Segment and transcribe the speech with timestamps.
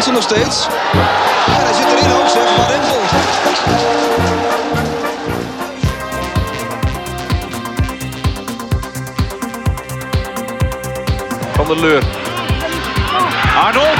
[0.00, 0.66] Hansen nog steeds.
[1.46, 3.00] En hij zit erin ook zeg, Van Rempel.
[11.52, 12.02] Van der Leur.
[13.64, 13.98] Arnold.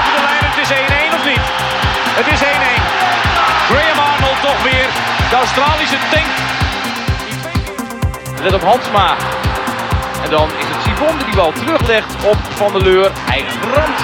[0.00, 1.44] Over de lijn, het is 1-1 of niet?
[2.18, 2.46] Het is 1-1.
[3.68, 4.86] Graham Arnold toch weer.
[5.30, 6.30] De Australische tank.
[8.42, 9.16] Let op Hansma.
[10.24, 13.10] En dan is het Sivon die die bal teruglegt op Van der Leur.
[13.14, 13.44] Hij
[13.74, 14.00] ramt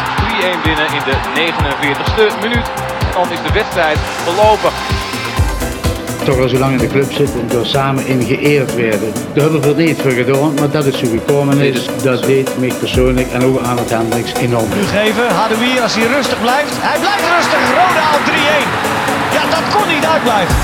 [0.59, 2.67] 3-1 binnen in de 49ste minuut.
[3.15, 4.71] Dan is de wedstrijd verlopen.
[6.25, 9.13] toch al zo lang in de club zitten en door samen in geëerd werden.
[9.35, 11.87] Daar hebben we niet voor gedaan, maar dat is zo gekomen is.
[12.03, 14.69] Dat deed mij persoonlijk en ook aan het Hendricks enorm.
[14.75, 16.73] Nu geven, Hadoui als hij rustig blijft.
[16.81, 18.31] Hij blijft rustig, Roda op 3-1.
[19.37, 20.55] Ja, dat kon niet uitblijven.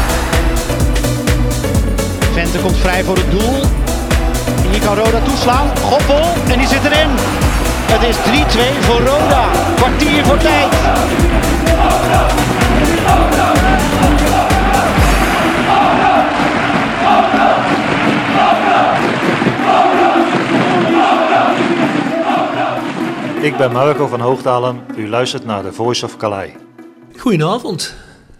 [2.32, 3.85] Vente komt vrij voor het doel.
[4.76, 5.78] Hier kan Roda toeslaan.
[5.78, 7.08] Goppel, en die zit erin.
[7.92, 9.48] Het is 3-2 voor Roda.
[9.76, 10.72] Kwartier voor tijd.
[23.40, 24.80] Ik ben Marco van Hoogdalen.
[24.96, 26.50] U luistert naar de Voice of Calais.
[27.16, 27.94] Goedenavond.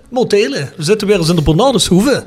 [0.09, 0.73] Motelen.
[0.77, 2.27] We zitten weer eens in de Bernardeshoeve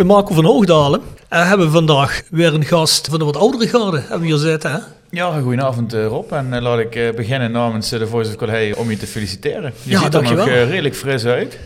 [0.00, 1.00] bij Marco van Hoogdalen.
[1.28, 3.98] En hebben we vandaag weer een gast van de wat oudere garde.
[3.98, 4.78] Hebben we hier zitten, hè?
[5.10, 6.32] Ja, goedenavond eh, Rob.
[6.32, 9.06] En eh, laat ik eh, beginnen namens eh, de Voice of Calais om je te
[9.06, 9.72] feliciteren.
[9.82, 11.58] Je Ja, ziet er nog eh, redelijk fris uit.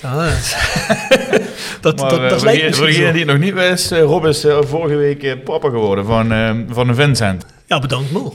[0.00, 0.10] Dat,
[1.80, 4.26] dat, Maar dat, eh, dat voor lijkt degene die het nog niet wist, eh, Rob
[4.26, 7.44] is eh, vorige week eh, papa geworden van, eh, van een Vincent.
[7.66, 8.34] Ja, bedankt Mo.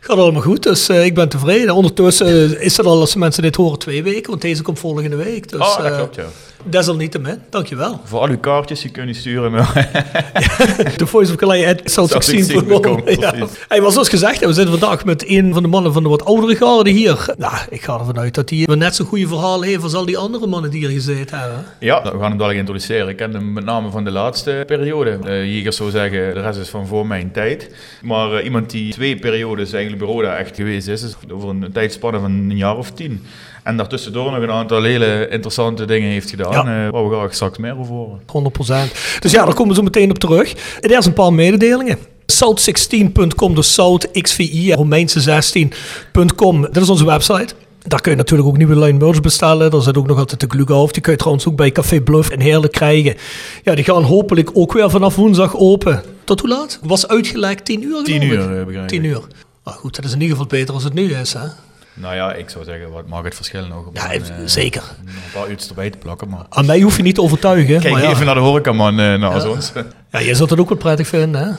[0.00, 1.74] Gaat allemaal goed, dus eh, ik ben tevreden.
[1.74, 5.16] Ondertussen eh, is het al, als mensen dit horen, twee weken, want deze komt volgende
[5.16, 5.48] week.
[5.50, 6.24] Dus, oh, dat eh, klopt ja.
[6.66, 8.00] Desalniettemin, dankjewel.
[8.04, 9.50] Voor al uw kaartjes, die kun je sturen.
[9.50, 9.72] Maar
[10.96, 12.80] De Voice of Calais 16 16 .com.
[12.82, 13.34] .com, Ja.
[13.68, 16.24] Hey, maar zoals gezegd, we zitten vandaag met een van de mannen van de wat
[16.24, 17.26] oudere garde hier.
[17.38, 20.18] Nou, ik ga ervan uit dat hij net zo'n goede verhaal heeft als al die
[20.18, 21.64] andere mannen die hier gezeten hebben.
[21.80, 23.08] ja, we gaan hem dadelijk introduceren.
[23.08, 25.18] Ik ken hem met name van de laatste periode.
[25.24, 27.70] Eh Jegers zou zeggen, de rest is van voor mijn tijd.
[28.02, 32.18] Maar eh, iemand die twee periodes eigenlijk Roda echt geweest is, is over een tijdspanne
[32.18, 33.22] van een jaar of tien.
[33.64, 36.86] En daartussendoor nog een aantal hele interessante dingen heeft gedaan, Ja.
[36.86, 38.20] eh, waar we graag straks meer over horen.
[38.26, 38.92] 100%.
[39.20, 40.52] Dus ja, daar komen we zo meteen op terug.
[40.80, 41.98] En eerst een paar mededelingen.
[42.32, 46.62] South16.com, dus South XVI, Romeinse 16.com.
[46.62, 47.54] Dat is onze website.
[47.86, 49.70] Daar kun je natuurlijk ook nieuwe line merch bestellen.
[49.70, 50.92] Daar zit ook nog altijd de Glughof.
[50.92, 53.14] Die kun je trouwens ook bij Café Bluff en Heerlijk krijgen.
[53.62, 56.02] Ja, die gaan hopelijk ook weer vanaf woensdag open.
[56.24, 56.78] Tot hoe laat?
[56.82, 58.04] Was uitgelekt 10 uur?
[58.04, 58.50] Tien geloof ik?
[58.50, 58.88] uur, eh, begrijp ik.
[58.88, 59.20] 10 uur.
[59.64, 61.46] Maar goed, dat is in ieder geval beter als het nu is, hè?
[61.94, 63.90] Nou ja, ik zou zeggen, wat maakt het verschil nog?
[63.92, 64.82] Ja, een, eh, zeker.
[65.04, 66.46] Een paar uurtjes erbij te plakken, maar...
[66.48, 67.80] Aan mij hoef je niet te overtuigen.
[67.80, 68.10] Kijk maar ja.
[68.10, 69.72] even naar de horecaman eh naast ons.
[70.10, 71.52] Ja, jij zult het ook wel prettig vinden, hè?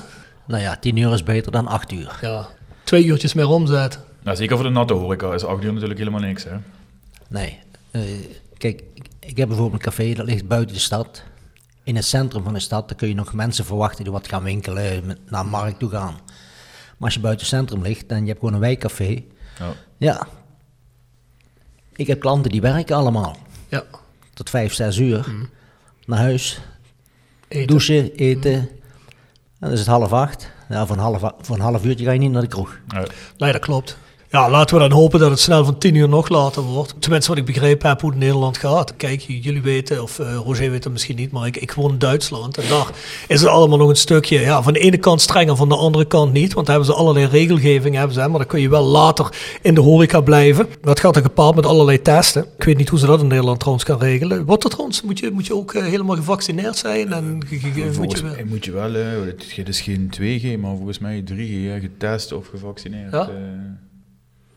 [0.48, 2.18] Nou ja, 10 uur is beter dan 8 uur.
[2.22, 2.48] Ja.
[2.84, 4.00] Twee uurtjes meer omzet.
[4.24, 6.56] Nou, zeker voor de natte horeca is acht uur natuurlijk helemaal niks, hè.
[7.28, 7.60] Nee.
[7.92, 8.02] eh,
[8.58, 8.84] kijk,
[9.20, 11.24] ik, heb bijvoorbeeld een café dat ligt buiten de stad.
[11.84, 14.44] In het centrum van de stad, daar kun je nog mensen verwachten die wat gaan
[14.44, 16.14] winkelen, naar de markt toe gaan.
[16.98, 19.24] Maar als je buiten het centrum ligt en je hebt gewoon een wijkcafé,
[19.60, 19.74] Ja.
[19.98, 20.28] ja.
[21.96, 23.84] Ik heb klanten die werken allemaal Ja.
[24.34, 25.26] tot 5, 6 uur.
[26.06, 26.60] Naar huis,
[27.48, 27.68] Eten.
[27.68, 28.54] douchen, eten.
[28.54, 28.70] En
[29.60, 30.52] dan is het half acht.
[30.70, 32.80] Ja, voor een half, voor een half uurtje ga je niet naar de kroeg.
[33.38, 33.98] Nee, dat klopt.
[34.36, 36.96] Ja, laten we dan hopen dat het snel van 10 uur nog later wordt.
[37.00, 38.96] Tenminste, wat ik begrepen heb hoe het in Nederland gaat.
[38.98, 41.98] Kijk, jullie weten, of eh, Roger weet het misschien niet, maar ik, ik woon in
[42.00, 42.58] Duitsland.
[42.58, 42.88] En daar
[43.28, 46.06] is het allemaal nog een stukje, ja, van de ene kant strenger, van de andere
[46.06, 46.54] kant niet.
[46.54, 49.30] Want daar hebben ze allerlei regelgeving, hebben ze, maar dan kun je wel later
[49.62, 50.68] in de horeca blijven.
[50.82, 52.46] Dat gaat dan gepaard met allerlei testen.
[52.58, 54.46] Ik weet niet hoe ze dat in Nederland trouwens kan regelen.
[54.46, 55.02] Wordt dat trouwens?
[55.02, 57.14] Moet je, moet je ook eh, helemaal gevaccineerd zijn?
[57.14, 59.04] En ge- ge- ge- moet je, mij moet je wel, eh,
[59.56, 63.12] het is geen 2G, maar volgens mij 3G, hè, getest of gevaccineerd.
[63.12, 63.30] Ja?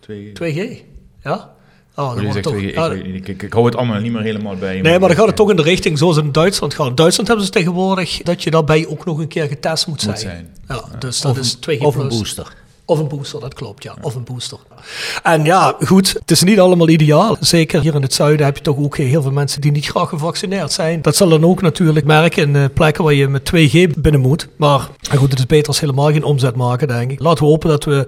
[0.09, 0.33] Eh, 2G.
[0.33, 0.83] 2G?
[1.23, 1.51] Ja?
[1.97, 3.77] Oh, dan wordt het 2G, toch- ik, ja, weet niet, ik, ik, ik hou het
[3.77, 4.81] allemaal niet meer helemaal bij.
[4.81, 6.87] Nee, maar dan gaat het toch in de richting zoals in Duitsland gaat.
[6.87, 10.13] In Duitsland hebben ze tegenwoordig dat je daarbij ook nog een keer getest moet zijn.
[10.13, 10.49] Moet zijn.
[10.69, 11.83] Ja, dus dat Of is een- 2G+.
[11.83, 12.53] Of een booster.
[12.89, 13.95] Of een booster, dat klopt, ja.
[14.01, 14.59] Of een booster.
[15.23, 17.37] En ja, goed, het is niet allemaal ideaal.
[17.41, 20.09] Zeker hier in het zuiden heb je toch ook heel veel mensen die niet graag
[20.09, 21.03] gevaccineerd zijn.
[21.03, 24.49] Dat zal dan ook natuurlijk merken in eh, plekken waar je met 2G binnen moet.
[24.57, 27.21] Maar en goed, het is beter als helemaal geen omzet maken, denk ik.
[27.21, 28.07] Laten we hopen dat we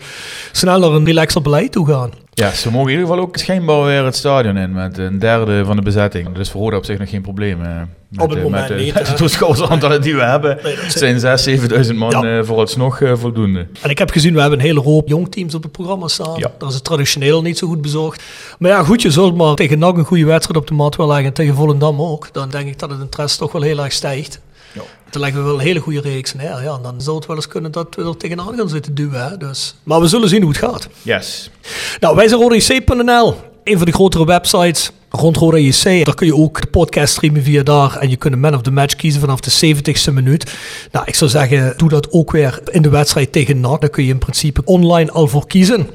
[0.52, 2.10] snel naar een relaxer beleid toe gaan.
[2.40, 5.64] Ja, ze mogen in ieder geval ook schijnbaar weer het stadion in met een derde
[5.64, 6.32] van de bezetting.
[6.34, 7.62] Dus voor Roda op zich nog geen probleem.
[7.62, 7.68] eh,
[8.08, 10.76] Met, Op het eh, moment met, eh, niet, met de toeschouwersaantallen die we hebben, Nee,
[10.88, 12.38] zijn 6.000, 7.000 man Ja.
[12.38, 13.66] eh, vooralsnog eh, voldoende.
[13.82, 16.38] En ik heb gezien, we hebben een hele hoop jongteams op het programma staan.
[16.38, 16.50] Ja.
[16.58, 18.22] Dat is het traditioneel niet zo goed bezocht.
[18.58, 21.10] Maar ja, goed, je zult maar tegen NAC een goede wedstrijd op de mat willen
[21.12, 21.28] leggen.
[21.28, 22.28] En tegen Volendam ook.
[22.32, 24.40] Dan denk ik dat het interesse toch wel heel erg stijgt.
[25.10, 26.62] Dan leggen we wel een hele goede reeks neer.
[26.62, 29.28] Ja, en dan zou het wel eens kunnen dat we er tegenaan gaan zitten duwen.
[29.28, 29.36] Hè?
[29.36, 29.74] Dus.
[29.82, 30.88] Maar we zullen zien hoe het gaat.
[31.02, 31.50] Yes.
[32.00, 33.34] Nou, wij zijn RodaJC.nl.
[33.64, 36.04] Een van de grotere websites rond Roda JC.
[36.04, 37.96] Daar kun je ook de podcast streamen via daar.
[37.96, 40.54] En je kunt een man of the match kiezen vanaf de 70ste minuut.
[40.92, 43.80] Nou, ik zou zeggen, doe dat ook weer in de wedstrijd tegen NAC.
[43.80, 45.86] Daar kun je in principe online al voor kiezen.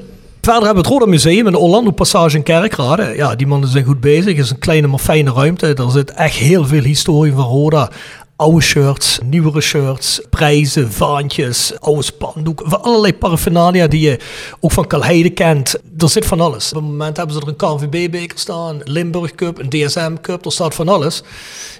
[0.42, 3.14] Verder hebben we het Roda Museum in de Orlando Passage in Kerkrade.
[3.16, 4.36] Ja, die mannen zijn goed bezig.
[4.36, 5.74] Het is een kleine maar fijne ruimte.
[5.74, 7.90] Er zit echt heel veel historie van Roda.
[8.38, 12.70] Oude shirts, nieuwere shirts, prijzen, vaantjes, oude spandoeken.
[12.70, 14.20] Van allerlei paraphernalia die je
[14.60, 15.76] ook van Kalheide kent.
[15.98, 16.70] Er zit van alles.
[16.70, 20.46] Op het moment hebben ze er een KNVB-beker staan, een Limburg Cup, een DSM Cup.
[20.46, 21.18] Er staat van alles.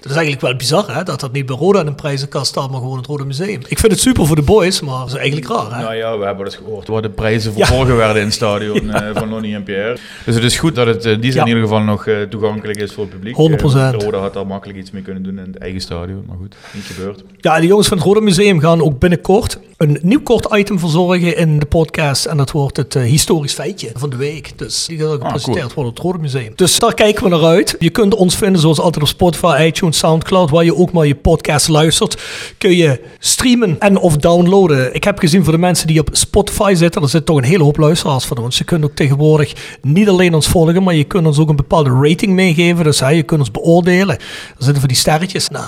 [0.00, 2.70] Dat is eigenlijk wel bizar hè, dat dat niet bij Roda in een prijzenkast staat,
[2.70, 3.60] maar gewoon het Roda Museum.
[3.68, 5.74] Ik vind het super voor de boys, maar dat is eigenlijk raar.
[5.76, 5.82] Hè?
[5.82, 6.88] Nou ja, we hebben dat gehoord.
[6.88, 7.66] Wat de prijzen Ja.
[7.66, 9.96] verborgen werden in het stadion eh, van Lonnie en Pierre.
[10.24, 11.40] Dus het is goed dat het eh, die Ja.
[11.40, 13.36] in ieder geval nog eh, toegankelijk is voor het publiek.
[13.36, 13.94] 100%.
[13.94, 16.24] Eh, Roda had daar makkelijk iets mee kunnen doen in het eigen stadion.
[16.26, 17.24] Maar goed, niet gebeurd.
[17.40, 21.36] Ja, de jongens van het Roda Museum gaan ook binnenkort een nieuw kort item verzorgen
[21.36, 22.24] in de podcast.
[22.24, 24.58] En dat wordt het eh, historisch feitje van de week.
[24.58, 25.74] Dus die gaat ook gepresenteerd cool.
[25.74, 26.52] worden op het Roda Museum.
[26.54, 27.76] Dus daar kijken we naar uit.
[27.78, 31.14] Je kunt ons vinden zoals altijd op Spotify, iTunes, Soundcloud, waar je ook maar je
[31.14, 32.22] podcast luistert.
[32.58, 34.94] Kun je streamen en of downloaden.
[34.94, 37.64] Ik heb gezien voor de mensen die op Spotify zitten, er zitten toch een hele
[37.64, 38.58] hoop luisteraars van ons.
[38.58, 41.90] Je kunt ook tegenwoordig niet alleen ons volgen, maar je kunt ons ook een bepaalde
[42.02, 42.84] rating meegeven.
[42.84, 44.18] Dus hè, je kunt ons beoordelen.
[44.18, 45.48] Er zitten van die sterretjes.
[45.48, 45.66] Nou,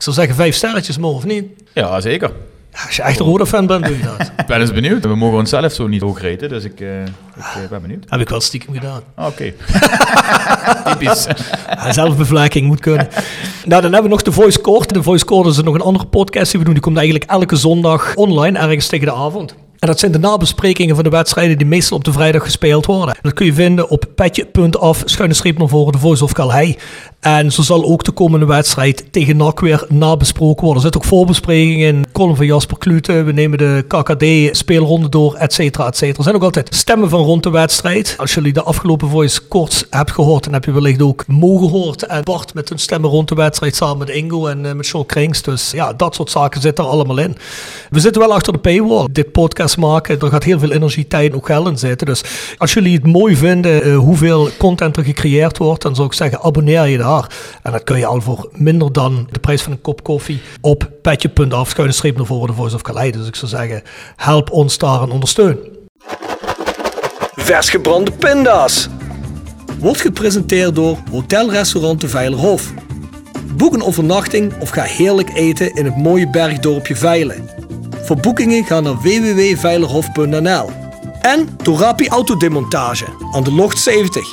[0.00, 1.44] ik zou zeggen vijf sterretjes maar, of niet?
[1.72, 2.30] Ja, zeker.
[2.72, 4.30] Ja, als je echt een rode fan bent, doe je dat.
[4.36, 5.04] Ik ben eens benieuwd.
[5.04, 8.04] We mogen onszelf zo niet hoog reten, dus ik, eh, ik eh, ben benieuwd.
[8.08, 9.02] Heb ik wel stiekem gedaan.
[9.14, 9.52] Ah, Oké.
[10.90, 11.26] Typisch.
[11.66, 13.08] Ja, zelfbevlekking moet kunnen.
[13.64, 14.94] Nou, dan hebben we nog de Voice Court.
[14.94, 16.74] De Voice Court is nog een andere podcast die we doen.
[16.74, 19.54] Die komt eigenlijk elke zondag online, ergens tegen de avond.
[19.80, 23.16] En dat zijn de nabesprekingen van de wedstrijden die meestal op de vrijdag gespeeld worden.
[23.22, 26.76] Dat kun je vinden op petje.af, schuine streep naar voren, de Voice of Calhei.
[27.20, 30.74] En zo zal ook de komende wedstrijd tegen NAC weer nabesproken worden.
[30.74, 33.12] Er zitten ook voorbesprekingen in, column van Jasper Klute.
[33.22, 36.16] We nemen de KKD-speelronde door, et cetera, et cetera.
[36.18, 38.14] Er zijn ook altijd stemmen van rond de wedstrijd.
[38.18, 42.02] Als jullie de afgelopen Voice kort hebt gehoord, dan heb je wellicht ook mogen gehoord.
[42.02, 45.06] En Bart met hun stemmen rond de wedstrijd samen met Ingo en eh, met Sean
[45.06, 45.42] Krings.
[45.42, 47.36] Dus ja, dat soort zaken zitten er allemaal in.
[47.90, 49.08] We zitten wel achter de paywall.
[49.12, 52.06] Dit podcast maken, er gaat heel veel energie, tijd en ook geld in zitten.
[52.06, 52.22] Dus
[52.58, 56.42] als jullie het mooi vinden eh, hoeveel content er gecreëerd wordt, dan zou ik zeggen
[56.42, 57.08] abonneer je daar.
[57.62, 60.90] En dat kun je al voor minder dan de prijs van een kop koffie op
[61.02, 63.12] petje.af, schuine streep naar voren, de Voice of Calais.
[63.12, 63.82] Dus ik zou zeggen,
[64.16, 65.58] help ons daar en ondersteun.
[67.34, 68.88] Vers gebrande pinda's.
[69.78, 72.72] Wordt gepresenteerd door Hotel Restaurant de Veilerhof.
[73.56, 77.48] Boek een overnachting of ga heerlijk eten in het mooie bergdorpje Veilen.
[78.02, 80.70] Voor boekingen ga naar www.veilerhof.nl.
[81.20, 84.32] En Torapi Autodemontage aan de Locht 70.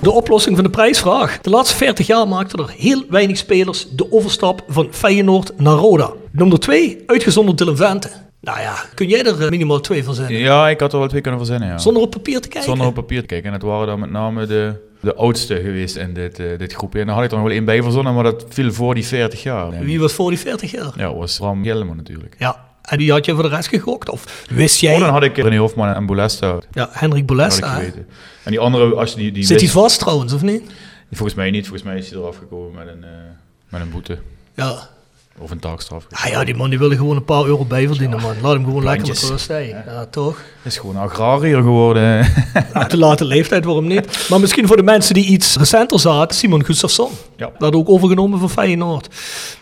[0.00, 1.40] De oplossing van de prijsvraag.
[1.40, 6.10] De laatste 40 jaar maakten er heel weinig spelers de overstap van Feyenoord naar Roda.
[6.30, 8.10] Nummer 2, uitgezonderd Dylan Vente.
[8.40, 10.32] Nou ja, kun jij er eh, minimaal twee van zijn?
[10.32, 11.78] Ja, ik had er wel twee kunnen verzinnen, ja.
[11.78, 12.68] Zonder op papier te kijken?
[12.70, 13.46] Zonder op papier te kijken.
[13.46, 17.00] En het waren dan met name de, de oudste geweest in dit, eh, dit groepje.
[17.00, 19.06] En daar had ik er nog wel één bij verzonnen, maar dat viel voor die
[19.06, 19.70] 40 jaar.
[19.80, 20.92] Wie was voor die 40 jaar?
[20.96, 22.34] Ja, was Ram Gelman natuurlijk.
[22.38, 22.67] Ja.
[22.88, 24.08] En wie had je voor de rest gegokt?
[24.08, 24.94] Of wist jij?
[24.94, 26.58] Oh, dan had ik René Hofman en Bolesta.
[26.72, 27.68] Ja, Henrik had ik Bolesta.
[27.70, 27.78] hè?
[27.78, 28.06] geweten.
[28.44, 30.62] En die andere, als je die, die Zit hij wist- vast trouwens, of niet?
[31.12, 31.62] Volgens mij niet.
[31.68, 33.10] Volgens mij is hij eraf gekomen met een, eh,
[33.68, 34.18] met een boete.
[34.54, 34.88] Ja.
[35.40, 36.06] Of een taakstraf.
[36.10, 38.34] Ah ja, die man die wilde gewoon een paar euro bijverdienen, man.
[38.42, 39.48] Laat hem gewoon lekker met rust.
[39.48, 39.56] hè.
[39.58, 40.36] Ja, toch?
[40.62, 42.32] is gewoon agrariër geworden.
[42.74, 44.26] Ja, te late leeftijd, waarom niet?
[44.28, 47.10] Maar misschien voor de mensen die iets recenter zaten, Simon Gustafsson.
[47.36, 47.50] Ja.
[47.58, 49.08] Dat ook overgenomen van Feyenoord.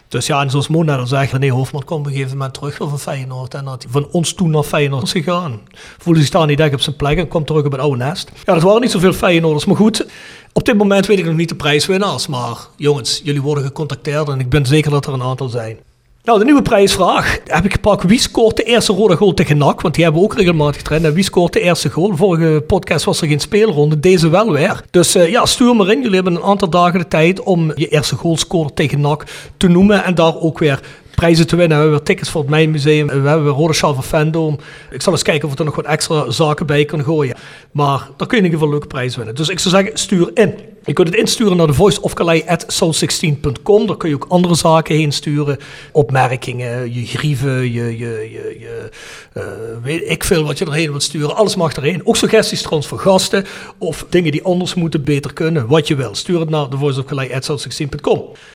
[0.08, 2.54] Dus ja, en zoals Mo net al zei, René Hofman kwam op een gegeven moment
[2.54, 3.54] terug van Feyenoord.
[3.54, 5.60] En dat hij van ons toen naar Feyenoord is gegaan.
[5.98, 8.30] Voelde zich daar niet echt op zijn plek en kwam terug op het oude nest.
[8.44, 9.64] Ja, dat waren niet zoveel Feyenoorders.
[9.64, 10.06] Maar goed,
[10.52, 12.26] op dit moment weet ik nog niet de prijswinnaars.
[12.26, 15.78] Maar jongens, jullie worden gecontacteerd en ik ben zeker dat er een aantal zijn.
[16.26, 18.02] Nou, de nieuwe prijsvraag heb ik gepakt.
[18.02, 19.80] Wie scoort de eerste rode goal tegen NAC?
[19.80, 21.14] Want die hebben we ook regelmatig getraind.
[21.14, 22.16] Wie scoort de eerste goal?
[22.16, 24.82] Vorige podcast was er geen speelronde, deze wel weer.
[24.90, 25.98] Dus uh, ja, stuur maar in.
[25.98, 29.24] Jullie hebben een aantal dagen de tijd om je eerste goalscorer tegen NAC
[29.56, 30.04] te noemen.
[30.04, 30.80] En daar ook weer
[31.16, 31.76] prijzen te winnen.
[31.76, 33.06] We hebben weer tickets voor het Mijnmuseum.
[33.06, 34.58] We hebben weer Rode Schaal van Fandom.
[34.90, 37.36] Ik zal eens kijken of we er nog wat extra zaken bij kunnen gooien.
[37.70, 39.34] Maar daar kun je in ieder geval leuke prijzen winnen.
[39.34, 40.54] Dus ik zou zeggen, stuur in.
[40.86, 43.86] Je kunt het insturen naar de voiceofcalais.soul16.com.
[43.86, 45.58] Daar kun je ook andere zaken heen sturen.
[45.92, 48.90] Opmerkingen, je grieven, je, je, je, je
[49.34, 49.42] uh,
[49.82, 51.36] weet ik veel wat je erheen wilt sturen.
[51.36, 52.06] Alles mag erheen.
[52.06, 53.44] Ook suggesties trouwens voor gasten.
[53.78, 55.66] Of dingen die anders moeten, beter kunnen.
[55.66, 56.14] Wat je wil.
[56.14, 58.55] Stuur het naar de voiceofcalais.soul16.com.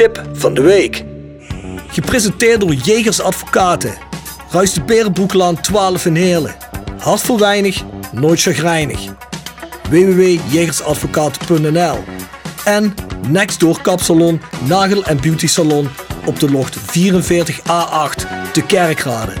[0.00, 1.04] Tip van de week.
[1.88, 3.94] Gepresenteerd door Jegers Advocaten.
[4.50, 6.54] Ruist de Berenbroeklaan 12 in Heerlen.
[6.98, 9.00] Hart voor weinig, nooit chagrijnig
[9.90, 11.98] www.jegersadvocaten.nl
[12.64, 12.94] en
[13.28, 15.88] Nextdoor Kapsalon, Nagel en Beauty Salon
[16.26, 16.82] op de locht 44A8
[18.52, 19.32] te Kerkrade.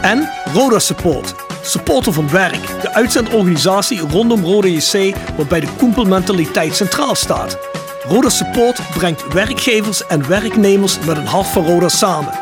[0.00, 7.14] En Roda Support, supporter van werk, de uitzendorganisatie rondom Roda JC waarbij de koempelmentaliteit centraal
[7.14, 7.77] staat.
[8.08, 12.32] Roda Support brengt werkgevers en werknemers met een hart voor Roda samen.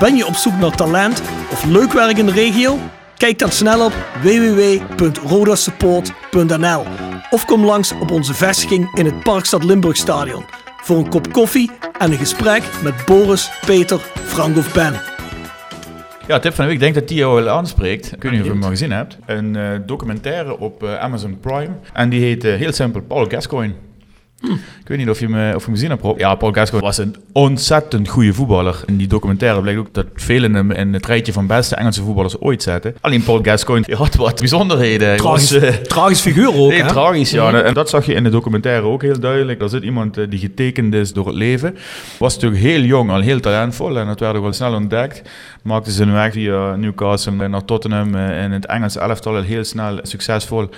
[0.00, 2.78] Ben je op zoek naar talent of leuk werk in de regio?
[3.16, 6.84] Kijk dan snel op www.rodasupport.nl
[7.30, 10.44] of kom langs op onze vestiging in het Parkstad Limburgstadion
[10.82, 14.94] voor een kop koffie en een gesprek met Boris, Peter, Frank of Ben.
[16.26, 16.80] Ja, tip van de week.
[16.80, 18.12] Ik denk dat die jou wel aanspreekt.
[18.12, 19.18] Ik weet niet of je hem al gezien hebt.
[19.26, 21.70] Een uh, documentaire op uh, Amazon Prime.
[21.92, 23.74] En die heet uh, heel simpel Paul Gascoigne.
[24.40, 26.18] Ik weet niet of je, me, of je hem gezien hebt.
[26.18, 28.80] Ja, Paul Gascoigne was een ontzettend goede voetballer.
[28.86, 32.40] In die documentaire blijkt ook dat velen hem in het rijtje van beste Engelse voetballers
[32.40, 32.94] ooit zetten.
[33.00, 35.16] Alleen Paul Gascoigne had wat bijzonderheden.
[35.16, 37.62] Tragisch, was, uh, tragisch figuur ook, Nee, tragisch, ja.
[37.62, 39.62] En dat zag je in de documentaire ook heel duidelijk.
[39.62, 41.76] Er zit iemand uh, die getekend is door het leven.
[42.18, 43.98] Was natuurlijk heel jong, al heel talentvol.
[43.98, 45.22] En dat werd ook wel snel ontdekt.
[45.62, 48.14] Maakte zijn weg via Newcastle naar Tottenham.
[48.14, 50.68] Uh, in het Engelse elftal heel snel succesvol.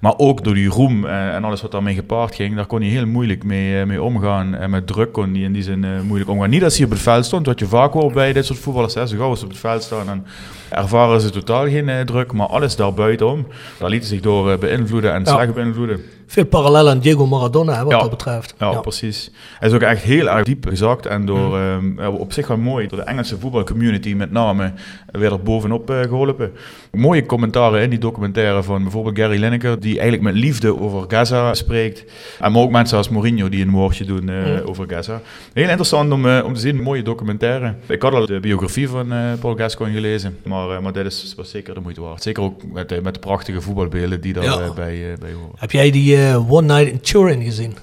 [0.00, 2.90] Maar ook door die roem uh, en alles wat daarmee gepaard ging, daar kon hij
[2.90, 4.54] heel moeilijk mee, mee omgaan.
[4.54, 6.50] En met druk kon hij in die zin moeilijk omgaan.
[6.50, 8.94] Niet als hij op het veld stond, wat je vaak hoort bij dit soort voetballers.
[8.94, 9.06] Hè.
[9.06, 10.26] Zo gauw ze op het veld staan en
[10.68, 12.32] ervaren ze totaal geen druk.
[12.32, 13.46] Maar alles daarbuitenom,
[13.78, 15.34] daar lieten zich door beïnvloeden en ja.
[15.34, 16.00] slecht beïnvloeden.
[16.26, 17.98] Veel parallellen aan Diego Maradona, hè, wat ja.
[17.98, 18.54] dat betreft.
[18.58, 19.30] Ja, ja, precies.
[19.58, 21.06] Hij is ook echt heel erg diep gezakt.
[21.06, 21.98] En door, mm.
[21.98, 24.72] um, op zich wel mooi, door de Engelse voetbalcommunity met name,
[25.12, 26.52] weer er bovenop uh, geholpen.
[26.92, 31.54] Mooie commentaren in die documentaire van bijvoorbeeld Gary Lineker, die eigenlijk met liefde over Gaza
[31.54, 32.04] spreekt.
[32.40, 34.60] En maar ook mensen als Mourinho die een woordje doen mm.
[34.64, 35.20] over Gaza.
[35.52, 37.74] Heel interessant om, om te zien, mooie documentaire.
[37.86, 41.74] Ik had al de biografie van Paul Gascoigne gelezen, maar, maar dit is, was zeker
[41.74, 42.22] de moeite waard.
[42.22, 44.72] Zeker ook met, de, met de prachtige voetbalbeelden die daarbij ja.
[44.72, 45.54] bij, bij horen.
[45.56, 47.76] Heb jij die uh, One Night in Turin gezien?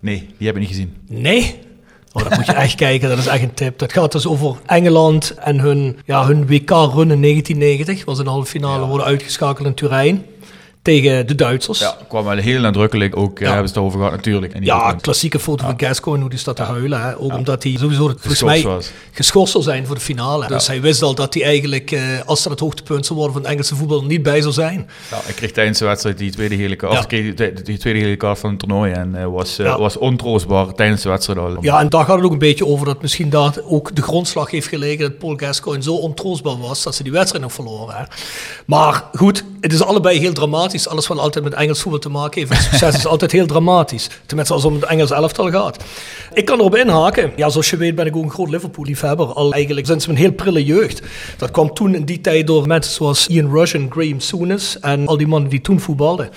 [0.00, 0.94] Nee, die heb ik niet gezien.
[1.08, 1.54] Nee?
[2.12, 3.78] Oh, dat moet je echt kijken, dat is echt een tip.
[3.78, 8.04] Dat gaat dus over Engeland en hun, ja, hun WK-run in 1990.
[8.04, 8.88] Was een halve finale, ja.
[8.88, 10.24] worden uitgeschakeld in Turijn
[10.82, 11.78] tegen de Duitsers.
[11.78, 13.46] Ja, kwam wel heel nadrukkelijk ook, ja.
[13.46, 14.56] hebben ze het over gehad natuurlijk.
[14.60, 17.02] Ja, een klassieke foto van Gascoigne, hoe die staat te huilen.
[17.02, 17.18] Hè?
[17.18, 18.90] Ook omdat hij sowieso volgens mij was.
[19.12, 20.46] geschorst zou zijn voor de finale.
[20.46, 23.42] Dus hij wist al dat hij eigenlijk, uh, als dat het hoogtepunt zou worden van
[23.42, 24.90] het Engelse voetbal, niet bij zou zijn.
[25.10, 28.16] Ja, hij kreeg tijdens de wedstrijd die tweede gele kaart, kreeg die, die tweede gele
[28.16, 31.56] kaart van het toernooi en was, was ontroostbaar tijdens de wedstrijd al.
[31.60, 34.50] Ja, en daar gaat het ook een beetje over dat misschien daar ook de grondslag
[34.50, 37.94] heeft gelegen dat Paul Gascoigne zo ontroostbaar was dat ze die wedstrijd nog verloren.
[37.96, 38.04] Hè?
[38.66, 40.67] Maar goed, het is allebei heel dramatisch.
[40.74, 42.62] Alles wat altijd met Engels voetbal te maken heeft.
[42.62, 44.08] succes is altijd heel dramatisch.
[44.26, 45.84] Tenminste, als het om het Engels elftal gaat.
[46.32, 47.32] Ik kan erop inhaken.
[47.36, 49.26] Ja, zoals je weet ben ik ook een groot Liverpool-liefhebber.
[49.26, 51.02] Al eigenlijk sinds mijn heel prille jeugd.
[51.36, 54.80] Dat kwam toen in die tijd door mensen zoals Ian Rush en Graham Souness.
[54.80, 56.30] En al die mannen die toen voetbalden.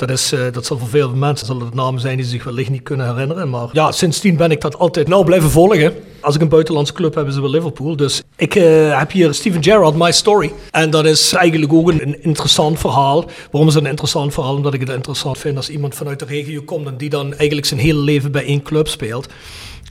[0.00, 2.70] Dat, is, uh, dat zal voor veel mensen zullen het namen zijn die zich wellicht
[2.70, 3.50] niet kunnen herinneren.
[3.50, 5.94] Maar ja, sindsdien ben ik dat altijd nou blijven volgen.
[6.20, 7.96] Als ik een buitenlandse club heb, is het wel Liverpool.
[7.96, 10.52] Dus ik uh, heb hier Steven Gerrard, My Story.
[10.70, 13.24] En dat is eigenlijk ook een, een, interessant verhaal.
[13.50, 14.54] Waarom is het een interessant verhaal?
[14.54, 17.66] Omdat ik het interessant vind als iemand vanuit de regio komt en die dan eigenlijk
[17.66, 19.28] zijn hele leven bij één club speelt.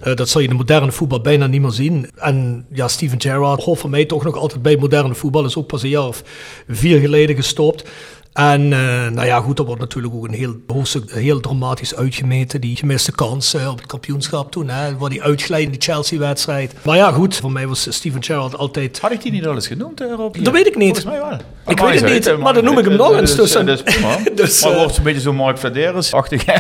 [0.07, 2.09] Uh, dat zal je in de moderne voetbal bijna niet meer zien.
[2.15, 5.45] En ja, Steven Gerrard hoort voor mij toch nog altijd bij moderne voetbal.
[5.45, 6.23] Is ook pas een jaar of
[6.67, 7.89] vier geleden gestopt.
[8.33, 12.61] En uh, nou ja, goed, dat wordt natuurlijk ook een heel hoofdstuk heel dramatisch uitgemeten.
[12.61, 16.73] Die gemiste kans uh, op het kampioenschap toen, hè, waar die uitglijden, die Chelsea-wedstrijd.
[16.81, 18.99] Maar ja, goed, voor mij was Steven Gerrard altijd...
[18.99, 20.35] Had ik die niet al eens genoemd, uh, Rob?
[20.43, 20.99] Dat weet ik niet.
[20.99, 21.39] Volgens mij wel.
[21.67, 23.35] Ik weet het niet, maar dan noem ik hem nog eens.
[23.35, 23.83] Dus, dus,
[24.35, 26.45] dus, maar wordt een beetje zo Mark Vladeris-achtig.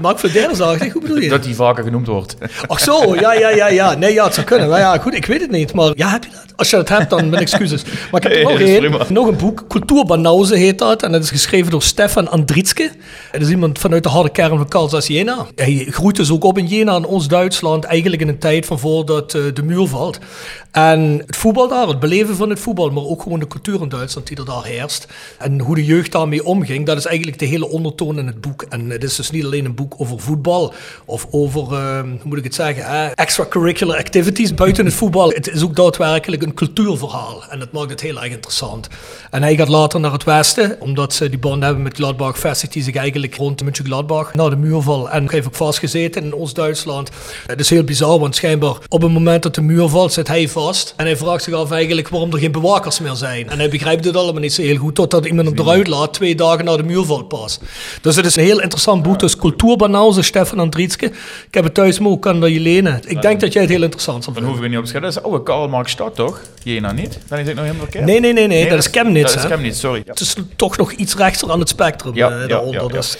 [0.00, 1.28] Mark Fledersachtig, hoe bedoel je?
[1.28, 2.36] dat hij vaker genoemd wordt.
[2.66, 3.94] Ach zo, ja, ja, ja, ja.
[3.94, 4.68] Nee, ja, het zou kunnen.
[4.68, 5.74] Maar ja, goed, ik weet het niet.
[5.74, 6.52] Maar ja, heb je dat?
[6.56, 7.84] Als je dat hebt, dan mijn excuses.
[8.10, 8.96] Maar ik heb nog één.
[9.08, 9.64] Nog een boek.
[10.12, 11.02] Cultuurbanauze heet dat.
[11.02, 12.90] En dat is geschreven door Stefan Andritske.
[13.32, 15.46] Dat is iemand vanuit de harde kern van Calzas Jena.
[15.54, 17.84] Hij groeit dus ook op in Jena, in ons Duitsland.
[17.84, 20.18] Eigenlijk in een tijd van voordat eh, de muur valt.
[20.70, 23.88] En het voetbal daar, het beleven van het voetbal, maar ook gewoon de cultuur in
[23.88, 25.06] Duitsland die er daar heerst.
[25.38, 28.64] En hoe de jeugd daarmee omging, dat is eigenlijk de hele ondertoon in het boek.
[28.68, 32.38] En het is dus niet alleen een boek over voetbal of over, eh, hoe moet
[32.38, 35.30] ik het zeggen, extracurricular activities buiten het voetbal.
[35.30, 37.44] Het is ook daadwerkelijk een cultuurverhaal.
[37.50, 38.88] En dat maakt het heel erg interessant.
[39.30, 42.72] En hij gaat later naar het westen, omdat ze die band hebben met Gladbach, vestigt
[42.72, 45.10] zich eigenlijk rond München Gladbach na de muurval.
[45.10, 47.10] En heeft ook vastgezeten in Oost-Duitsland.
[47.46, 50.48] Het is heel bizar, want schijnbaar op het moment dat de muur valt, zit hij
[50.48, 50.94] vast.
[50.96, 53.48] En hij vraagt zich af eigenlijk waarom er geen bewakers meer zijn.
[53.50, 56.34] En hij begrijpt het allemaal niet zo heel goed, totdat iemand hem eruit laat, twee
[56.34, 57.58] dagen na de muurval pas.
[58.00, 59.18] Dus het is een heel interessant boek.
[59.18, 61.06] Dus Cultuurbanauze, Stefan Andrietske.
[61.06, 63.00] Ik heb het thuis, kan dat je lenen.
[63.06, 64.60] Ik denk dat jij het heel interessant zal Dan vinden.
[64.60, 65.00] hoeven we niet op te.
[65.00, 66.40] Dat is oude Karl Marx stad, toch?
[66.62, 67.18] Jena niet?
[67.28, 68.04] Dan is het nog helemaal verkeerd?
[68.04, 69.50] Nee, nee, nee, nee, dat is Chemnitz, Dat is?
[69.50, 70.10] Chemnitz, sorry.
[70.10, 72.88] Het is toch nog iets rechter aan het spectrum daaronder.
[72.92, 73.16] Dus.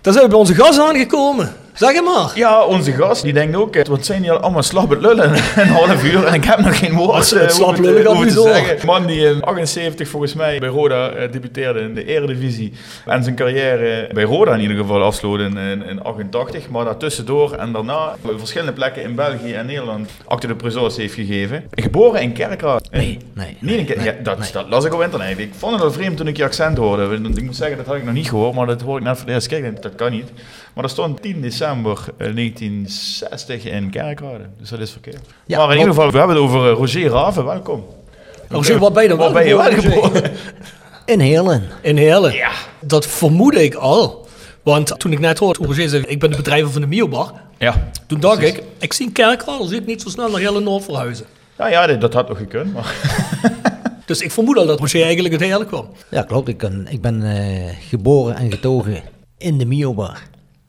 [0.00, 1.56] Daar zijn we bij onze gast aangekomen.
[1.76, 2.32] Zeg maar.
[2.34, 6.24] Ja, onze gast die denkt ook, het zijn hier allemaal slappe lullen een half uur
[6.24, 8.86] en ik heb nog geen woord eh, slap lullen gaat over te zeggen.
[8.86, 12.72] Man die in 78 volgens mij bij Roda eh, debuteerde in de eredivisie
[13.06, 17.52] en zijn carrière bij Roda in ieder geval afsloot in, in, in 88, maar daartussendoor
[17.52, 21.64] en daarna op verschillende plekken in België en Nederland achter de présence heeft gegeven.
[21.70, 22.84] Geboren in Kerkrade.
[22.90, 24.48] Nee, nee, nee, ja, dat, nee.
[24.52, 25.38] dat las ik op internet.
[25.38, 27.14] Ik vond het al vreemd toen ik je accent hoorde.
[27.14, 29.26] Ik moet zeggen, dat had ik nog niet gehoord, maar dat hoor ik net voor
[29.26, 29.80] de eerste keer.
[29.80, 30.30] Dat kan niet.
[30.76, 34.44] Maar dat stond 10 december eh, 1960 in Kerkrade.
[34.58, 35.20] Dus dat is verkeerd.
[35.46, 37.44] Ja, maar in ieder geval, we hebben het over eh, Roger Raven.
[37.44, 37.84] Welkom.
[38.48, 40.32] Roger, waar ben je dan wel Waar ben je wel geboren?
[41.04, 41.62] In Heerlen.
[41.80, 42.32] In Heerlen.
[42.32, 42.50] Ja.
[42.80, 44.26] Dat vermoedde ik al.
[44.62, 47.32] Want toen ik net hoorde, toen Roger zei, ik ben de bedrijver van de Miobar.
[47.58, 47.90] Ja.
[48.06, 50.84] Toen dacht ik, ik zie een kerkraal, zie ik niet zo snel naar Heerlen Noord
[50.84, 51.26] verhuizen.
[51.58, 52.72] Ja, ja, dat, had nog gekund.
[52.72, 52.94] Maar
[54.06, 55.88] Dus ik vermoed al dat Roger eigenlijk uit Heerlen kwam.
[56.10, 56.48] Ja, klopt.
[56.48, 59.02] Ik ben, ik ben eh, geboren en getogen
[59.38, 60.22] in de Miobar.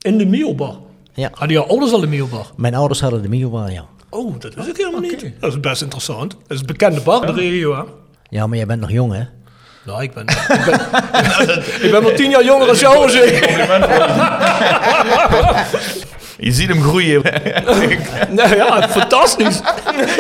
[0.08, 0.76] In de Miobar.
[1.14, 1.30] Ja.
[1.32, 2.46] Hadden jouw ouders al de Miobar?
[2.56, 3.86] Mijn ouders hadden de Miobar, ja.
[4.10, 5.32] Oh, dat wist ik helemaal niet.
[5.40, 6.32] Dat is best interessant.
[6.32, 7.82] Dat is een bekende bar in de regio, hè?
[8.30, 9.24] Ja, maar jij bent nog jong, hè?
[9.86, 10.80] Nou, ik ben, ik ben,
[11.86, 13.26] ik ben wel tien jaar jonger dan jou, Roger.
[16.48, 17.22] je ziet hem groeien.
[18.30, 19.62] Nou ja, fantastisch.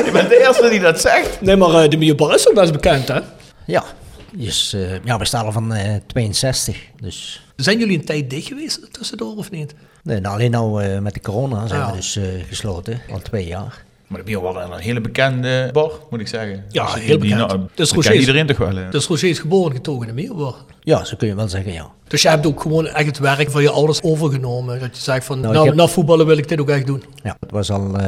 [0.05, 1.41] je bent de eerste die dat zegt.
[1.41, 3.19] Nee, maar eh, de Miobar is toch best bekend, hè?
[3.65, 3.83] Ja.
[4.31, 6.77] Dus eh, ja, we staan al van eh 62.
[7.01, 9.75] Dus Zijn jullie een tijd dicht geweest tussendoor of niet?
[10.03, 11.89] nee, nou, alleen nou eh, met de corona zijn Ja.
[11.89, 12.99] we dus eh, gesloten.
[13.11, 13.85] Al twee jaar.
[14.07, 16.63] Maar de Bio was een hele bekende bar, moet ik zeggen.
[16.69, 17.39] Ja, je heel bekend.
[17.39, 18.75] na- Dus dat Roger is- iedereen toch wel.
[18.75, 18.89] hè?
[18.89, 20.53] Dus Roger is geboren en getogen in de.
[20.81, 21.91] Ja, zo kun je wel zeggen, ja.
[22.07, 24.79] Dus je hebt ook gewoon echt het werk van je ouders overgenomen.
[24.79, 27.03] Dat je zegt van, Nou, nou, heb- na voetballen wil ik dit ook echt doen.
[27.23, 28.05] Ja, het was al eh,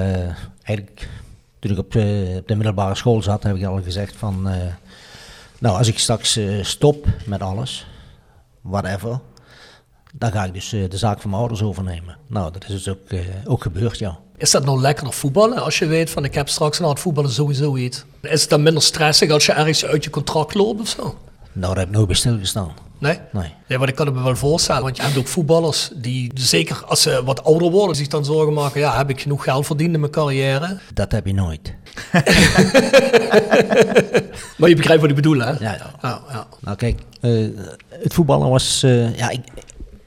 [0.64, 1.08] eigenlijk
[1.60, 4.56] toen ik op, op de middelbare school zat, heb ik al gezegd van, eh,
[5.60, 7.88] nou als ik straks eh, stop met alles,
[8.62, 9.20] whatever,
[10.14, 12.18] dan ga ik dus eh, de zaak van mijn ouders overnemen.
[12.28, 14.20] Nou, dat is dus ook, eh, ook gebeurd, ja.
[14.38, 17.32] Is dat nou lekkerder voetballen als je weet van ik heb straks na het voetballen
[17.32, 18.04] sowieso iets?
[18.22, 21.18] Is het dan minder stressig als je ergens uit je contract loopt of zo?
[21.54, 22.72] Nou, daar heb ik nooit bij stilgestaan.
[23.00, 23.20] Nee?
[23.32, 23.54] Nee.
[23.68, 24.84] Nee, maar ik kan het me wel voorstellen.
[24.84, 28.54] Want je hebt ook voetballers die, zeker als ze wat ouder worden, zich dan zorgen
[28.54, 28.80] maken.
[28.80, 30.78] Ja, heb ik genoeg geld verdiend in mijn carrière?
[30.94, 31.74] Dat heb je nooit.
[34.58, 35.50] Maar je begrijpt wat ik bedoel, hè?
[35.50, 35.92] Ja, ja.
[36.02, 36.48] ja, ja.
[36.60, 37.48] Nou kijk, eh,
[37.90, 39.40] het voetballen was, eh, ja, ik,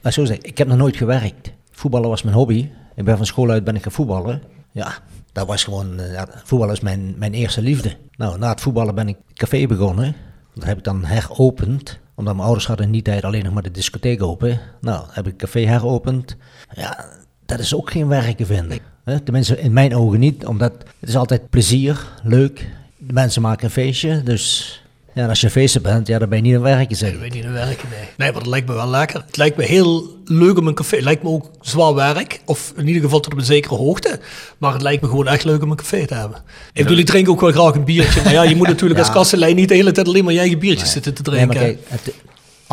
[0.01, 1.51] laat zo zeggen, ik heb nog nooit gewerkt.
[1.71, 2.69] Voetballen was mijn hobby.
[2.95, 4.41] Ik ben van school uit ben ik gaan voetballen.
[4.71, 4.93] Ja,
[5.31, 7.95] dat was gewoon, eh, ja, voetballen is mijn, mijn eerste liefde.
[8.17, 10.15] Nou, na het voetballen ben ik café begonnen.
[10.53, 11.99] Dat heb ik dan heropend.
[12.15, 14.59] Omdat mijn ouders hadden in die tijd alleen nog maar de discotheek open.
[14.81, 16.35] Nou, heb ik café heropend.
[16.75, 17.05] Ja,
[17.45, 18.81] dat is ook geen werken, vind ik.
[19.23, 20.45] Tenminste, in mijn ogen niet.
[20.45, 22.69] Omdat het is altijd plezier, leuk.
[22.97, 24.77] De mensen maken een feestje, dus...
[25.15, 27.09] Ja, en als je feesten bent, ja, dan ben je niet aan het werken, zeg
[27.09, 27.21] Ik ik.
[27.21, 27.99] weet niet naar werken, nee.
[28.17, 29.23] Nee, maar dat lijkt me wel lekker.
[29.25, 30.95] Het lijkt me heel leuk om een café.
[30.95, 32.39] Het lijkt me ook zwaar werk.
[32.45, 34.19] Of in ieder geval tot op een zekere hoogte.
[34.57, 36.37] Maar het lijkt me gewoon echt leuk om een café te hebben.
[36.73, 38.21] Ik bedoel, ik drink ook wel graag een biertje.
[38.23, 39.05] Maar ja, je moet natuurlijk Ja.
[39.05, 41.57] als kassenlijn niet de hele tijd alleen maar je eigen biertjes zitten te Nee, drinken.
[41.57, 42.13] maar kijk, het-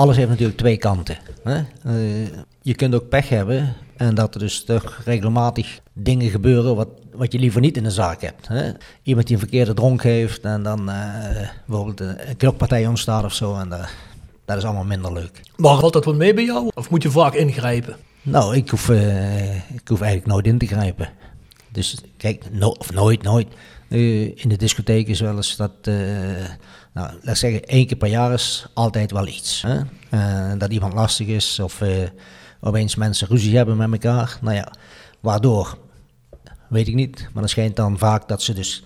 [0.01, 1.19] alles heeft natuurlijk twee kanten.
[1.43, 1.57] Hè?
[1.57, 2.27] Eh,
[2.63, 7.33] je kunt ook pech hebben en dat er dus toch regelmatig dingen gebeuren wat, wat
[7.33, 8.49] je liever niet in de zaak hebt.
[8.49, 8.73] Hè?
[9.03, 13.55] Iemand die een verkeerde dronk heeft en dan eh, bijvoorbeeld een, knokpartij ontstaat of zo.
[13.57, 13.69] En
[14.45, 15.41] dat is allemaal minder leuk.
[15.57, 16.71] Maar valt dat wel mee bij jou?
[16.75, 17.97] Of moet je vaak ingrijpen?
[18.23, 21.09] Nou, ik hoef, eh, ik hoef eigenlijk nooit in te grijpen.
[21.73, 23.49] Dus kijk, no- of nooit, nooit.
[24.35, 25.73] In de discotheek is wel eens dat,
[26.93, 29.63] nou, laat zeggen, één keer per jaar is altijd wel iets.
[29.63, 29.81] Hè?
[30.11, 32.09] Eh, dat iemand lastig is of, eh,
[32.61, 34.39] opeens mensen ruzie hebben met elkaar.
[34.41, 34.73] Nou ja,
[35.21, 35.79] waardoor?
[36.69, 37.21] Weet ik niet.
[37.21, 38.85] Maar dan schijnt dan vaak dat ze dus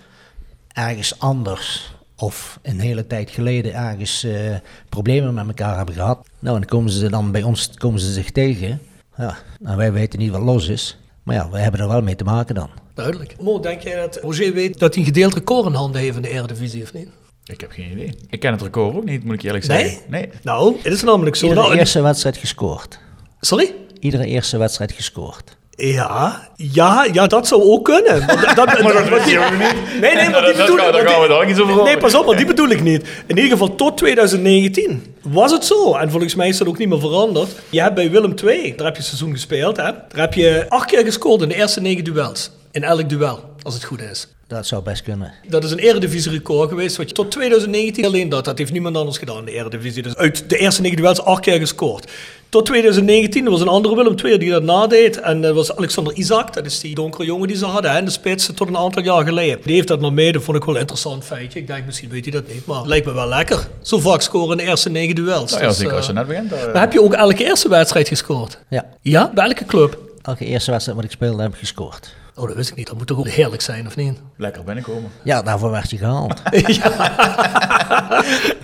[0.73, 4.55] ergens anders of een hele tijd geleden ergens eh,
[4.89, 6.29] problemen met elkaar hebben gehad.
[6.39, 8.81] Nou, en dan komen ze dan bij ons komen ze zich tegen.
[9.17, 10.99] Ja, nou, wij weten niet wat los is.
[11.23, 12.71] Maar ja, wij hebben er wel mee te maken dan.
[12.95, 13.41] Duidelijk.
[13.41, 16.23] Mo, denk jij dat Roger weet dat hij een gedeeld record in handen heeft in
[16.23, 17.09] de Eredivisie of niet?
[17.45, 18.15] Ik heb geen idee.
[18.31, 19.99] Ik ken het record ook niet, moet ik eerlijk zeggen.
[20.09, 20.29] Nee?
[20.43, 21.47] Nou, het is namelijk zo.
[21.47, 22.99] Iedere Nou, eerste wedstrijd gescoord.
[23.41, 23.75] Sorry?
[24.01, 25.57] Iedere eerste wedstrijd gescoord.
[25.77, 28.19] Ja, ja, ja, dat zou ook kunnen.
[28.27, 30.01] Maar dat, dat, Maar dat maar weet je ook niet.
[30.01, 31.99] Nee, nee, maar die bedoel daar niet over Nee, horen.
[31.99, 33.07] pas op, maar die bedoel ik niet.
[33.27, 35.95] In ieder geval tot 2019 was het zo.
[35.95, 37.49] En volgens mij is dat ook niet meer veranderd.
[37.71, 39.83] Je hebt bij Willem II, daar heb je seizoen gespeeld, hè?
[39.83, 42.51] Daar heb je acht keer gescoord in de eerste negen duels.
[42.73, 44.29] In elk duel, als het goed is.
[44.55, 45.33] Dat zou best kunnen.
[45.49, 46.97] Dat is een eredivisie-record geweest.
[46.97, 48.45] Wat je tot 2019 alleen dat.
[48.45, 50.03] Dat heeft niemand anders gedaan in de eredivisie.
[50.03, 52.11] Dus uit de eerste negen duels acht keer gescoord.
[52.49, 55.21] Tot 2019 er was een andere Willem II die dat nadeed.
[55.21, 56.53] En dat was Alexander Isaac.
[56.55, 57.91] Dat is die donkere jongen die ze hadden.
[57.93, 59.59] hè, In de spits tot een aantal jaar geleden.
[59.65, 60.33] Die heeft dat nog mee.
[60.33, 61.59] Dat vond ik wel een interessant feitje.
[61.59, 62.67] Ik denk, misschien weet hij dat niet.
[62.67, 63.69] Maar het lijkt me wel lekker.
[63.83, 65.51] Zo vaak scoren in de eerste negen duels.
[65.51, 66.51] Nou ja, Dus, zeker eh, als je net begint.
[66.51, 68.59] dan- Maar heb je ook elke eerste wedstrijd gescoord?
[68.69, 69.31] Ja, Ja?
[69.35, 69.99] Bij elke club?
[70.23, 72.15] elke eerste wedstrijd wat ik speelde heb ik gescoord.
[72.37, 72.87] Oh, dat wist ik niet.
[72.87, 74.21] Dat moet toch ook heerlijk zijn, of niet?
[74.37, 75.11] Lekker binnenkomen.
[75.25, 76.43] Ja, daarvoor werd je gehaald.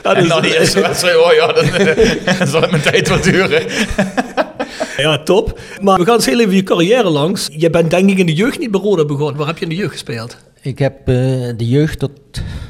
[0.03, 1.65] Dat En is- dan die eerste wedstrijd, oh ja, dan,
[2.39, 3.63] dan zal het mijn tijd wat duren.
[4.97, 5.61] Ja, top.
[5.81, 7.49] Maar we gaan eens heel even je carrière langs.
[7.53, 9.37] Je bent denk ik in de jeugd niet bij Roda begonnen.
[9.37, 10.37] Waar heb je in de jeugd gespeeld?
[10.63, 11.05] ik heb eh,
[11.57, 12.11] de jeugd tot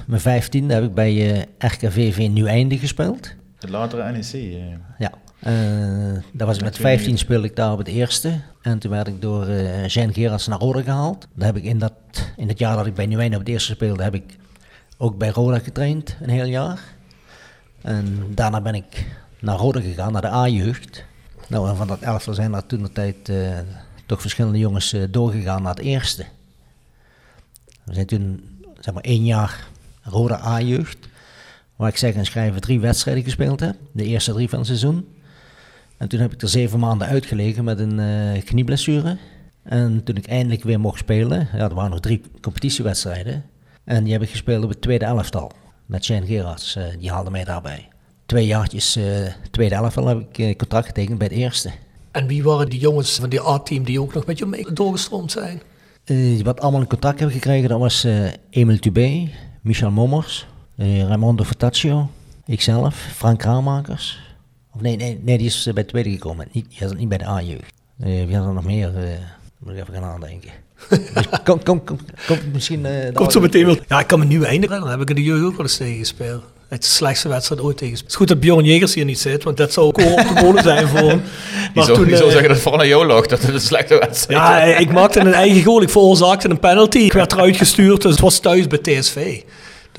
[0.06, 3.34] mijn vijftiende heb ik bij eh RKVV Nieuweinde gespeeld.
[3.58, 4.32] Het latere NEC.
[4.32, 4.56] eh.
[4.98, 5.12] Ja.
[5.40, 5.54] Eh,
[6.32, 7.18] dat was met toen 15 niet.
[7.18, 8.40] speelde ik daar op het eerste.
[8.62, 10.12] En toen werd ik door eh Jean
[10.46, 11.26] naar Roda gehaald.
[11.34, 11.92] Daar heb ik in, dat,
[12.36, 14.36] in het jaar dat ik bij Nieuweinde op het eerste speelde, heb ik
[14.96, 16.80] ook bij Roda getraind, een heel jaar.
[17.82, 19.06] En daarna ben ik
[19.38, 21.04] naar Roda gegaan, naar de A-jeugd.
[21.48, 23.58] Nou, van dat elftal zijn er toen de tijd eh,
[24.06, 26.24] toch verschillende jongens doorgegaan naar het eerste.
[27.84, 28.42] We zijn toen,
[28.80, 29.68] zeg maar, één jaar
[30.02, 31.08] Roda A-jeugd.
[31.76, 33.76] Waar ik zeg en schrijven drie wedstrijden gespeeld heb.
[33.92, 35.08] De eerste drie van het seizoen.
[36.00, 39.16] En toen heb ik er zeven maanden uitgelegen met een eh, knieblessure.
[39.62, 43.44] En toen ik eindelijk weer mocht spelen, ja, er waren nog drie competitiewedstrijden.
[43.84, 45.52] En die heb ik gespeeld op het tweede elftal.
[45.86, 47.88] Met Shane Gerards, eh, die haalde mij daarbij.
[48.26, 49.04] Twee jaartjes eh,
[49.50, 51.70] tweede elftal heb ik contract getekend bij het eerste.
[52.10, 55.32] En wie waren die jongens van die A-team die ook nog met je mee doorgestroomd
[55.32, 55.62] zijn?
[56.42, 58.06] Wat allemaal een contract hebben gekregen, dat was
[58.50, 59.28] Emil Tubé,
[59.60, 62.10] Michel Mommers, Raimondo Furtaccio,
[62.46, 64.29] ikzelf, Frank Kraamakers.
[64.74, 67.08] Of nee, nee, nee, die is eh, bij het tweede gekomen, niet, die zat niet
[67.08, 67.72] bij de A-jeugd.
[68.00, 68.96] Eh, wie had er nog meer?
[68.96, 69.04] eh
[69.58, 70.50] moet ik even gaan nadenken.
[71.14, 72.86] Dus kom, kom, kom, kom misschien...
[72.86, 73.76] eh, Komt zo meteen wel.
[73.88, 74.80] Ja, ik kan me nu eindigen.
[74.80, 76.42] Dan heb ik in de jeugd ook wel eens tegen gespeeld.
[76.68, 77.94] Het slechtste wedstrijd ooit tegen.
[77.96, 80.04] Het is goed dat Bjorn Jegers hier niet zit, want dat zou ook op
[80.34, 81.22] de molen zijn voor hem.
[81.74, 83.60] Die zou, die eh, zou zeggen dat het vooral aan jou lag, dat het een
[83.60, 85.82] slechte wedstrijd Ja, ik maakte een eigen goal.
[85.82, 86.98] Ik veroorzaakte een penalty.
[86.98, 89.40] Ik werd eruit gestuurd, dus het was thuis bij TSV.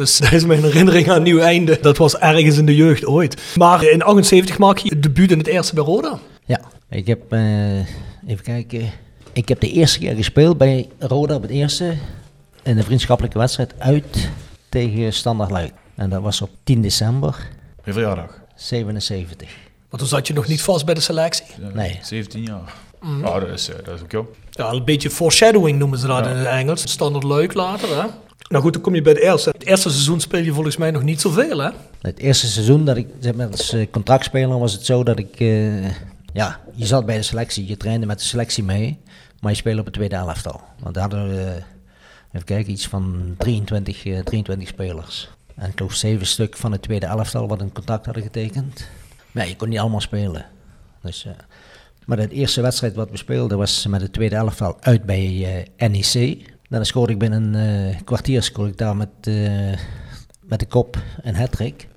[0.02, 1.78] Dus dat is mijn herinnering aan nieuw einde.
[1.82, 3.42] Dat was ergens in de jeugd ooit.
[3.56, 6.20] Maar in 78 maak je debuut in het eerste bij Roda.
[6.46, 6.60] Ja,
[6.90, 7.78] ik heb, eh,
[8.28, 8.92] even kijken,
[9.34, 11.94] ik heb de eerste keer gespeeld bij Roda op het eerste.
[12.64, 14.30] In een vriendschappelijke wedstrijd uit
[14.70, 15.74] tegen Standard Luik.
[15.96, 17.48] En dat was op 10 december
[17.84, 18.40] Je verjaardag.
[18.56, 19.50] 77.
[19.90, 21.46] Maar toen zat je nog niet vast bij de selectie.
[21.74, 22.00] Nee.
[22.04, 22.74] 17 jaar.
[23.22, 24.28] Ja, dat is, eh, dat is ook jong.
[24.52, 26.32] Ja, een beetje foreshadowing noemen ze dat Ja.
[26.32, 26.92] in het Engels.
[26.92, 28.08] Standaard leuk later, hè.
[28.52, 29.50] Nou goed, dan kom je bij het eerste.
[29.50, 31.70] Het eerste seizoen speel je volgens mij nog niet zoveel, hè?
[32.02, 35.90] Het eerste seizoen dat ik zeg als eh, contractspeler was het zo dat ik, eh,
[36.34, 39.00] ja, je zat bij de selectie, je trainde met de selectie mee,
[39.40, 40.62] maar je speelde op het tweede elftal.
[40.80, 41.64] Want daar hadden we, eh,
[42.32, 45.30] even kijken, iets van 23, eh, 23 spelers.
[45.56, 48.88] En ik geloof zeven stuk van het tweede elftal wat een contract hadden getekend.
[49.32, 50.46] Maar ja, je kon niet allemaal spelen.
[51.02, 51.28] Dus,
[52.06, 56.50] maar de eerste wedstrijd wat we speelden was met het tweede elftal uit bij NEC.
[56.72, 59.78] Dan scoorde ik binnen een eh, kwartier scoorde ik daar met, eh,
[60.42, 61.88] met de kop een hat-trick.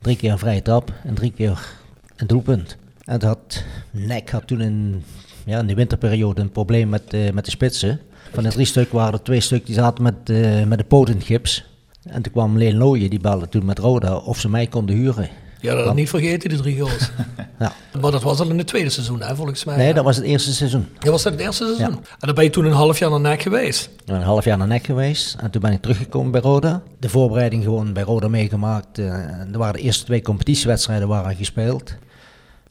[0.00, 1.68] Drie keer een vrije trap en drie keer
[2.16, 2.76] een doelpunt.
[3.04, 5.02] En toen had NEC had toen in,
[5.44, 8.00] ja, in de winterperiode een probleem met, eh, met de spitsen.
[8.32, 10.28] Van de drie stuk waren er twee stuk die zaten met,
[10.68, 11.64] met de poot het gips.
[12.02, 15.28] En toen kwam Leen Looyen, die belde toen met Roda of ze mij konden huren.
[15.60, 17.10] Ja, dat had niet vergeten, die drie goals.
[17.58, 17.72] Ja.
[18.00, 19.76] maar dat was al in het tweede seizoen, hè, volgens mij.
[19.76, 20.88] Nee, dat was het eerste seizoen.
[20.98, 21.86] Ja, was dat het eerste seizoen?
[22.02, 22.08] Ja.
[22.18, 23.90] En dan ben je toen een half jaar naar nek geweest.
[24.04, 26.82] Ben een half jaar naar NEC geweest en toen ben ik teruggekomen bij Roda.
[26.98, 28.98] De voorbereiding gewoon bij Roda meegemaakt.
[28.98, 29.06] eh,
[29.52, 31.94] er waren de eerste twee competitiewedstrijden waren gespeeld.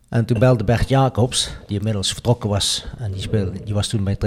[0.10, 2.86] En toen belde Bert Jacobs, die inmiddels vertrokken was.
[3.00, 4.18] En die, speelde, die was toen bij,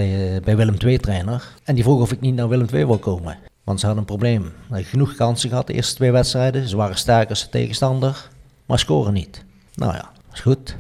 [0.45, 1.45] bij Willem II trainer.
[1.65, 3.39] En die vroeg of ik niet naar Willem II wil komen.
[3.65, 4.43] Want ze hadden een probleem.
[4.43, 6.69] Ze hadden genoeg kansen gehad de eerste twee wedstrijden.
[6.69, 8.29] Ze waren sterk als de tegenstander,
[8.71, 9.45] maar scoren niet.
[9.75, 10.77] Nou ja, is goed.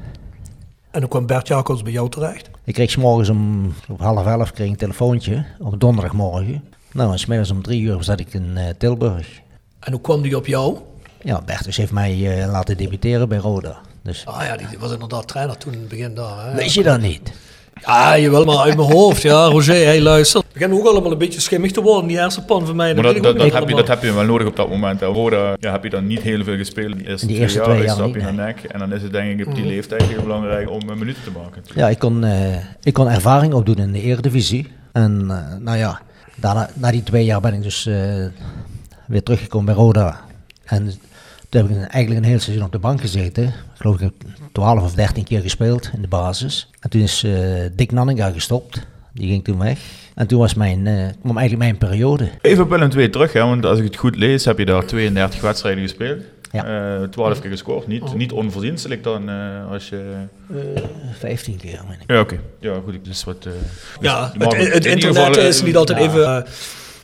[0.90, 2.50] En dan kwam Bert Jacobs bij jou terecht.
[2.64, 6.64] Ik kreeg morgens om op half elf kreeg een telefoontje op donderdagmorgen.
[6.92, 9.40] Nou, en smiddags om drie uur zat ik in eh, Tilburg.
[9.80, 10.78] En hoe kwam die op jou?
[11.22, 13.80] Ja, Bertus heeft mij eh, laten debuteren bij Roda.
[14.02, 16.46] Dus Ah ja, die was inderdaad trainer toen in het begin daar.
[16.46, 16.54] Hè?
[16.54, 17.32] weet je dat niet?
[17.86, 19.22] Ja, jawel, maar uit mijn hoofd.
[19.22, 20.40] Ja, Roger, hey, luister.
[20.40, 22.94] We beginnen ook allemaal een beetje schimmig te worden, die hersenpan van mij.
[22.94, 25.00] Maar dat, ik dat, dat, heb je, dat heb je wel nodig op dat moment.
[25.00, 25.06] hè.
[25.06, 26.98] Roda ja, heb je dan niet heel veel gespeeld.
[26.98, 28.46] De eerste, Die twee eerste jaar, twee is jaar stap je naar nee.
[28.46, 28.62] nek.
[28.62, 29.68] En dan is het denk ik op die Mm.
[29.70, 31.62] leeftijd heel belangrijk om eh, minuten te maken.
[31.74, 34.72] Ja, ik kon, eh, ik kon ervaring opdoen in de Eredivisie.
[34.92, 36.00] En eh, nou ja,
[36.36, 37.94] daarna, na die twee jaar ben ik dus eh,
[39.06, 40.20] weer teruggekomen bij Roda.
[40.64, 40.92] En
[41.50, 43.44] toen heb ik eigenlijk een heel seizoen op de bank gezeten.
[43.44, 44.12] Ik geloof ik heb
[44.52, 46.70] 12 of 13 keer gespeeld in de basis.
[46.80, 47.32] En toen is eh,
[47.72, 48.86] Dick Nanninga gestopt.
[49.12, 49.78] Die ging toen weg.
[50.14, 52.30] En toen was mijn, eh, kwam eigenlijk mijn periode.
[52.40, 54.86] Even op Willem 2 terug, hè, want als ik het goed lees, heb je daar
[54.86, 56.22] 32 wedstrijden gespeeld.
[56.52, 56.98] Ja.
[57.00, 57.86] Eh, 12 keer gescoord.
[57.86, 60.14] Niet, niet onverdienstelijk dan eh, als je...
[60.74, 60.82] Eh,
[61.18, 62.10] 15 keer, meen ik.
[62.10, 62.40] Ja, oké.
[62.58, 63.04] Ja, goed.
[63.04, 63.52] Dus wat, eh,
[64.00, 66.04] Ja, dus mag het, het in internet geval, eh, is niet altijd ja.
[66.04, 66.46] even...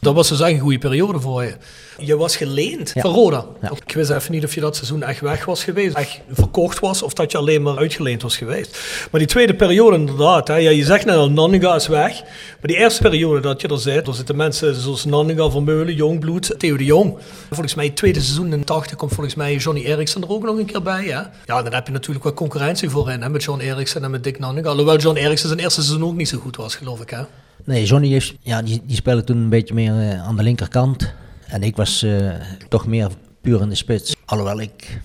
[0.06, 1.54] dat was dus echt een goede periode voor je.
[1.98, 3.00] Je was geleend Ja.
[3.02, 3.44] van Roda.
[3.62, 3.70] Ja.
[3.86, 7.02] Ik wist even niet of je dat seizoen echt weg was geweest, echt verkocht was,
[7.02, 8.78] of dat je alleen maar uitgeleend was geweest.
[9.10, 12.20] Maar die tweede periode inderdaad, hè, ja, je zegt net al, Nanninga is weg.
[12.22, 16.54] Maar die eerste periode dat je er zit, er zitten mensen zoals Nanninga, Vermeulen, Jongbloed,
[16.58, 17.16] Theo de Jong.
[17.48, 20.58] Volgens mij het tweede seizoen in 80 komt volgens mij Johnny Eriksson er ook nog
[20.58, 21.04] een keer bij.
[21.04, 21.20] Hè?
[21.46, 24.38] Ja, dan heb je natuurlijk wat concurrentie voorin, hè, met John Eriksson en met Dick
[24.38, 24.68] Nanninga.
[24.70, 27.10] Alhoewel John Eriksson zijn eerste seizoen ook niet zo goed was, geloof ik.
[27.10, 27.20] Hè?
[27.66, 31.12] Nee, Johnny heeft, ja, die, die speelde toen een beetje meer eh, aan de linkerkant.
[31.46, 32.30] En ik was eh,
[32.68, 33.08] toch meer
[33.40, 34.14] puur in de spits.
[34.24, 35.00] Alhoewel ik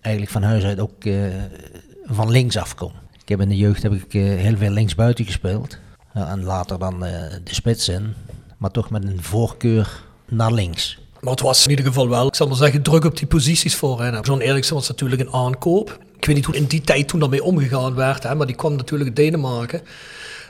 [0.00, 1.14] eigenlijk van huis uit ook eh,
[2.04, 2.92] van links afkom.
[3.22, 5.78] Ik heb in de jeugd heb ik heel veel linksbuiten gespeeld.
[6.12, 7.00] En later dan
[7.44, 8.14] de spits in.
[8.58, 10.98] Maar toch met een voorkeur naar links.
[11.20, 13.74] Maar het was in ieder geval wel, ik zal maar zeggen, druk op die posities
[13.74, 14.20] voorin.
[14.20, 15.98] John Eriksen was natuurlijk een aankoop.
[16.16, 18.76] Ik weet niet hoe in die tijd toen daarmee omgegaan werd, hè, maar die kwam
[18.76, 19.82] natuurlijk Denemarken.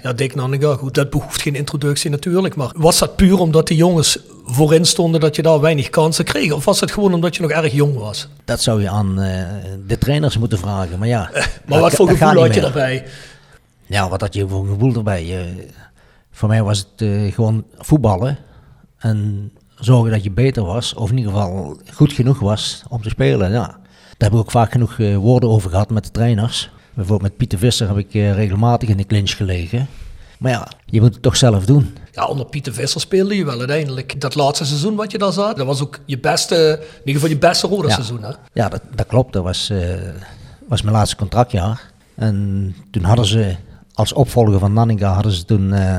[0.03, 2.57] Ja, Dick Nanninga, goed, dat behoeft geen introductie natuurlijk.
[2.57, 6.53] Maar was dat puur omdat die jongens voorin stonden dat je daar weinig kansen kreeg?
[6.53, 8.29] Of was het gewoon omdat je nog erg jong was?
[8.45, 9.43] Dat zou je aan eh,
[9.87, 10.99] de trainers moeten vragen.
[10.99, 13.05] Maar ja, Maar dat- wat voor gevoel had je daarbij?
[13.87, 15.39] Ja, wat had je voor gevoel erbij?
[15.39, 15.47] Eh,
[16.31, 18.39] voor mij was het eh, gewoon voetballen
[18.99, 23.09] en zorgen dat je beter was, of in ieder geval goed genoeg was om te
[23.09, 23.51] spelen.
[23.51, 23.67] Ja.
[23.67, 26.71] Daar heb ik ook vaak genoeg eh, woorden over gehad met de trainers.
[26.95, 29.87] Bijvoorbeeld met Pieter Visser heb ik eh, regelmatig in de clinch gelegen.
[30.39, 31.95] Maar ja, je moet het toch zelf doen.
[32.13, 34.21] Ja, onder Pieter Visser speelde je wel uiteindelijk.
[34.21, 37.29] Dat laatste seizoen wat je daar zat, dat was ook je beste, in ieder geval
[37.29, 37.95] je beste rode Ja.
[37.95, 38.23] seizoen.
[38.23, 38.31] Hè?
[38.53, 39.33] Ja, dat, dat klopt.
[39.33, 39.95] Dat was, eh,
[40.69, 41.91] was mijn laatste contractjaar.
[42.15, 43.57] En toen hadden ze
[43.95, 45.99] als opvolger van Nanninga hadden ze toen eh,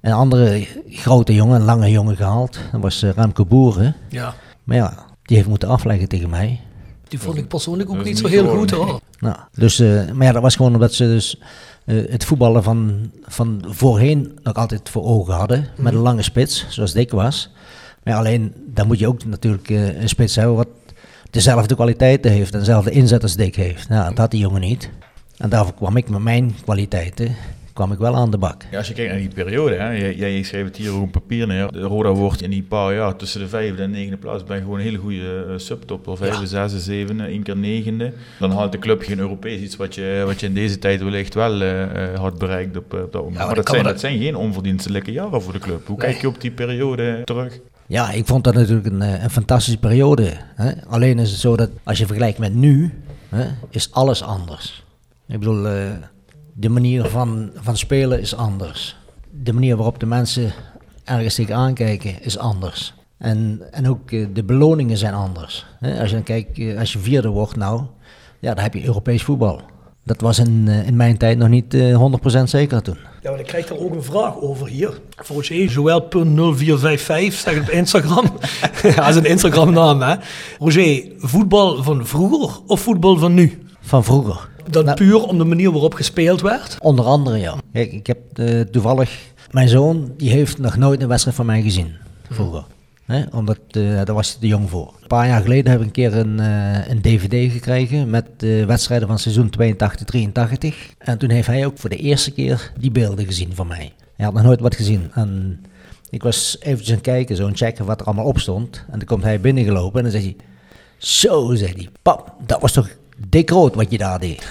[0.00, 2.58] een andere grote jongen, een lange jongen gehaald.
[2.72, 3.94] Dat was eh, Remco Boeren.
[4.08, 6.60] Ja, Maar ja, die heeft moeten afleggen tegen mij.
[7.12, 9.00] Die vond ik persoonlijk ook niet zo heel goed hoor.
[9.18, 11.40] Nou, dus, eh, maar ja, dat was gewoon omdat ze dus
[11.84, 15.68] eh, het voetballen van, van voorheen nog altijd voor ogen hadden.
[15.76, 17.50] Met een lange spits, zoals Dick was.
[18.02, 20.68] Maar ja, alleen, dan moet je ook natuurlijk eh, een spits hebben wat
[21.30, 23.88] dezelfde kwaliteiten heeft en dezelfde inzet als Dick heeft.
[23.88, 24.90] Nou, dat had die jongen niet.
[25.36, 27.36] En daarvoor kwam ik met mijn kwaliteiten,
[27.72, 28.62] kwam ik wel aan de bak.
[28.70, 31.46] Ja, als je kijkt naar die periode, hè, jij, jij schreef het hier op papier
[31.46, 31.72] neer.
[31.72, 34.78] De Roda wordt in die paar jaar tussen de vijfde en negende plaats bij gewoon
[34.78, 36.16] een hele goede uh, subtopper.
[36.16, 38.12] Vijfde, zesde, zevende, één keer negende.
[38.38, 41.34] Dan haalt de club geen Europees, iets wat je, wat je in deze tijd wellicht
[41.34, 43.38] wel uh, had bereikt op, op dat moment.
[43.40, 45.86] Ja, maar dat dat zijn, dat zijn geen onverdienstelijke jaren voor de club.
[45.86, 46.06] Hoe Nee.
[46.10, 47.58] kijk je op die periode terug?
[47.86, 50.32] Ja, ik vond dat natuurlijk een, eh, een fantastische periode.
[50.54, 50.70] Hè?
[50.88, 52.92] Alleen is het zo dat als je vergelijkt met nu,
[53.28, 54.84] hè, is alles anders.
[55.28, 55.90] Ik bedoel, eh,
[56.52, 58.96] de manier van, van spelen is anders.
[59.42, 60.52] De manier waarop de mensen
[61.04, 62.94] ergens tegen aankijken is anders.
[63.18, 65.66] En, en ook eh, de beloningen zijn anders.
[65.80, 67.82] Als je dan kijkt, eh, als je vierde wordt nou,
[68.38, 69.60] ja, dan heb je Europees voetbal.
[70.04, 72.96] Dat was in, eh, in mijn tijd nog niet eh, 100% zeker toen.
[73.22, 75.00] Ja, maar ik krijg daar ook een vraag over hier.
[75.16, 78.24] Volgens mij Joël.0455, zeg op Instagram.
[79.08, 80.14] is een Instagram naam, hè.
[80.58, 83.62] Roger, voetbal van vroeger of voetbal van nu?
[83.80, 84.48] Van vroeger.
[84.70, 86.76] Dan Nou- puur om de manier waarop gespeeld werd?
[86.80, 87.54] Onder andere, ja.
[87.72, 89.18] Kijk, ik heb eh, toevallig...
[89.50, 91.92] Mijn zoon, die heeft nog nooit een wedstrijd van mij gezien,
[92.30, 92.64] vroeger.
[93.04, 93.22] Hè?
[93.32, 94.94] Omdat, eh, daar was hij te jong voor.
[95.00, 98.64] Een paar jaar geleden heb ik een keer een, eh, een dvd gekregen met eh,
[98.64, 100.94] wedstrijden van seizoen 82-83.
[100.98, 103.92] En toen heeft hij ook voor de eerste keer die beelden gezien van mij.
[104.16, 105.10] Hij had nog nooit wat gezien.
[105.14, 105.60] En
[106.10, 108.84] ik was eventjes aan het kijken, zo aan het checken wat er allemaal op stond.
[108.90, 110.36] En toen komt hij binnengelopen en dan zegt hij...
[110.98, 111.88] Zo, zei hij.
[112.02, 112.88] Pap, dat was toch
[113.28, 114.42] dik rood wat je daar deed.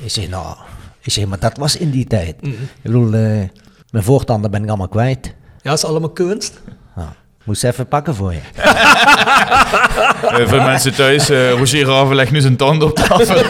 [0.00, 0.56] Ik zeg, nou,
[1.02, 2.34] ik zeg, maar dat was in die tijd.
[2.40, 3.20] Ik bedoel, eh,
[3.90, 5.34] mijn voortanden ben ik allemaal kwijt.
[5.62, 6.60] Ja, is allemaal kunst.
[6.96, 7.12] Ja.
[7.44, 8.40] Moest even pakken voor je.
[10.28, 13.42] Eh, voor mensen thuis, eh Roger Raven legt nu zijn tanden op tafel.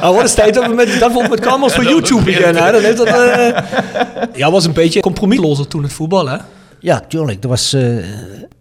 [0.00, 2.64] Nou, wat is tijd dat we met, dat we met camera's voor YouTube beginnen.
[2.64, 2.72] Hè?
[2.72, 3.08] Dan is dat,
[4.34, 6.36] Ja, was een beetje compromislozer toen het voetbal, hè?
[6.80, 7.42] Ja, tuurlijk.
[7.42, 7.96] Er was, eh,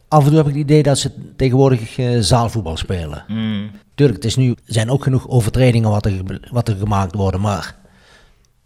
[0.09, 3.23] af en toe heb ik het idee dat ze tegenwoordig eh, zaalvoetbal spelen.
[3.95, 7.41] Tuurlijk, het is nu, zijn ook genoeg overtredingen wat er, wat er gemaakt worden.
[7.41, 7.75] Maar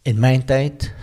[0.01, 0.93] in mijn tijd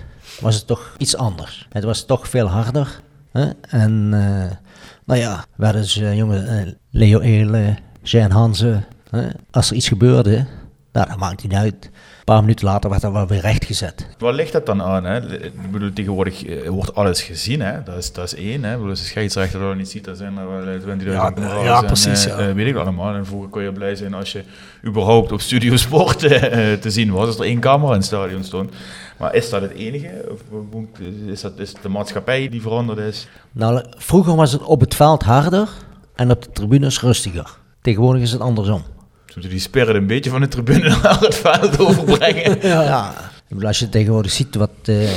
[0.40, 1.66] was het toch iets anders.
[1.68, 3.00] Het was toch veel harder.
[3.32, 3.50] Hè?
[3.60, 4.56] En eh,
[5.04, 8.84] nou ja, werden ze jongen, eh, Leo Ehle, Jean Hansen.
[9.10, 9.28] Hè?
[9.50, 10.46] Als er iets gebeurde,
[10.92, 11.84] nou, dat maakt niet uit.
[11.84, 14.06] Een paar minuten later werd dat wel weer rechtgezet.
[14.18, 15.04] Waar ligt dat dan aan?
[15.04, 15.44] Hè?
[15.44, 17.60] Ik bedoel, tegenwoordig eh, wordt alles gezien.
[17.60, 17.82] Hè?
[17.82, 18.62] Dat, is, dat is één.
[18.64, 18.70] Hè?
[18.70, 21.32] Ik bedoel, als de scheidsrechter dat niet ziet, dan zijn er wel eh, 20.000 Ja,
[21.32, 22.48] camera's ja, precies, eh, ja.
[22.48, 23.14] eh, weet ik allemaal.
[23.14, 24.42] En vroeger kon je blij zijn als je
[24.86, 27.26] überhaupt op Studio Sport eh, te zien was.
[27.26, 28.72] Als er één camera in het stadion stond.
[29.18, 30.24] Maar is dat het enige?
[30.30, 30.40] Of
[31.26, 33.28] is dat is het de maatschappij die veranderd is?
[33.52, 35.68] Nou, vroeger was het op het veld harder
[36.14, 37.58] en op de tribunes rustiger.
[37.80, 38.82] Tegenwoordig is het andersom.
[39.34, 42.58] Moeten die spirit een beetje van de tribune naar het veld overbrengen.
[42.68, 43.14] Ja.
[43.62, 45.08] Als je tegenwoordig ziet, wat, eh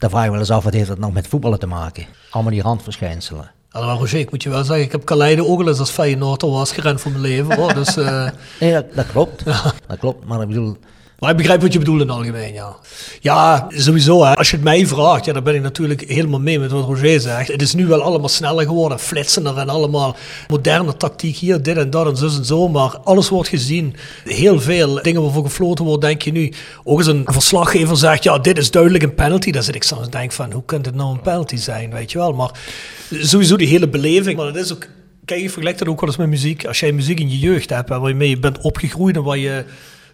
[0.00, 2.06] dan vraag je wel eens af, wat heeft dat nou met voetballen te maken?
[2.30, 3.50] Allemaal die randverschijnselen.
[3.70, 6.42] Nou, Roger, ik moet je wel zeggen, ik heb Kaleide ook al eens als Feyenoord
[6.42, 7.56] was gerend voor mijn leven.
[7.56, 7.74] Hoor.
[7.74, 8.28] Dus, eh,
[8.60, 9.44] Nee, dat, dat klopt.
[9.44, 10.76] Dat klopt, maar ik bedoel,
[11.20, 12.76] maar ik begrijp wat je bedoelt in het algemeen, ja.
[13.20, 14.24] Ja, sowieso.
[14.24, 14.34] Hè.
[14.34, 17.20] Als je het mij vraagt, ja, dan ben ik natuurlijk helemaal mee met wat Roger
[17.20, 17.48] zegt.
[17.48, 20.16] Het is nu wel allemaal sneller geworden, flitsender en allemaal
[20.48, 22.68] moderne tactiek hier, dit en dat en zus en zo.
[22.68, 23.96] Maar alles wordt gezien.
[24.24, 26.52] Heel veel dingen waarvoor gefloten wordt, denk je nu.
[26.84, 29.50] Ook als een verslaggever zegt, ja, dit is duidelijk een penalty.
[29.50, 32.12] Dan zit ik soms en denk van, hoe kan dit nou een penalty zijn, weet
[32.12, 32.32] je wel.
[32.32, 32.50] Maar
[33.10, 34.36] sowieso die hele beleving.
[34.36, 34.86] Maar het is ook...
[35.24, 36.66] Kijk, ik vergelijk dat ook wel eens met muziek.
[36.66, 39.64] Als jij muziek in je jeugd hebt, waar je mee bent opgegroeid en waar je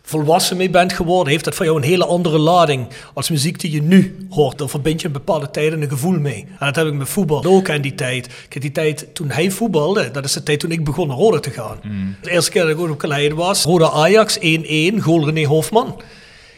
[0.08, 3.70] volwassen mee bent geworden, heeft dat voor jou een hele andere lading als muziek die
[3.70, 4.58] je nu hoort.
[4.58, 6.46] Dan verbind je een bepaalde tijd en een gevoel mee.
[6.58, 8.28] En dat heb ik met voetbal ook aan die tijd.
[8.48, 11.50] Die tijd toen hij voetbalde, dat is de tijd toen ik begon naar Rode te
[11.50, 11.78] gaan.
[12.22, 14.42] De eerste keer dat ik ook op Kaleide was, Rode Ajax 1-1,
[14.98, 16.00] goal René Hofman.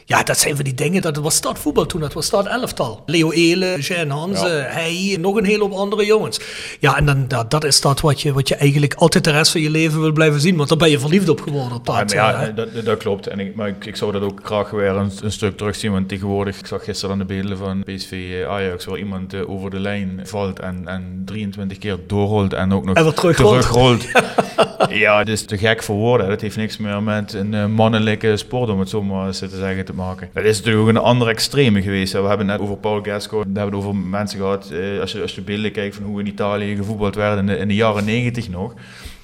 [0.09, 3.03] Ja, dat zijn van die dingen, dat was stadvoetbal toen, dat was stad elftal.
[3.07, 6.41] Leo Ele, Jean Hansen, hij, nog een hele hoop andere jongens.
[6.81, 9.53] Ja, en dan, dat, dat is dat wat je, wat je eigenlijk altijd de rest
[9.53, 11.99] van je leven wil blijven zien, want dan ben je verliefd op geworden op Ja,
[11.99, 12.15] dat.
[12.15, 13.27] maar ja, eh, dat, dat- klopt.
[13.27, 15.93] En ik, maar ik, ik zou dat ook graag weer een, een stuk terugzien.
[15.93, 19.51] Want tegenwoordig, ik zag gisteren aan de beelden van PSV eh, Ajax, waar iemand eh,
[19.51, 23.61] over de lijn valt en, en 23 keer doorrolt en ook nog En weer terugrolt.
[23.61, 24.05] terugrolt.
[25.05, 26.29] ja, het is te gek voor woorden.
[26.29, 29.49] Dat heeft niks meer met een eh, mannelijke sport, om het zo maar eens te
[29.49, 30.31] zeggen, te maken.
[30.33, 32.13] Dat is natuurlijk ook een andere extreme geweest.
[32.13, 35.13] We hebben het net over Paul Gasco, we hebben het over mensen gehad, eh, als,
[35.13, 37.75] je, als je beelden kijkt van hoe in Italië gevoetbald werd in de, in de
[37.75, 38.75] jaren 90 nog.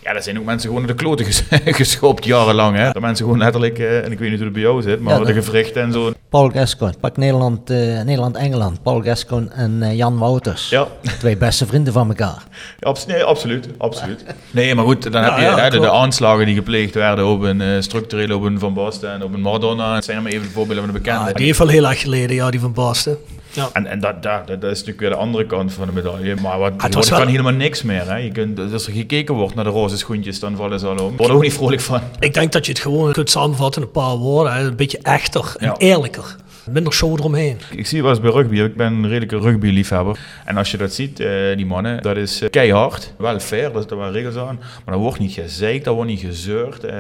[0.05, 1.43] Ja, daar zijn ook mensen gewoon naar de kloten ges-
[1.81, 2.77] geschopt, jarenlang.
[2.77, 2.93] Hè?
[2.93, 5.13] Dat mensen gewoon letterlijk, eh, en ik weet niet hoe het bij jou zit, maar
[5.13, 6.13] Ja, de dat- gewrichten en zo.
[6.29, 10.69] Paul Gascoigne, pak Nederland, eh, Nederland-Engeland, Paul Gascoigne en eh, Jan Wouters.
[10.69, 10.87] Ja.
[11.19, 12.43] Twee beste vrienden van elkaar.
[12.81, 14.25] Abs- nee, absoluut, absoluut.
[14.51, 17.43] Nee, maar goed, dan heb je ja, hè, de, de aanslagen die gepleegd werden op
[17.43, 19.95] een structureel op een Van Basten en op een Maradona.
[19.95, 21.29] Het zijn maar even de voorbeelden van de bekende.
[21.31, 23.17] Ah, die heeft al heel erg geleden, ja, die van Basten.
[23.55, 23.69] Ja.
[23.73, 26.35] En, en dat, dat, dat is natuurlijk weer de andere kant van de medaille.
[26.43, 28.07] Maar wat, het er was kan helemaal niks meer.
[28.11, 28.17] Hè.
[28.17, 31.13] Je kunt, als er gekeken wordt naar de roze schoentjes, dan vallen ze al om.
[31.13, 32.01] Ik word er ook niet vrolijk van.
[32.19, 34.53] Ik denk dat je het gewoon kunt samenvatten in een paar woorden.
[34.55, 34.61] hè.
[34.65, 35.75] Een beetje echter en Ja.
[35.77, 36.37] eerlijker.
[36.71, 37.57] Minder show eromheen.
[37.71, 40.19] Ik zie wel eens bij rugby, ik ben een redelijke rugby-liefhebber.
[40.45, 43.15] En als je dat ziet, eh, die mannen, dat is eh, keihard.
[43.19, 44.57] Wel fair, daar zitten wel regels aan.
[44.85, 46.85] Maar dan wordt niet gezeikt, dan wordt niet gezeurd.
[46.85, 46.91] Eh,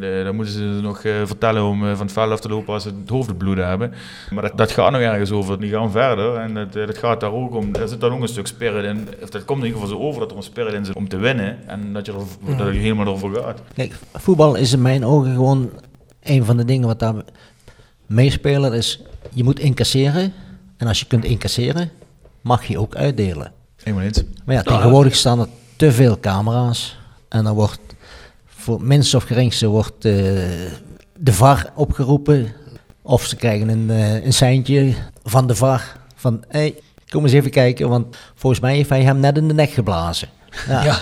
[0.00, 2.82] de- dan moeten ze nog eh, vertellen om van het veld af te lopen als
[2.82, 3.92] ze het hoofd bloeden hebben.
[4.30, 6.34] Maar dat, dat gaat nog ergens over, die gaan verder.
[6.36, 9.08] En dat, dat gaat daar ook om, er zit dan ook een stuk spirit in.
[9.22, 11.08] Of dat komt in ieder geval zo over dat er een spirit in zit om
[11.08, 11.58] te winnen.
[11.66, 13.62] En dat je, er, dat je helemaal ervoor gaat.
[13.74, 15.70] Kijk, voetbal is in mijn ogen gewoon
[16.22, 17.14] een van de dingen wat daar
[18.10, 18.72] meespelen.
[18.72, 19.00] Is,
[19.32, 20.32] je moet incasseren.
[20.76, 21.90] En als je kunt incasseren,
[22.40, 23.52] mag je ook uitdelen.
[23.84, 24.22] Eens.
[24.44, 26.98] Maar ja, tegenwoordig staan er te veel camera's.
[27.28, 27.80] En dan wordt
[28.46, 30.12] voor minst of geringste wordt eh,
[31.18, 32.52] de VAR opgeroepen.
[33.02, 34.94] Of ze krijgen een, eh, een seintje
[35.24, 35.96] van de VAR.
[36.14, 36.74] Van, hé, hey,
[37.08, 40.28] kom eens even kijken, want volgens mij heeft hij hem net in de nek geblazen.
[40.68, 40.98] Ja, Ja,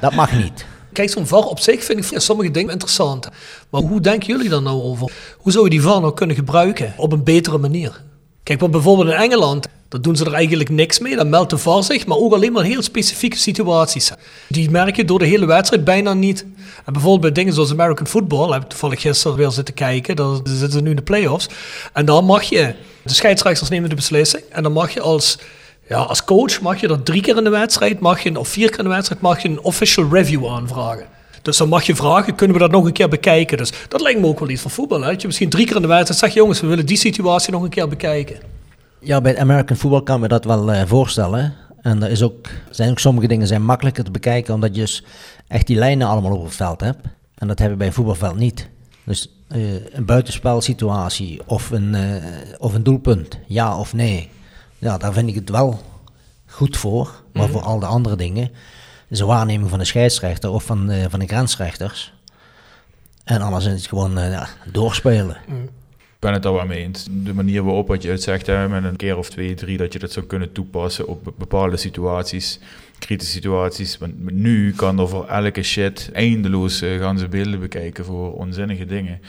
[0.00, 0.66] dat mag niet.
[0.96, 3.28] Kijk, zo'n VAR op zich vind ik sommige dingen interessant.
[3.70, 5.12] Maar hoe denken jullie daar nou over?
[5.38, 8.02] Hoe zou je die VAR nou kunnen gebruiken op een betere manier?
[8.42, 11.16] Kijk, want bijvoorbeeld in Engeland, daar doen ze er eigenlijk niks mee.
[11.16, 14.12] Dan meldt de VAR zich, maar ook alleen maar heel specifieke situaties.
[14.48, 16.44] Die merk je door de hele wedstrijd bijna niet.
[16.84, 20.36] En bijvoorbeeld bij dingen zoals American Football, heb ik toevallig gisteren weer zitten kijken, daar
[20.44, 21.48] zitten nu in de playoffs.
[21.92, 25.38] En dan mag je, de scheidsrechters nemen de beslissing, en dan mag je als
[25.88, 28.68] ja, als coach mag je dat drie keer in de wedstrijd, mag je, of vier
[28.68, 31.06] keer in de wedstrijd, mag je een official review aanvragen.
[31.42, 33.56] Dus dan mag je vragen, kunnen we dat nog een keer bekijken?
[33.56, 35.00] Dus dat lijkt me ook wel iets van voetbal.
[35.00, 35.10] Hè?
[35.10, 37.62] Dat je misschien drie keer in de wedstrijd zegt, jongens, we willen die situatie nog
[37.62, 38.36] een keer bekijken.
[39.00, 41.54] Ja, bij het American Football kan me dat wel eh, voorstellen.
[41.82, 45.04] En er is ook, zijn ook sommige dingen zijn makkelijker te bekijken, omdat je dus
[45.48, 47.06] echt die lijnen allemaal op het veld hebt.
[47.34, 48.68] En dat hebben we bij voetbalveld niet.
[49.04, 52.14] Dus uh, een buitenspelsituatie of een, uh,
[52.58, 54.28] of een doelpunt, ja of nee.
[54.78, 55.80] Ja, daar vind ik het wel
[56.46, 57.04] goed voor.
[57.04, 57.50] Maar mm -hmm.
[57.50, 58.50] voor al de andere dingen
[59.08, 62.12] is een waarneming van de scheidsrechter of van, uh, van de grensrechters.
[63.24, 65.36] En anders is het gewoon ja, doorspelen.
[65.48, 65.68] Mm.
[66.16, 67.06] Ik ben het daar wel mee eens.
[67.10, 69.92] De manier waarop wat je het zegt, hè, met een keer of twee, drie, dat
[69.92, 72.58] je dat zou kunnen toepassen op bepaalde situaties,
[72.98, 73.98] kritische situaties.
[73.98, 78.86] Want nu kan er voor elke shit eindeloos uh, gaan ze beelden bekijken voor onzinnige
[78.86, 79.20] dingen.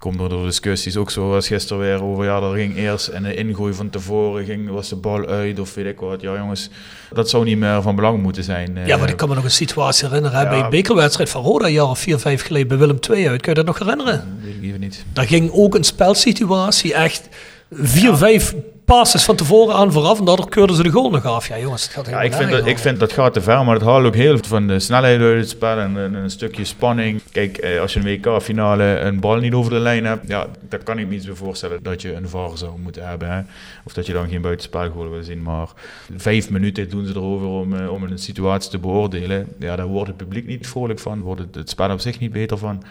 [0.00, 3.34] Komt er door discussies ook zoals gisteren weer over, ja, er ging eerst en de
[3.34, 6.20] ingooi van tevoren, ging, was de bal uit of weet ik wat.
[6.20, 6.70] Ja jongens,
[7.12, 8.78] dat zou niet meer van belang moeten zijn.
[8.86, 10.48] Ja, maar ik kan me nog een situatie herinneren, ja.
[10.48, 13.40] bij een bekerwedstrijd van Roda, een jaar of vier, vijf geleden bij Willem II uit.
[13.40, 14.38] Kun je dat nog herinneren?
[14.42, 15.04] Weet ik even niet.
[15.12, 17.28] Daar ging ook een spelsituatie echt
[17.70, 18.54] vier, vijf
[18.84, 21.48] passes van tevoren aan vooraf en daardoor keurden ze de goal nog af.
[21.48, 23.74] Ja, jongens, het gaat ja, ik, vind dat, ik vind dat gaat te ver, maar
[23.74, 26.64] het haalt ook heel veel van de snelheid uit het spel en een, een stukje
[26.64, 27.20] spanning.
[27.32, 30.82] Kijk, eh, als je een WK-finale een bal niet over de lijn hebt, ja, daar
[30.82, 33.30] kan ik me iets bij voorstellen dat je een VAR zou moeten hebben.
[33.32, 33.40] Hè?
[33.84, 35.42] Of dat je dan geen buitenspelgoal wil zien.
[35.42, 35.68] Maar
[36.16, 39.46] vijf minuten doen ze erover om, uh, om een situatie te beoordelen.
[39.58, 42.32] Ja, daar wordt het publiek niet vrolijk van, wordt het, het spel op zich niet
[42.32, 42.82] beter van.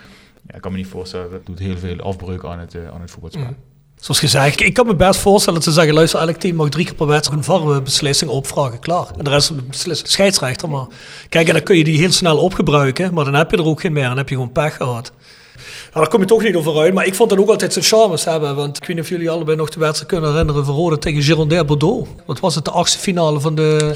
[0.47, 3.01] Ja, ik kan me niet voorstellen, dat doet heel veel afbreuk aan het, uh, aan
[3.01, 3.43] het voetbalspel.
[3.43, 3.55] Mm.
[4.00, 6.86] Zoals gezegd, ik kan me best voorstellen dat ze zeggen, luister, elk team mag drie
[6.86, 9.08] keer per wedstrijd een VAR-beslissing opvragen, klaar.
[9.18, 10.70] En de rest beslist de scheidsrechter.
[10.70, 10.86] Maar
[11.30, 13.82] kijk, en dan kun je die heel snel opgebruiken, maar dan heb je er ook
[13.82, 14.08] geen meer.
[14.08, 15.12] Dan heb je gewoon pech gehad.
[15.93, 16.93] Ja, daar kom je toch niet over uit.
[16.93, 18.56] Maar ik vond dat ook altijd zijn charmes hebben.
[18.56, 21.22] Want ik weet niet of jullie allebei nog de wedstrijd kunnen herinneren van Rode tegen
[21.22, 22.10] Girondin Bordeaux.
[22.26, 23.93] Wat was het, de achtste finale van de...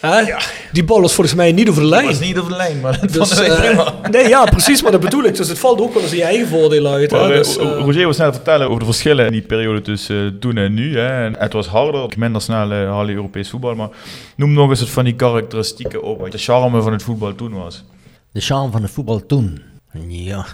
[0.00, 0.40] Ja.
[0.72, 2.06] Die bal was volgens mij niet over de lijn.
[2.06, 5.00] Het was niet over de lijn, maar dat dus, uh, Nee, ja, precies, maar dat
[5.00, 5.36] bedoel ik.
[5.36, 7.10] Dus het valt ook wel eens in je eigen voordeel uit.
[7.10, 7.28] Maar, hè?
[7.28, 10.74] Dus, uh, Roger was net vertellen over de verschillen in die periode tussen toen en
[10.74, 10.98] nu.
[10.98, 11.24] Hè.
[11.24, 13.74] En het was harder, minder snel uh, halen Europees voetbal.
[13.74, 13.88] Maar
[14.36, 16.20] noem nog eens het van die karakteristieken op.
[16.20, 17.84] Wat de charme van het voetbal toen was.
[18.32, 19.62] De charme van het voetbal toen?
[20.08, 20.46] Ja,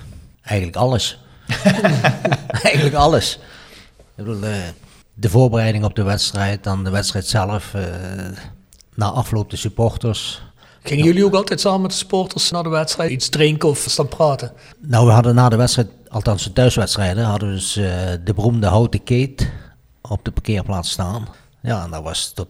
[0.42, 1.18] eigenlijk alles.
[2.62, 3.38] eigenlijk alles.
[4.16, 4.40] Ik bedoel,
[5.14, 7.74] de voorbereiding op de wedstrijd, dan de wedstrijd zelf
[8.96, 10.42] na afloop de supporters.
[10.82, 14.08] Gingen jullie ook altijd samen met de supporters naar de wedstrijd iets drinken of staan
[14.08, 14.52] praten?
[14.78, 17.86] Nou, we hadden na de wedstrijd, althans de thuiswedstrijden, hadden we dus uh,
[18.24, 19.50] de beroemde houten keet
[20.00, 21.28] op de parkeerplaats staan.
[21.62, 22.48] Ja, en dat was tot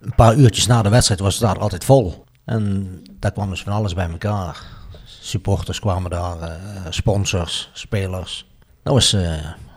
[0.00, 2.24] een paar uurtjes na de wedstrijd was het daar altijd vol.
[2.44, 4.62] En daar kwam dus van alles bij elkaar.
[5.04, 6.48] Supporters kwamen daar, uh,
[6.90, 8.46] sponsors, spelers.
[8.82, 9.34] Dat was uh,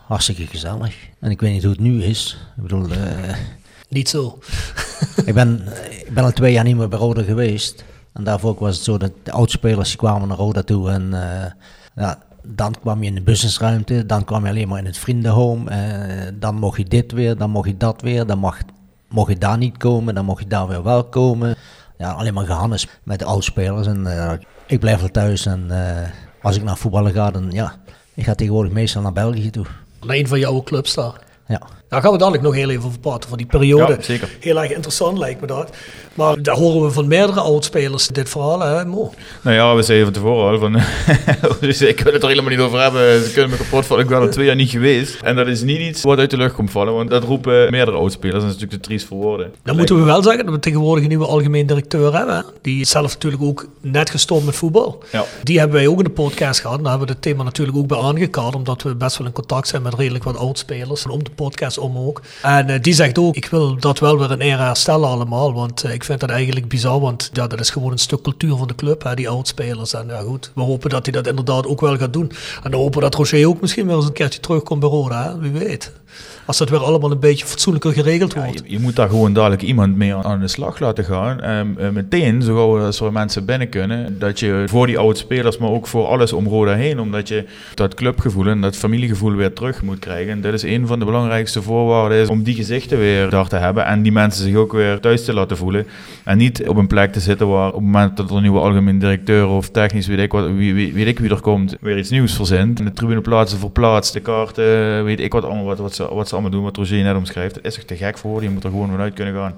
[0.08, 0.96] hartstikke gezellig.
[1.20, 2.38] En ik weet niet hoe het nu is.
[2.58, 2.88] Ik bedoel...
[3.96, 4.38] Niet zo.
[5.26, 7.84] ik, ben, ik ben al twee jaar niet meer bij Roda geweest.
[8.14, 10.90] En daarvoor was het zo dat de oudspelers kwamen naar Roda toe.
[10.90, 11.46] En uh,
[11.96, 14.06] ja, dan kwam je in de businessruimte.
[14.06, 15.72] Dan kwam je alleen maar in het vriendenhome.
[15.72, 18.26] Uh, dan mocht je dit weer, dan mocht je dat weer.
[18.26, 18.66] Dan mocht,
[19.10, 21.56] mocht je daar niet komen, dan mocht je daar weer wel komen.
[21.98, 23.88] Ja, alleen maar gehannes met de oudspelers.
[23.88, 24.32] En uh,
[24.68, 25.46] ik blijf er thuis.
[25.46, 25.72] En
[26.42, 27.76] als ik naar voetballen ga, dan ja,
[28.14, 29.66] ik ga tegenwoordig meestal naar België toe.
[30.06, 31.24] Naar een van jouw clubs daar?
[31.48, 31.62] Ja.
[31.96, 33.94] Daar gaan we dadelijk nog heel even over praten, van die periode.
[33.94, 34.30] Ja, zeker.
[34.40, 35.70] Heel erg interessant lijkt me dat.
[36.14, 39.14] Maar daar horen we van meerdere oudspelers dit verhaal, hè Mo?
[39.42, 40.76] Nou ja, we zeiden van tevoren al van...
[41.88, 43.24] ik wil het er helemaal niet over hebben.
[43.24, 44.04] Ze kunnen me kapot vallen.
[44.04, 45.22] Ik ben er twee jaar niet geweest.
[45.22, 46.94] En dat is niet iets wat uit de lucht komt vallen.
[46.94, 48.40] Want dat roepen meerdere oudspelers.
[48.40, 49.54] Dat is natuurlijk te triest voor woorden.
[49.64, 52.36] Dan moeten we wel zeggen dat we tegenwoordig een nieuwe algemeen directeur hebben.
[52.36, 52.42] Hè?
[52.62, 55.04] Die is zelf natuurlijk ook net gestopt met voetbal.
[55.12, 55.26] Ja.
[55.44, 56.80] Die hebben wij ook in de podcast gehad.
[56.80, 58.56] Daar hebben we het thema natuurlijk ook bij aangekaart.
[58.56, 61.04] Omdat we best wel in contact zijn met redelijk wat oudspelers.
[61.04, 62.22] En om de podcast om ook.
[62.42, 65.54] En uh, die zegt ook, ik wil dat wel weer een era herstellen allemaal.
[65.54, 67.00] Want uh, ik vind dat eigenlijk bizar.
[67.00, 69.94] Want ja, dat is gewoon een stuk cultuur van de club, hè, die oudspelers.
[69.94, 72.32] En ja goed, we hopen dat hij dat inderdaad ook wel gaat doen.
[72.64, 75.24] En dan hopen we dat Roger ook misschien wel eens een keertje terugkomt bij Roda.
[75.24, 75.40] Hè?
[75.40, 75.92] Wie weet.
[76.46, 78.54] Als dat weer allemaal een beetje fatsoenlijker geregeld wordt.
[78.54, 81.42] Ja, je, je, moet daar gewoon dadelijk iemand mee aan de slag laten gaan.
[81.42, 85.20] En uh, meteen, zo gauw als er mensen binnen kunnen, dat je voor die oude
[85.20, 89.36] spelers, maar ook voor alles om Roda heen, omdat je dat clubgevoel en dat familiegevoel
[89.36, 90.32] weer terug moet krijgen.
[90.32, 91.75] En dat is een van de belangrijkste voorwaarden
[92.12, 95.26] is om die gezichten weer daar te hebben en die mensen zich ook weer thuis
[95.26, 95.88] te laten voelen.
[96.24, 98.60] En niet op een plek te zitten waar op het moment dat er een nieuwe
[98.60, 102.10] algemeen directeur of technisch weet ik, wat, wie, weet ik wie er komt, weer iets
[102.10, 102.78] nieuws verzint.
[102.78, 106.52] De tribuneplaatsen verplaatst, de kaarten, weet ik wat allemaal, wat, wat, ze, wat ze allemaal
[106.52, 107.60] doen, wat Roger net omschrijft.
[107.64, 109.54] Is toch te gek voor je moet er gewoon vanuit kunnen gaan.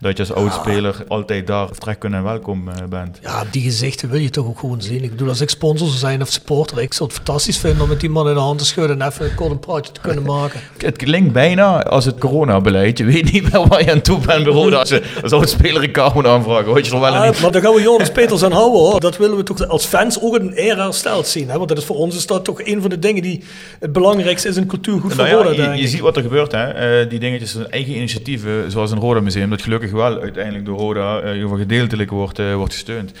[0.00, 1.04] Dat je als oudspeler ja.
[1.08, 3.18] altijd daar vertrek kunnen en welkom uh, bent.
[3.22, 5.02] Ja, die gezichten wil je toch ook gewoon zien.
[5.02, 7.88] Ik bedoel, als ik sponsor zou zijn of supporter, ik zou het fantastisch vinden om
[7.88, 10.00] met die man in de hand te schudden en even een kort een praatje te
[10.00, 10.60] kunnen maken.
[10.78, 12.98] Het klinkt bijna als het coronabeleid.
[12.98, 15.90] Je weet niet meer waar je aan toe bent bij als je als oudspeler een
[15.90, 16.66] kamer aanvragen.
[16.66, 17.40] Hoort je wel ja, niet.
[17.40, 19.00] Maar daar gaan we Jonas Peters aan houden hoor.
[19.00, 21.48] Dat willen we toch als fans ook een era hersteld zien.
[21.48, 21.56] Hè?
[21.56, 23.42] Want dat is voor ons is dat toch een van de dingen die
[23.80, 25.72] het belangrijkste is in cultuurgoed nou van ja, Roda.
[25.72, 26.52] Je, je ziet wat er gebeurt.
[26.52, 27.02] Hè?
[27.02, 30.78] Uh, die dingetjes, eigen initiatieven, zoals een Roda Museum, dat gelukkig gelukkig wel uiteindelijk door
[30.78, 33.12] Roda geval gedeeltelijk wordt, uh, wordt gesteund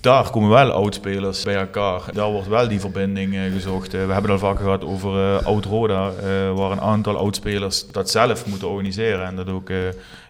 [0.00, 2.02] daar komen wel oudspelers bij elkaar.
[2.12, 3.92] Daar wordt wel die verbinding uh, gezocht.
[3.92, 6.12] We hebben het al vaker gehad over uh, Oud-Roda,
[6.54, 9.70] waar een aantal oudspelers dat zelf moeten organiseren en dat ook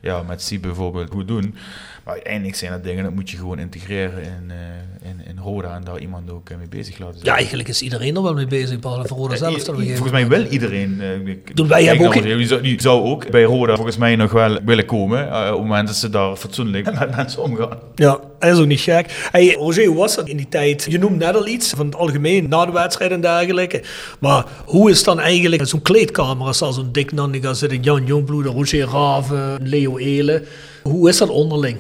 [0.01, 1.57] ja, met Siep bijvoorbeeld goed doen.
[2.05, 5.75] Maar uiteindelijk zijn dat dingen, dat moet je gewoon integreren in, uh, in, in Roda
[5.75, 7.27] en daar iemand ook mee bezig laten zijn.
[7.27, 9.63] Ja, eigenlijk is iedereen er wel mee bezig, behalve Roda zelf.
[9.63, 10.99] volgens mij wel iedereen.
[11.01, 12.23] Uh, Doen wij hebben ook...
[12.23, 15.51] Die zou, die zou ook bij Roda volgens mij nog wel willen komen, uh, op
[15.51, 17.79] het moment dat ze daar fatsoenlijk met mensen omgaan.
[17.95, 19.29] Ja, dat is ook niet gek.
[19.31, 20.87] Hey, Roger, hoe was dat in die tijd?
[20.89, 23.83] Je noemt net al iets van het algemeen, na de wedstrijd en dergelijke.
[24.19, 28.89] Maar hoe is dan eigenlijk zo'n kleedkamer als zo'n Dick Nandiga zit, Jan Jongbloed, Roger
[28.89, 30.45] Raven, Leo Elen.
[30.83, 31.77] Hoe is dat onderling?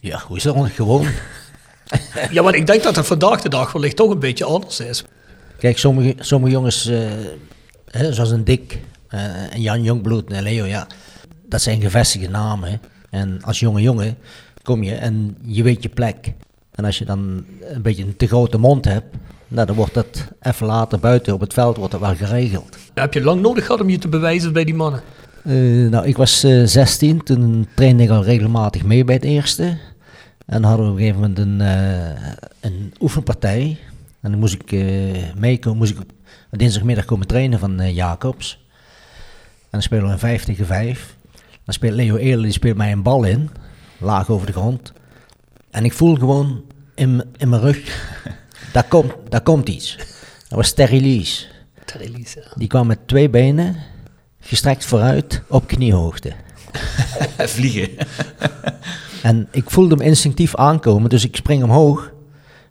[0.00, 1.06] Ja, hoe is dat gewoon?
[2.30, 5.04] ja, maar ik denk dat het vandaag de dag wellicht toch een beetje anders is.
[5.58, 7.10] Kijk, sommige, sommige jongens, uh,
[7.90, 8.80] hè, zoals een Dick,
[9.10, 10.86] uh, en Jan Jongbloed en Leo, ja,
[11.48, 12.80] dat zijn gevestigde namen.
[13.10, 14.16] En als jonge jongen
[14.62, 16.32] kom je en je weet je plek.
[16.74, 19.16] En als je dan een beetje een te grote mond hebt,
[19.48, 22.76] nou, dan wordt dat even later buiten op het veld wordt dat wel geregeld.
[22.94, 25.02] Heb je lang nodig gehad om je te bewijzen bij die mannen?
[25.44, 29.76] Uh, nou, ik was uh, 16, toen trainde ik al regelmatig mee bij het eerste.
[30.50, 33.78] En dan hadden we op een gegeven moment een, uh, een oefenpartij.
[34.20, 34.72] En dan moest ik
[35.36, 35.98] meekomen, moest ik
[36.50, 38.64] dinsdagmiddag komen trainen van Jacobs.
[39.60, 41.16] En dan spelen we een 5 tegen 5.
[41.64, 43.50] Dan speelt Leo Eerle, die speelt mij een bal in,
[43.98, 44.92] laag over de grond.
[45.70, 48.12] En ik voel gewoon in, in mijn rug,
[48.72, 49.96] daar komt, daar komt iets.
[50.48, 51.48] Dat was Terry Lies.
[52.54, 53.76] Die kwam met twee benen
[54.40, 56.32] gestrekt vooruit op kniehoogte.
[57.38, 57.90] Vliegen.
[59.22, 62.12] en ik voelde hem instinctief aankomen, dus ik spring omhoog.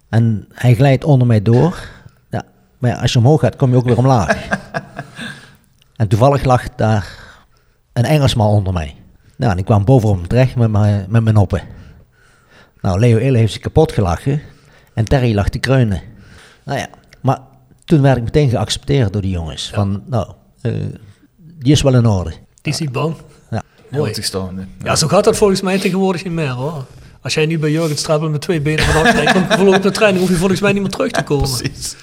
[0.10, 1.90] En hij glijdt onder mij door.
[2.30, 2.44] Ja,
[2.78, 4.48] maar als je omhoog gaat, kom je ook weer omlaag.
[5.96, 7.18] en toevallig lag daar
[7.94, 8.96] een Engelsman onder mij.
[9.36, 11.62] Nou, en ik kwam bovenop hem terecht met mijn, met mijn noppen.
[12.82, 14.42] Nou, Leo Ille heeft zich kapot gelachen.
[14.94, 16.02] En Terry lag te kreunen.
[16.66, 16.88] Nou ja,
[17.22, 17.40] maar
[17.86, 19.70] toen werd ik meteen geaccepteerd door die jongens.
[19.74, 20.32] Van, nou,
[20.62, 20.86] uh,
[21.38, 22.34] die is wel in orde.
[22.62, 22.92] Die is niet
[23.92, 23.98] Ja.
[24.84, 26.86] Ja, zo gaat dat volgens mij tegenwoordig niet meer hoor.
[27.22, 30.20] Als jij nu bij Jurgen Strappel met twee benen van achter komt op de training,
[30.22, 31.50] hoef je volgens mij niet meer terug te komen.
[31.58, 31.96] Precies.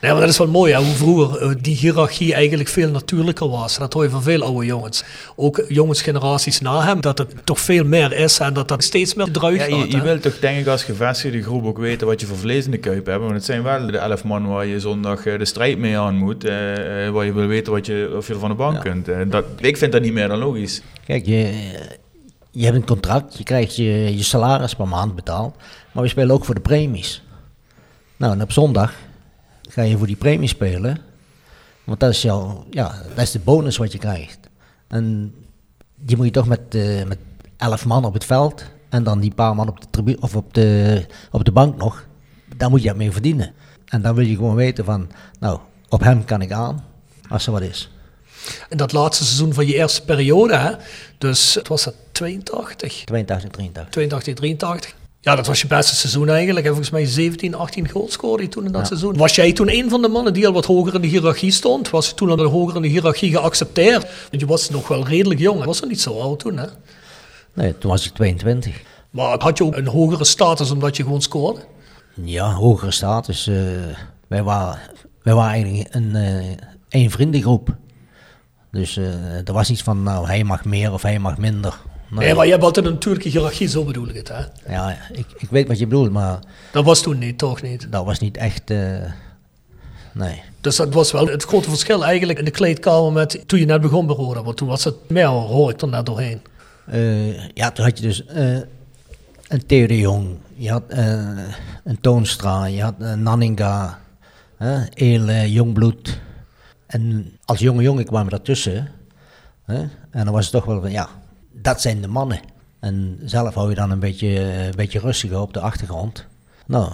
[0.00, 3.48] Nee, maar dat is wel mooi, hè, hoe vroeger uh, die hiërarchie eigenlijk veel natuurlijker
[3.48, 3.78] was.
[3.78, 5.04] Dat hoor je van veel oude jongens.
[5.36, 9.30] Ook jongensgeneraties na hem, dat het toch veel meer is en dat dat steeds meer
[9.30, 9.90] druig ja, gaat.
[9.90, 12.64] Je, je wilt toch denk ik als gevestigde groep ook weten wat je voor vlees
[12.64, 13.20] in de kuip hebt.
[13.20, 16.44] Want het zijn wel de elf man waar je zondag de strijd mee aan moet.
[16.44, 16.50] Uh,
[17.08, 18.80] waar je wil weten wat je, of je er van de bank ja.
[18.80, 19.32] kunt.
[19.32, 20.82] Dat, ik vind dat niet meer dan logisch.
[21.06, 21.70] Kijk, je,
[22.50, 25.54] je hebt een contract, je krijgt je, je salaris per maand betaald.
[25.92, 27.22] Maar we spelen ook voor de premies.
[28.16, 28.92] Nou, en op zondag
[29.76, 30.98] ga je voor die premie spelen.
[31.84, 34.38] Want dat is, jouw, ja, dat is de bonus wat je krijgt.
[34.88, 35.34] En
[35.94, 37.18] die moet je toch met, uh, met
[37.56, 40.54] elf man op het veld en dan die paar man op de, tribu of op
[40.54, 42.06] de, op de bank nog.
[42.56, 43.52] Daar moet je mee verdienen.
[43.84, 45.10] En dan wil je gewoon weten van,
[45.40, 46.84] nou, op hem kan ik aan
[47.28, 47.90] als er wat is.
[48.68, 50.72] En dat laatste seizoen van je eerste periode, hè?
[51.18, 53.02] dus het was dat 82?
[53.04, 53.92] 82, 83.
[53.92, 54.94] 82, 83.
[55.26, 56.66] Ja, dat was je beste seizoen eigenlijk.
[56.66, 58.86] En volgens mij 17, 18 goals scoorde toen in dat ja.
[58.86, 59.16] seizoen.
[59.16, 61.90] Was jij toen een van de mannen die al wat hoger in de hiërarchie stond?
[61.90, 64.02] Was je toen al hoger in de hiërarchie geaccepteerd?
[64.02, 65.64] Want je was nog wel redelijk jong.
[65.64, 66.66] Was er niet zo oud toen, hè?
[67.54, 68.82] Nee, toen was ik 22.
[69.10, 71.60] Maar had je ook een hogere status omdat je gewoon scoorde?
[72.14, 73.46] Ja, hogere status.
[73.46, 73.56] Uh,
[74.28, 74.80] wij, waren,
[75.22, 76.56] wij waren eigenlijk een, uh,
[76.88, 77.76] een vriendengroep.
[78.70, 81.78] Dus uh, er was iets van, nou, hij mag meer of hij mag minder.
[82.10, 84.28] Nee, maar je hebt altijd een natuurlijke hiërarchie, zo bedoel ik het.
[84.28, 84.72] Hè?
[84.72, 86.38] Ja, ik, ik weet wat je bedoelt, maar...
[86.72, 87.86] Dat was toen niet, toch niet?
[87.90, 88.70] Dat was niet echt...
[88.70, 89.02] Uh,
[90.12, 90.42] nee.
[90.60, 93.80] Dus dat was wel het grote verschil eigenlijk in de kleedkamer met toen je net
[93.80, 94.42] begon bij Roda.
[94.42, 96.40] Want toen was het meer, hoor ik er net doorheen.
[96.92, 98.58] Uh, ja, toen had je dus uh,
[99.48, 100.82] een Theo de Jong, je had
[101.84, 103.98] een Toonstra, je had een Nanninga,
[104.94, 106.20] Ele, Jongbloed.
[106.86, 108.88] En als jonge jongen kwamen daartussen.
[109.66, 111.08] En dan was het toch wel van, ja,
[111.66, 112.40] dat zijn de mannen.
[112.80, 116.26] En zelf hou je dan een beetje, een beetje rustiger op de achtergrond.
[116.66, 116.92] Nou,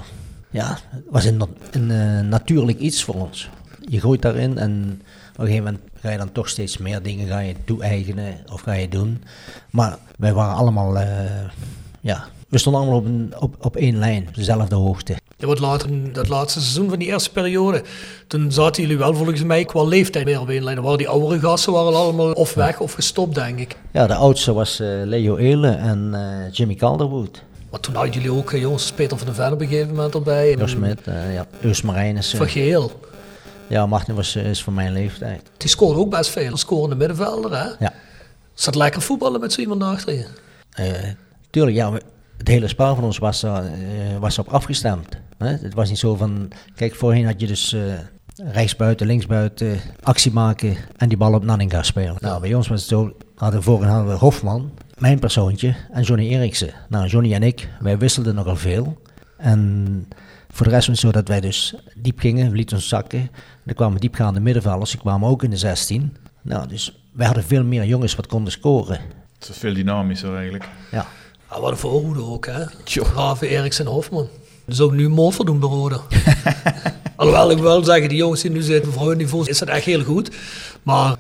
[0.51, 3.51] ja, het was een, een uh, natuurlijk iets voor ons.
[3.81, 5.03] Je gooit daarin en
[5.33, 8.61] op een gegeven moment ga je dan toch steeds meer dingen ga je toe-eigenen of
[8.61, 9.23] ga je doen.
[9.71, 11.51] Maar wij waren allemaal, uh,
[12.01, 15.17] ja, we stonden allemaal op, een, op, op één lijn, dezelfde hoogte.
[15.43, 17.83] Ja, wat later, dat laatste seizoen van die eerste periode,
[18.27, 20.83] toen zaten jullie wel volgens mij qua leeftijd meer op één lijn.
[20.83, 23.77] Waren die oudere gasten waren allemaal of weg of gestopt, denk ik.
[23.93, 27.43] Ja, de oudste was uh, Leo Ehle en uh, Jimmy Calderwood.
[27.71, 30.15] Maar toen hadden jullie ook uh, jongens Peter van der Ven op een gegeven moment
[30.15, 30.55] erbij.
[30.57, 31.01] Jos Smit,
[31.33, 32.39] ja, Eus Marijnissen.
[32.39, 33.01] Van geheel.
[33.67, 35.43] Ja, Martin was, is van mijn leeftijd.
[35.57, 36.57] Die scoorde ook best veel.
[36.57, 37.69] Scorende middenvelder, hè?
[37.79, 37.93] Ja.
[38.57, 40.27] Is dat lekker voetballen met zo iemand achter je?
[40.71, 40.87] Eh,
[41.51, 41.93] tuurlijk, ja,
[42.43, 43.61] het hele spel van ons was, eh,
[44.21, 45.17] was op afgestemd.
[45.39, 45.47] Hè?
[45.47, 47.81] Het was niet zo van, kijk, voorheen had je dus eh
[48.37, 52.17] rechtsbuiten, linksbuiten, actie maken en die bal op Nanninga spelen.
[52.21, 56.03] Nou, bij ons was het zo, hadden we voorin hadden we Hofman, mijn persoontje en
[56.03, 56.71] Johnny Eriksen.
[56.89, 59.03] Nou, Johnny en ik, wij wisselden nogal veel.
[59.37, 60.09] En
[60.51, 63.31] voor de rest was het zo dat wij dus diep gingen, we lieten ons zakken.
[63.67, 66.17] Er kwamen diepgaande middenvelders, die kwamen ook in de 16.
[66.43, 69.01] Nou, dus wij hadden veel meer jongens wat konden scoren.
[69.39, 70.69] Het is veel dynamischer eigenlijk.
[70.91, 71.07] Ja.
[71.55, 72.65] Ja, wat een voorhoede ook, hè?
[72.85, 74.29] Graven, Eriksen en Hofman.
[74.67, 75.69] Dat zou ik nu mooi doen bij.
[77.17, 79.85] Alhoewel ik wel zeggen, die jongens die nu zitten, voor hun niveau is dat echt
[79.85, 80.31] heel goed.
[80.83, 81.17] Maar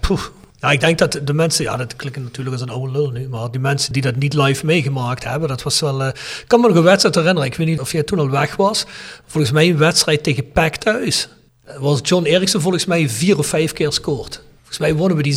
[0.60, 3.28] ja, ik denk dat de mensen, ja, dat klinkt natuurlijk als een oude lul nu,
[3.28, 6.02] maar die mensen die dat niet live meegemaakt hebben, dat was wel...
[6.02, 8.30] eh, ik kan me nog een wedstrijd herinneren, ik weet niet of jij toen al
[8.30, 8.84] weg was.
[9.26, 11.28] Volgens mij een wedstrijd tegen PEC thuis.
[11.64, 14.42] Eh, Was John Eriksen volgens mij vier of vijf keer scoort.
[14.58, 15.36] Volgens mij wonnen we die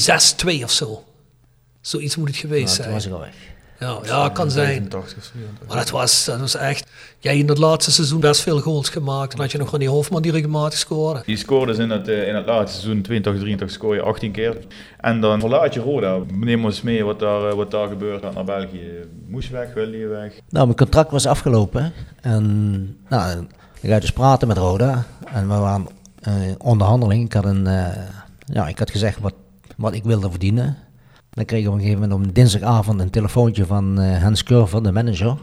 [0.59, 1.03] 6-2 of zo.
[1.81, 2.93] Zoiets moet het geweest Nou, toen zijn.
[2.93, 3.33] was ik al weg.
[3.80, 4.67] Ja, ja, kan zijn.
[4.67, 5.67] 85 of 84.
[5.67, 6.89] Maar dat was, dat was echt...
[7.19, 9.32] Jij in het laatste seizoen best veel goals gemaakt.
[9.32, 11.21] Dan had je nog van die Hofman die regelmatig scoorde.
[11.26, 14.32] Die scoorde dus in het, eh, in het laatste seizoen 82, 83 scoor je 18
[14.32, 14.57] keer.
[14.99, 16.17] En dan verlaat je Roda.
[16.34, 18.91] Neem ons mee wat daar, eh, wat daar gebeurt gaat naar België.
[19.28, 20.34] Moest weg, wil je weg.
[20.49, 21.93] Nou, mijn contract was afgelopen.
[22.21, 23.47] En nou,
[23.82, 25.05] ik ga dus praten met Roda.
[25.34, 25.88] En we waren
[26.21, 27.26] eh onderhandeling.
[27.26, 27.88] Ik had, een, eh,
[28.45, 29.34] ja, ik had gezegd wat,
[29.78, 30.78] wat ik wilde verdienen.
[31.36, 34.83] Dan kreeg ik op een gegeven moment op dinsdagavond een telefoontje van eh, Hans Curver,
[34.83, 35.29] de manager.
[35.29, 35.38] En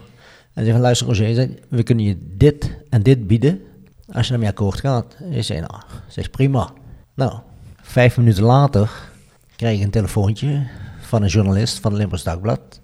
[0.53, 3.61] hij zei van, luister Roger, we kunnen je dit en dit bieden
[4.11, 5.15] als je ermee akkoord gaat.
[5.31, 6.69] Ik zei, nou, zeg prima.
[7.13, 7.39] Nou,
[7.81, 8.91] vijf minuten later
[9.55, 10.67] kreeg ik een telefoontje
[11.01, 12.79] van een journalist van het Limburgs Dagblad.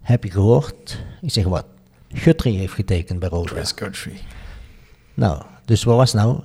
[0.00, 0.98] Heb je gehoord?
[1.20, 1.66] Ik zeg wat?
[2.12, 3.62] Guthrie heeft getekend bij Roda.
[3.74, 4.20] country.
[5.14, 6.40] Nou, dus wat was nou?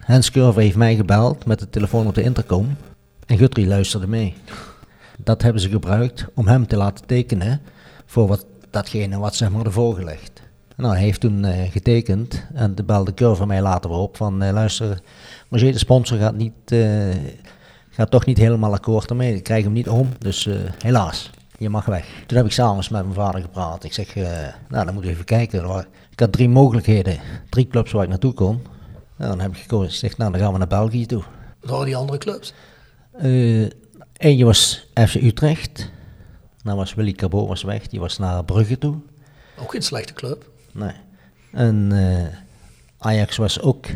[0.00, 2.76] Hans Curver heeft mij gebeld met de telefoon op de intercom.
[3.26, 4.34] En Guthrie luisterde mee.
[5.24, 7.60] Dat hebben ze gebruikt om hem te laten tekenen
[8.06, 10.42] voor wat, datgene wat ze hem hadden voorgelegd.
[10.80, 14.52] Nou, hij heeft toen eh, getekend en de belde Curver mij later op van eh,
[14.52, 15.00] luister,
[15.50, 17.14] Roger de sponsor gaat, niet, eh,
[17.90, 19.34] gaat toch niet helemaal akkoord ermee.
[19.34, 20.48] Ik krijg hem niet om, dus
[20.78, 22.06] helaas, je mag weg.
[22.26, 23.84] Toen heb ik s'avonds met mijn vader gepraat.
[23.84, 24.14] Ik zeg,
[24.68, 25.86] nou dan moet ik even kijken.
[26.10, 27.18] Ik had drie mogelijkheden,
[27.48, 28.62] drie clubs waar ik naartoe kon.
[29.16, 29.92] Nou, dan heb ik gekozen.
[29.92, 31.22] Ik zeg, nou dan gaan we naar België toe.
[31.60, 32.54] Wat waren die andere clubs?
[34.20, 35.90] Eh, eentje was FC Utrecht.
[36.62, 38.96] Nou was Willy Cabot was weg, die was naar Brugge toe.
[39.58, 40.50] Ook geen slechte club.
[40.72, 40.92] Nee.
[41.52, 42.26] En eh,
[42.98, 43.86] Ajax was ook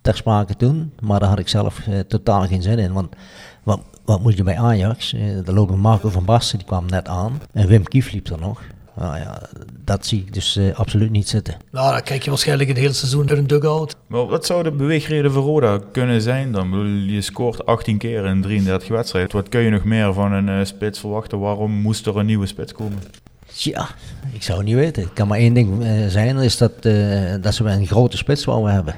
[0.00, 2.92] ter sprake toen, maar daar had ik zelf eh, totaal geen zin in.
[2.92, 3.14] Want
[3.62, 5.12] wat, wat moet je bij Ajax?
[5.12, 7.40] Eh er loopt een Marco van Basten, die kwam net aan.
[7.52, 8.62] En Wim Kief liep er nog.
[8.98, 9.42] Nou ja,
[9.84, 11.56] dat zie ik dus eh, absoluut niet zitten.
[11.70, 13.96] Nou, dan kijk je waarschijnlijk een heel seizoen uit een dugout.
[14.06, 16.70] Maar wat zou de beweegreden voor Roda kunnen zijn dan?
[17.06, 19.36] Je scoort 18 keer in 33 wedstrijden.
[19.36, 21.38] Wat kun je nog meer van een eh, spits verwachten?
[21.38, 22.98] Waarom moest er een nieuwe spits komen?
[23.52, 23.88] Ja,
[24.32, 25.02] ik zou het niet weten.
[25.02, 28.44] Het kan maar één ding eh, zijn, is dat, eh, dat ze een grote spits
[28.44, 28.94] wouden hebben.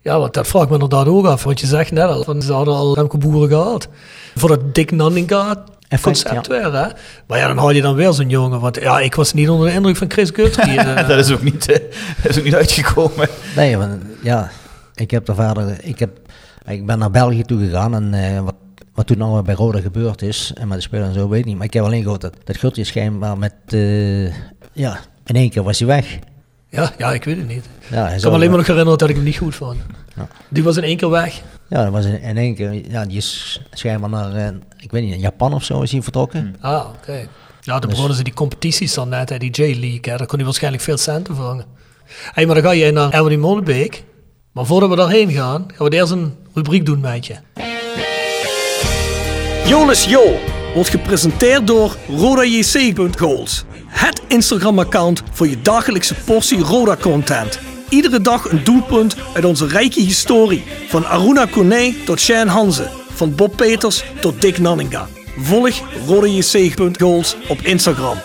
[0.00, 1.44] Ja, want dat vraag ik me inderdaad ook af.
[1.44, 3.88] Want je zegt net al, van, ze hadden al Remco Boeren gehad.
[4.34, 5.64] Voor dat Dick Nanninga
[5.94, 6.52] Effect, concept ja.
[6.52, 6.88] weer, hè?
[7.26, 8.60] Maar ja, dan haal je dan weer zo'n jongen.
[8.60, 10.78] Want ja, ik was niet onder de indruk van Chris Guthrie.
[10.80, 11.08] eh.
[11.08, 11.80] dat, is ook niet, eh,
[12.22, 13.28] dat is ook niet uitgekomen.
[13.56, 14.50] Nee, want ja,
[14.94, 16.18] ik heb er verder, ik, heb,
[16.66, 18.54] ik ben naar België toe gegaan en eh, wat,
[18.94, 21.46] wat toen allemaal bij Roda gebeurd is, en met de spelers en zo weet ik
[21.46, 24.26] niet, maar ik heb alleen gehoord dat, dat Guthrie schijnbaar met, eh,
[24.72, 26.18] ja, in één keer was hij weg.
[26.68, 27.64] ja, ja, ik weet het niet.
[27.90, 29.76] Ja, Ik kan me alleen maar nog herinneren dat ik hem niet goed vond.
[30.16, 30.28] Ja.
[30.48, 31.42] Die was in één keer weg.
[31.68, 34.48] Ja, dat was in, in één keer, ja, die is schijnbaar naar, eh,
[34.78, 36.56] ik weet niet, Japan of zo is hij vertrokken.
[36.60, 37.26] Ah, oké.
[37.60, 40.00] Ja, de Dus- begonnen ze die competities dan net, hè, die J-League.
[40.00, 41.64] Daar kon hij waarschijnlijk veel centen vangen.
[42.32, 44.04] Hey, maar dan ga jij naar Erwin Molenbeek.
[44.52, 47.34] Maar voordat we daarheen gaan, gaan we eerst een rubriek doen met je.
[49.66, 50.38] Jolis Jo
[50.74, 53.64] wordt gepresenteerd door RodaJC.goals.
[53.86, 57.58] Het Instagram-account voor je dagelijkse portie Roda-content.
[57.94, 60.64] Iedere dag een doelpunt uit onze rijke historie.
[60.88, 62.88] Van Aruna Kone tot Shane Hanze.
[63.14, 65.08] Van Bob Peters tot Dick Nanninga.
[65.38, 68.16] Volg RodaJC.goals op Instagram.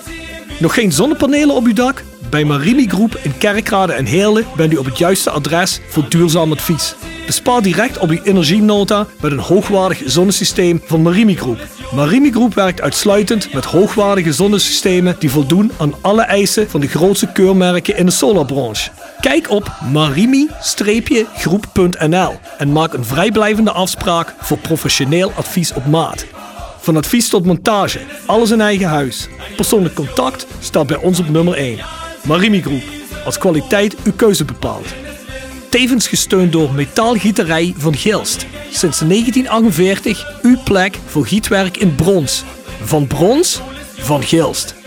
[0.60, 2.04] Nog geen zonnepanelen op uw dak?
[2.30, 6.52] Bij Marimi Groep in Kerkrade en Heerlen bent u op het juiste adres voor duurzaam
[6.52, 6.96] advies.
[7.26, 11.68] Bespaar direct op uw energienota met een hoogwaardig zonnesysteem van Marimi Groep.
[11.96, 17.32] Marimi Groep werkt uitsluitend met hoogwaardige zonnesystemen die voldoen aan alle eisen van de grootste
[17.32, 18.90] keurmerken in de solarbranche.
[19.22, 26.26] Kijk op marimi-groep.nl en maak een vrijblijvende afspraak voor professioneel advies op maat.
[26.80, 29.28] Van advies tot montage, alles in eigen huis.
[29.56, 31.80] Persoonlijk contact staat bij ons op nummer 1.
[32.24, 32.84] Marimi Groep,
[33.26, 34.94] als kwaliteit uw keuze bepaalt.
[35.70, 38.46] Tevens gesteund door Metaalgieterij van Gilst.
[38.72, 42.44] Sinds 1948 uw plek voor gietwerk in brons.
[42.84, 43.62] Van brons,
[43.98, 44.79] van Gilst.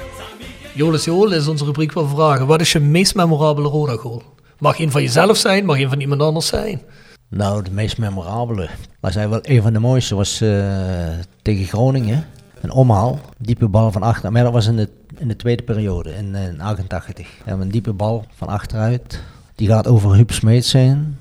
[0.75, 2.47] Jolis Joel is onze rubriek van vragen.
[2.47, 4.23] Wat is je meest memorabele Roda goal?
[4.59, 6.83] Mag een van jezelf zijn, mag een van iemand anders zijn.
[7.29, 8.69] Nou, de meest memorabele.
[9.01, 11.09] Maar zij wel een van de mooiste was eh,
[11.43, 12.27] tegen Groningen.
[12.61, 14.33] Een omhaal, diepe bal van achter.
[14.33, 17.29] Maar dat was in de, in de tweede periode, in, eh, in 88.
[17.45, 19.23] En een diepe bal van achteruit.
[19.55, 21.17] Die gaat over Huub Smeets heen.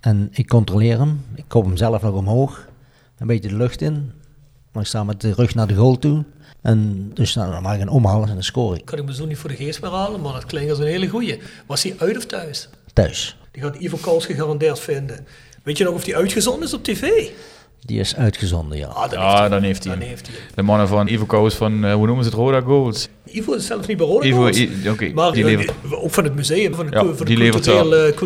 [0.00, 1.24] En ik controleer hem.
[1.34, 2.66] Ik kom hem zelf nog omhoog.
[3.18, 4.12] Een beetje de lucht in.
[4.72, 6.24] Maar ik sta met de rug naar de goal toe.
[6.62, 8.84] En dus nou, dan maak ik een omhaal en dan score ik.
[8.84, 10.86] Kan ik me zo niet voor de geest meer halen, maar dat klinkt als een
[10.86, 11.38] hele goeie.
[11.66, 12.68] Was hij uit of thuis?
[12.92, 13.36] Thuis.
[13.52, 15.26] Die gaat Ivo Kals gegarandeerd vinden.
[15.62, 17.08] Weet je nog of die uitgezonden is op tv?
[17.80, 18.86] Die is uitgezonden, ja.
[18.86, 20.36] Ah, dan Ja, heeft dan heeft hij Dan heeft hij.
[20.54, 23.08] De mannen van Ivo Koos van, eh, hoe noemen ze het, Roda Goals?
[23.24, 26.10] Ivo is zelf niet bij Roda Ivo, Goals, I- oké, maar die eh, levert, ook
[26.10, 27.68] van het museum, van de, ja, cu- van de die levert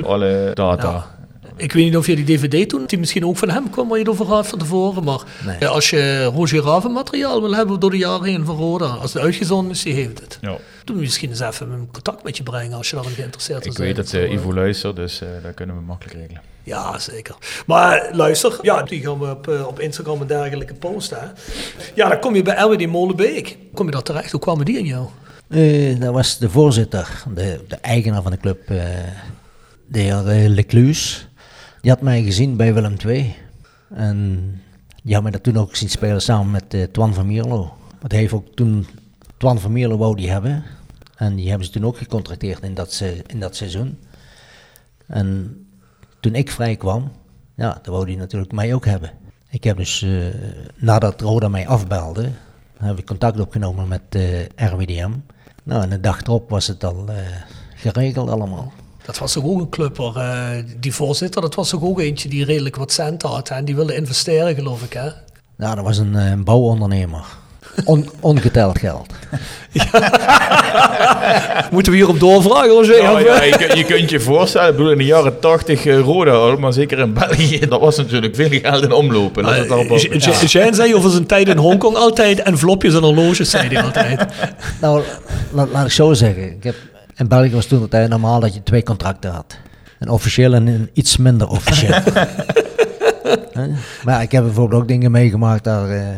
[0.05, 0.91] alle data.
[0.91, 1.22] Ja.
[1.57, 3.99] Ik weet niet of je die DVD toen, die misschien ook van hem kwam, waar
[3.99, 5.05] je het over had van tevoren.
[5.05, 5.57] Maar Nee.
[5.61, 9.13] ja, als je Roger Raven materiaal wil hebben door de jaren heen van Roda, als
[9.13, 10.39] het uitgezonden is, die heeft het.
[10.41, 10.49] Ja.
[10.49, 13.67] Toen moet je misschien eens even in contact met je brengen als je daarin geïnteresseerd
[13.67, 16.41] Ik zou weet dat eh, Ivo luistert, dus eh dat kunnen we makkelijk regelen.
[16.65, 17.35] Ja, zeker.
[17.67, 21.19] Maar luister, ja, die gaan we op, eh, op Instagram en dergelijke posten.
[21.21, 21.27] Hè.
[21.95, 23.57] Ja, dan kom je bij RWD Molenbeek.
[23.75, 24.31] Kom je daar terecht?
[24.31, 25.07] Hoe kwamen die in jou?
[25.49, 28.77] Eh, dat was de voorzitter, de, de eigenaar van de club, eh,
[29.87, 31.29] de heer eh, Leclus.
[31.83, 33.35] Die had mij gezien bij Willem II.
[33.95, 34.39] En
[35.03, 37.77] die had mij dat toen ook zien spelen samen met eh, Twan van Mierlo.
[38.01, 38.87] Want hij heeft ook toen,
[39.37, 40.65] Twan van Mierlo wou die hebben.
[41.17, 43.99] En die hebben ze toen ook gecontracteerd in dat, in dat seizoen.
[45.07, 45.57] En
[46.21, 47.13] toen ik vrij kwam,
[47.55, 49.11] ja, dan wou hij natuurlijk mij ook hebben.
[49.49, 50.11] Ik heb dus, eh,
[50.77, 52.31] nadat Roda mij afbelde,
[52.79, 55.11] heb ik contact opgenomen met eh, RWDM.
[55.63, 57.09] Nou, en de dag erop was het al
[57.75, 58.73] geregeld allemaal.
[59.07, 62.29] Dat was toch ook een club waar eh, die voorzitter, dat was toch ook eentje
[62.29, 63.49] die redelijk wat cent had.
[63.49, 65.09] hè, En die wilde investeren, geloof ik, hè?
[65.57, 67.25] Nou, dat was een, eh, een bouwondernemer.
[67.85, 69.07] On, ongeteld geld.
[71.71, 73.03] Moeten we hierop doorvragen, Roger?
[73.03, 73.51] Ja, Of, ja, eh?
[73.51, 76.57] je, kun- je kunt je voorstellen, ik bedoel, in de jaren 80 eh, Roda, al,
[76.57, 79.45] maar zeker in België, dat was natuurlijk veel geld in omlopen.
[79.45, 80.19] Laat het daarop Eh, houden.
[80.19, 83.83] J- J- Jean zei over zijn tijd in Hongkong altijd envelopjes en horloges, zei hij
[83.83, 84.25] altijd.
[84.81, 85.03] Nou,
[85.53, 86.51] la- laat ik zo zeggen.
[86.51, 86.75] Ik heb,
[87.17, 89.59] in België was toen de tijd normaal dat je twee contracten had.
[89.99, 92.01] Een officieel en een iets minder officieel.
[94.05, 95.91] Maar ik heb bijvoorbeeld ook dingen meegemaakt daar...
[95.91, 96.17] eh,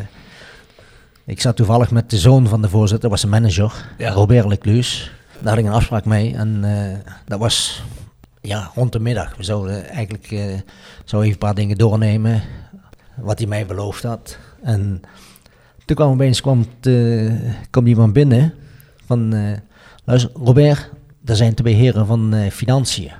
[1.25, 4.09] ik zat toevallig met de zoon van de voorzitter, was een manager, Ja.
[4.11, 5.11] Robert Leclus.
[5.39, 7.83] Daar had ik een afspraak mee en eh, dat was
[8.41, 9.35] ja, rond de middag.
[9.35, 10.43] We zouden eigenlijk eh
[11.05, 12.41] zo even een paar dingen doornemen,
[13.15, 14.37] wat hij mij beloofd had.
[14.63, 15.01] En
[15.85, 16.65] toen kwam opeens kwam,
[17.69, 18.53] kwam iemand binnen
[19.05, 19.33] van,
[20.05, 20.89] luister Robert,
[21.25, 23.11] er zijn twee heren van eh, Financiën.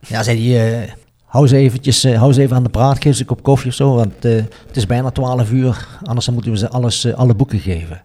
[0.00, 0.92] Ja, zei hij, eh,
[1.24, 3.70] hou ze eventjes, eh, hou ze even aan de praat, geef ze een kop koffie
[3.70, 7.34] of zo, want het is bijna 12 uur, anders dan moeten we ze alles, alle
[7.34, 8.02] boeken geven.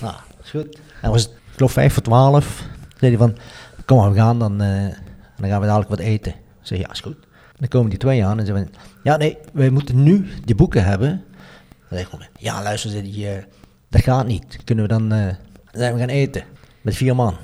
[0.00, 0.78] Nou, is goed.
[1.00, 2.64] En was het, ik geloof 5 voor 12,
[2.98, 3.36] zei hij van,
[3.84, 6.32] kom maar, we gaan, dan, dan gaan we dadelijk wat eten.
[6.32, 7.16] Ik zeg, ja, is goed.
[7.56, 8.70] Dan komen die twee aan en zeggen,
[9.02, 11.24] ja nee, wij moeten nu die boeken hebben.
[11.88, 13.28] Dan zeg ja luister, zei die,
[13.88, 14.58] dat gaat niet.
[14.64, 15.36] Kunnen we dan, dan
[15.72, 16.44] zijn we gaan eten,
[16.80, 17.36] met vier man.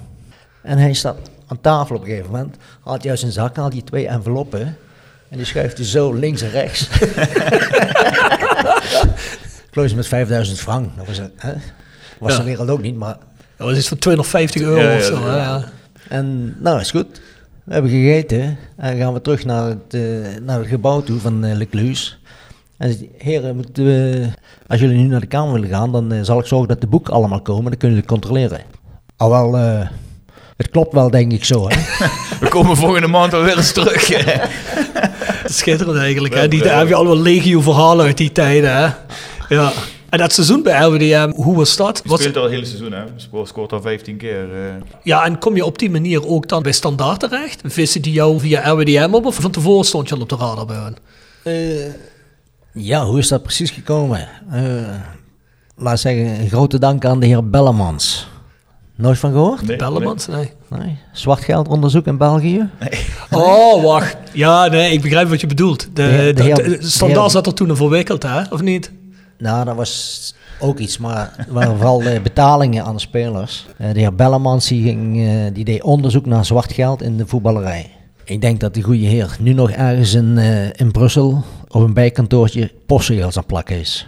[0.68, 1.16] En hij staat
[1.46, 4.76] aan tafel op een gegeven moment, haalt hij uit zijn zak, haalt hij twee enveloppen
[5.28, 6.88] en die schuift hij zo links en rechts.
[9.70, 10.90] Kloos met 5000 frank.
[10.96, 11.52] Dat was, hè?
[12.18, 12.38] was Ja.
[12.38, 13.16] de wereld ook niet, maar...
[13.56, 15.14] Dat was iets van 250 euro Ja, of zo.
[15.14, 15.20] ja.
[15.30, 15.64] hè, ja.
[16.08, 17.20] En nou, is goed.
[17.64, 20.00] We hebben gegeten en gaan we terug naar het, eh,
[20.42, 22.18] naar het gebouw toe van uh, Leclus.
[22.76, 24.26] En zei, heren, moeten we,
[24.66, 26.86] als jullie nu naar de kamer willen gaan, dan eh, zal ik zorgen dat de
[26.86, 27.64] boeken allemaal komen.
[27.64, 28.60] Dan kunnen jullie controleren.
[29.16, 29.88] Al wel, eh,
[30.58, 31.68] het klopt wel, denk ik zo.
[31.68, 31.76] Hè?
[32.40, 34.02] We komen volgende maand alweer eens terug.
[35.44, 36.34] Schitterend eigenlijk.
[36.34, 36.48] Hè?
[36.48, 38.76] Die, daar heb je al wel legio verhalen uit die tijden.
[38.76, 38.88] Hè?
[39.48, 39.72] Ja.
[40.08, 42.00] En dat seizoen bij RWDM, hoe was dat?
[42.04, 43.02] Je speelt al het hele seizoen, hè?
[43.16, 44.54] Scoort, scoort al 15 keer.
[44.54, 44.74] eh.
[45.02, 47.60] ja, en kom je op die manier ook dan bij Standaard terecht?
[47.64, 50.66] Vissen die jou via RWDM op of van tevoren stond je al op de radar
[50.66, 50.96] bij hen?
[51.42, 51.92] Eh,
[52.72, 54.28] ja, hoe is dat precies gekomen?
[54.50, 54.62] Eh,
[55.76, 58.28] laat ik zeggen, een grote dank aan de heer Bellemans.
[58.98, 59.66] Nooit van gehoord?
[59.66, 60.26] Nee, Bellemans?
[60.26, 60.52] Nee.
[60.68, 60.96] Nee.
[61.12, 62.68] Zwart geldonderzoek in België?
[63.30, 64.16] Oh, wacht.
[64.32, 65.80] Ja, nee, ik begrijp wat je bedoelt.
[65.80, 68.40] De, De heer- de de- heer- de- de Standaard zat er toen verwikkeld, hè?
[68.50, 68.90] Of niet?
[69.38, 73.66] Nou, dat was ook iets, maar waren vooral eh, betalingen aan de spelers.
[73.76, 77.26] Eh, de heer Bellemans die ging, eh, die deed onderzoek naar zwart geld in de
[77.26, 77.90] voetballerij.
[78.24, 81.94] Ik denk dat die goede heer nu nog ergens in, eh, in Brussel op een
[81.94, 84.06] bijkantoortje postzegels aan plakken is.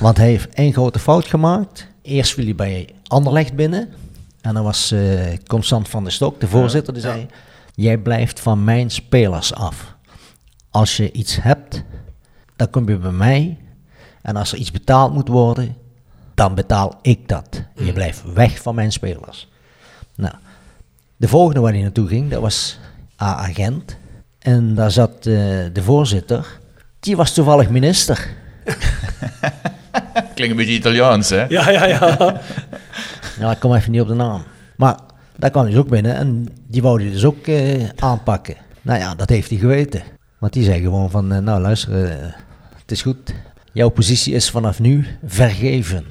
[0.00, 1.86] Want hij heeft één grote fout gemaakt.
[2.06, 3.88] Eerst viel hij bij Anderlecht binnen.
[4.40, 7.26] En dan was eh, Constant van der Stok, de voorzitter, die zei...
[7.74, 9.94] Jij blijft van mijn spelers af.
[10.70, 11.84] Als je iets hebt,
[12.56, 13.58] dan kom je bij mij.
[14.22, 15.76] En als er iets betaald moet worden,
[16.34, 17.62] dan betaal ik dat.
[17.74, 19.48] Je blijft weg van mijn spelers.
[20.14, 20.34] Nou,
[21.16, 22.78] de volgende waar hij naartoe ging, dat was
[23.22, 23.96] A-agent.
[24.38, 25.24] En daar zat eh,
[25.72, 26.60] de voorzitter,
[27.00, 28.28] die was toevallig minister.
[30.34, 31.44] Klinkt een beetje Italiaans, hè?
[31.48, 32.16] Ja, ja, ja.
[33.40, 34.42] Ja, ik kom even niet op de naam.
[34.76, 34.98] Maar
[35.36, 38.56] daar kwam hij dus ook binnen en die wou hij dus ook eh, aanpakken.
[38.82, 40.02] Nou ja, dat heeft hij geweten.
[40.38, 42.10] Want die zei gewoon van, eh, nou luister, eh,
[42.80, 43.34] het is goed.
[43.72, 46.04] Jouw positie is vanaf nu vergeven.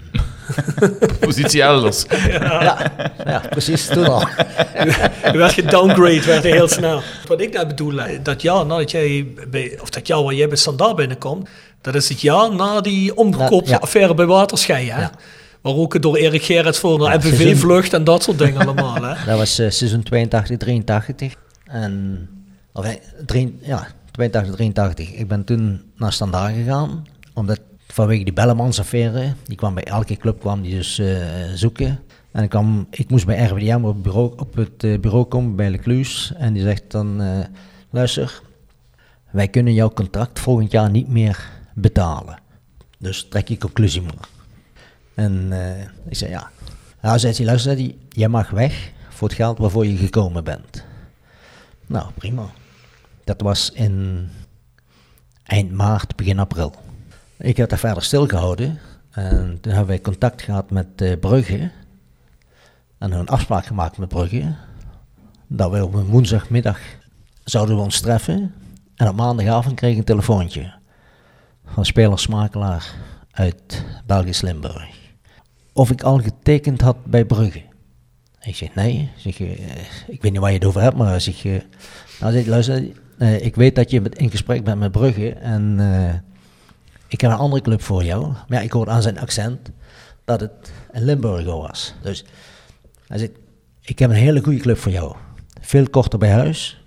[1.19, 2.05] Positie elders.
[2.29, 2.91] Ja,
[3.25, 4.19] ja precies, toen al.
[5.31, 7.01] Je werd gedowngrade, werd heel snel.
[7.27, 10.47] Wat ik daar bedoel, eh, dat jaar nadat jij, bij, of dat jaar waar jij
[10.47, 11.49] bij Standaard binnenkomt,
[11.85, 14.99] dat is het jaar na die omgekoopaffaire bij Waterschei, hè?
[15.01, 15.11] Ja.
[15.61, 17.55] Waar ook door Erik Gerrits voor naar Ja, MVV seizoen.
[17.55, 19.13] vlucht en dat soort dingen allemaal, hè?
[19.29, 21.35] Dat was eh, seizoen 82, 83.
[21.65, 22.27] En,
[22.73, 22.91] of, eh,
[23.25, 25.11] drie- ja, 82, 83.
[25.13, 30.39] Ik ben toen naar Standaard gegaan, omdat vanwege die Bellemans-affaire, die kwam bij elke club
[30.39, 31.07] kwam die dus eh,
[31.55, 31.99] zoeken.
[32.31, 35.69] En ik, kwam, ik moest bij RWDM op, het bureau, op het bureau komen bij
[35.69, 36.35] Lecluse.
[36.35, 37.21] En die zegt dan,
[37.89, 38.41] luister,
[39.31, 42.39] wij kunnen jouw contract volgend jaar niet meer betalen.
[42.97, 44.27] Dus trek je conclusie maar.
[45.13, 46.49] En eh, ik zei ja.
[47.01, 50.83] Nou, zei hij, luister, zei jij mag weg voor het geld waarvoor je gekomen bent.
[51.87, 52.45] Nou, prima.
[53.23, 54.27] Dat was in
[55.43, 56.75] eind maart, begin april.
[57.37, 58.79] Ik heb daar verder stilgehouden.
[59.11, 61.71] En toen hebben wij contact gehad met eh, Brugge.
[62.97, 64.55] En een afspraak gemaakt met Brugge.
[65.47, 66.79] Dat we op een woensdagmiddag
[67.43, 68.53] zouden we ons treffen.
[68.95, 70.73] En op maandagavond kreeg ik een telefoontje.
[71.65, 72.93] Van spelersmakelaar
[73.31, 75.03] uit Belgisch Limburg
[75.75, 77.61] of ik al getekend had bij Brugge.
[78.41, 79.09] Ik zeg, nee.
[79.15, 79.49] Zeg, eh,
[80.07, 81.61] ik weet niet waar je het over hebt, maar zeg, je
[82.19, 86.13] nou, zeg, luister, eh, ik weet dat je in gesprek bent met Brugge en eh,
[87.07, 88.27] ik heb een andere club voor jou.
[88.27, 89.71] Maar ja, ik hoorde aan zijn accent
[90.25, 91.93] dat het een Limburger was.
[92.01, 92.25] Dus
[93.07, 93.31] hij zegt,
[93.81, 95.15] ik heb een hele goede club voor jou.
[95.61, 96.83] Veel korter bij huis.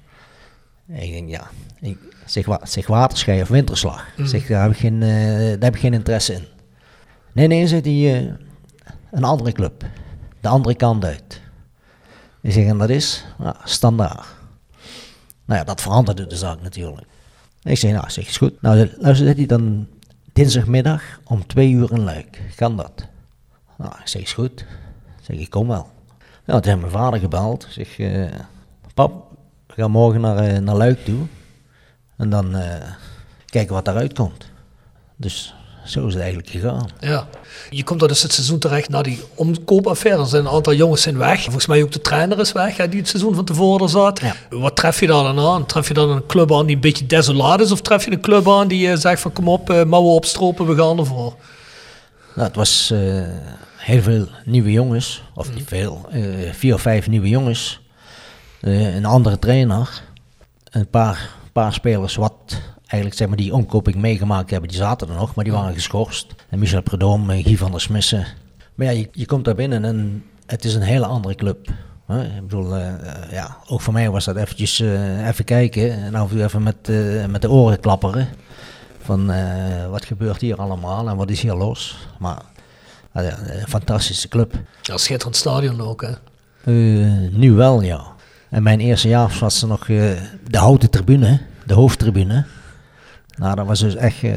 [0.87, 1.51] En ik denk, ja,
[1.81, 1.99] ik
[2.31, 4.07] zeg, wa zeg waterschei of winterslag.
[4.17, 5.09] Ik Zeg, daar heb ik geen, eh,
[5.39, 6.45] daar heb ik geen interesse in.
[7.33, 8.33] Nee, nee, zegt hij, eh,
[9.11, 9.85] een andere club.
[10.41, 11.41] De andere kant uit.
[12.41, 13.25] Ik zeg, en dat is?
[13.39, 14.27] Nou, standaard.
[15.45, 17.07] Nou ja, dat veranderde de zaak natuurlijk.
[17.63, 18.63] Ik zeg, nou, zeg, is goed.
[18.63, 19.87] Nou, luister, zegt hij dan
[20.33, 22.43] dinsdagmiddag om twee uur in Luik.
[22.57, 23.07] Kan dat?
[23.77, 24.61] Nou, ik zeg, is goed.
[24.61, 24.67] Ik
[25.23, 25.91] zeg, ik kom wel.
[26.45, 27.65] Nou, toen heeft mijn vader gebeld.
[27.65, 28.41] Ik zeg, eh,
[28.95, 29.31] pap,
[29.67, 31.27] we gaan morgen naar, naar Luik toe.
[32.19, 32.91] En dan eh,
[33.47, 34.47] kijken wat daaruit komt.
[35.17, 35.55] Dus
[35.85, 36.89] zo is het eigenlijk gegaan.
[37.01, 37.27] Ja.
[37.71, 40.21] Je komt dan dus het seizoen terecht na die omkoopaffaire.
[40.21, 41.43] Er zijn een aantal jongens zijn weg.
[41.43, 44.21] Volgens mij ook de trainer is weg, hè, die het seizoen van tevoren zat.
[44.21, 44.35] Ja.
[44.51, 45.67] Wat tref je daar dan aan?
[45.67, 47.73] Tref je dan een club aan die een beetje desolaat is?
[47.73, 50.67] Of tref je een club aan die eh, zegt van kom op, eh, mouwen opstropen,
[50.67, 51.35] we gaan ervoor?
[52.35, 52.93] Nou, het was
[53.89, 57.81] heel veel nieuwe jongens, of niet veel, eh, vier of vijf nieuwe jongens.
[58.61, 60.03] Een andere trainer,
[60.71, 65.15] een paar, paar spelers wat eigenlijk zeg maar die omkoping meegemaakt hebben, die zaten er
[65.15, 66.35] nog, maar die waren geschorst.
[66.49, 68.27] En Michel Predom, Guy van der Smissen.
[68.75, 71.69] Maar ja, je, je komt daar binnen en het is een hele andere club.
[72.07, 72.23] hè.
[72.23, 76.15] Ik bedoel, eh, eh, ja, ook voor mij was dat eventjes eh, even kijken en
[76.15, 76.91] af en toe even met,
[77.31, 78.29] met de oren klapperen.
[79.03, 79.27] Van
[79.91, 82.09] wat gebeurt hier allemaal en wat is hier los.
[82.19, 82.43] Maar
[83.13, 84.55] een fantastische club.
[84.83, 86.13] Ja, schitterend stadion ook, hè?
[87.31, 88.17] Nu wel, ja.
[88.51, 89.97] En mijn eerste jaar was er nog eh,
[90.51, 92.45] de houten tribune, de hoofdtribune.
[93.37, 94.23] Nou, dat was dus echt...
[94.23, 94.31] eh,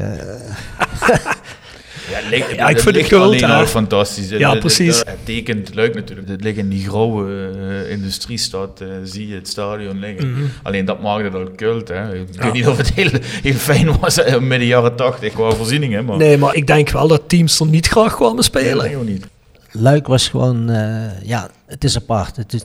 [2.10, 4.28] Ja, het ligt- Ja, ik het vind het al fantastisch.
[4.28, 4.98] Ja, precies.
[4.98, 6.28] Het, het tekent leuk natuurlijk.
[6.28, 7.50] Het ligt in die grauwe
[7.84, 10.30] eh, industriestad, zie je het stadion liggen.
[10.32, 10.42] Mhm.
[10.62, 11.88] Alleen dat maakte het al kult.
[11.88, 12.14] Hè.
[12.14, 13.10] Ik weet niet of het heel,
[13.42, 16.04] heel fijn was eh, midden jaren tachtig qua voorzieningen.
[16.04, 18.96] Maar Nee, maar ik denk wel dat teams er niet graag kwamen Nee, spelen.
[18.96, 19.26] ook niet.
[19.70, 22.36] Luik was gewoon, eh, ja, het is apart.
[22.36, 22.62] Het is,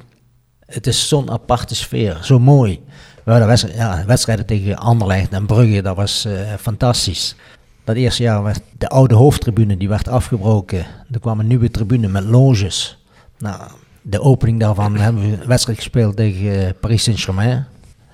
[0.67, 2.81] het is zo'n aparte sfeer, zo mooi.
[3.23, 7.35] We hadden wedst- ja, wedstrijden tegen Anderlecht en Brugge, dat was eh, fantastisch.
[7.83, 10.85] Dat eerste jaar werd de oude hoofdtribune, die werd afgebroken.
[11.11, 12.97] Er kwam een nieuwe tribune met loges.
[13.37, 13.61] Nou,
[14.01, 17.65] de opening daarvan hebben we een wedstrijd gespeeld tegen eh, Paris Saint-Germain.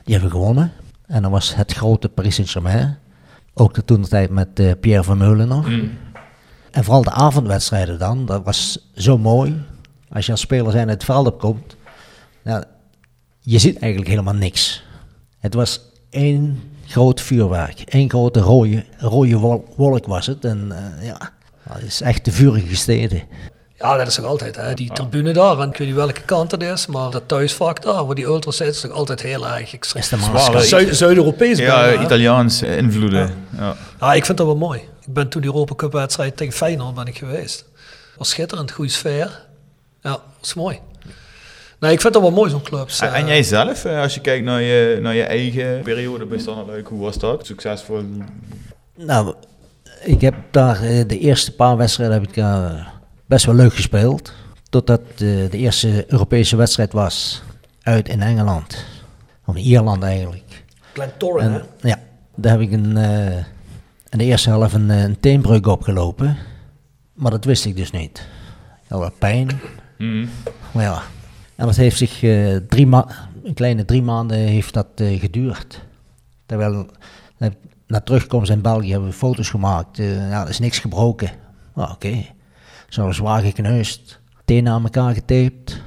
[0.04, 0.72] Die hebben we gewonnen.
[1.08, 2.98] En dat was het grote Paris Saint-Germain.
[3.54, 5.68] Ook de toen de tijd met eh, Pierre Vermeulen nog.
[6.72, 9.62] En vooral de avondwedstrijden dan, dat was zo mooi.
[10.10, 11.76] Als je als speler zijn het veld opkomt,
[12.44, 12.64] nou,
[13.40, 14.84] je ziet eigenlijk helemaal niks.
[15.40, 20.46] Het was één groot vuurwerk, één grote rode, rode wol- wolk was het.
[20.46, 21.18] En eh, ja,
[21.68, 23.22] dat is echt de vurige steden.
[23.78, 24.74] Ja, dat is toch altijd, hè?
[24.74, 28.06] Die tribune daar, en ik weet niet welke kant het is, maar dat thuisvak daar,
[28.06, 30.04] waar die ultras zitten, is toch altijd heel erg extreem.
[30.94, 32.02] Zuid-Europees Ja, bijna?
[32.04, 33.30] Italiaanse invloeden.
[33.58, 33.76] Ja.
[34.00, 34.80] Ja, ik vind dat wel mooi.
[35.06, 37.66] Ik ben toen die Europa Cup wedstrijd tegen Feyenoord ben ik geweest.
[38.18, 39.46] Was schitterend, goede sfeer.
[40.02, 40.80] Ja, was mooi.
[41.84, 43.00] Nou, ik vind dat wel mooi, zo'n clubs.
[43.00, 43.28] En, en eh.
[43.28, 47.02] jij zelf, eh, als je kijkt naar je, naar je eigen periode bij Standard hoe
[47.02, 47.46] was dat?
[47.46, 48.04] Succesvol?
[48.96, 49.36] Nou,
[50.04, 52.44] ik heb daar eh, de eerste paar wedstrijden heb ik
[53.26, 54.34] best wel leuk gespeeld.
[54.70, 57.44] Totdat de eerste Europese wedstrijd was
[57.82, 58.86] uit in Engeland.
[59.46, 60.64] Of in Ierland eigenlijk.
[60.94, 61.60] Glentoran, hè?
[61.60, 62.00] En, ja,
[62.36, 63.38] daar heb ik een, eh,
[64.10, 66.38] in de eerste helft een, een teenbreuk opgelopen.
[67.14, 68.28] Maar dat wist ik dus niet.
[68.88, 69.62] Had wat pijn.
[69.98, 70.26] Mhm.
[70.72, 71.02] Maar ja,
[71.56, 72.88] en dat heeft zich eh, drie
[73.44, 75.86] een kleine drie maanden heeft dat eh, geduurd.
[76.46, 76.86] Terwijl
[77.38, 77.50] eh,
[77.88, 79.98] na terugkomst in België hebben we foto's gemaakt.
[79.98, 81.32] ja, er is niks gebroken.
[81.76, 82.26] Nou, oké.
[82.90, 84.20] Zo zwaar gekneusd.
[84.46, 85.82] Tenen aan elkaar getaped.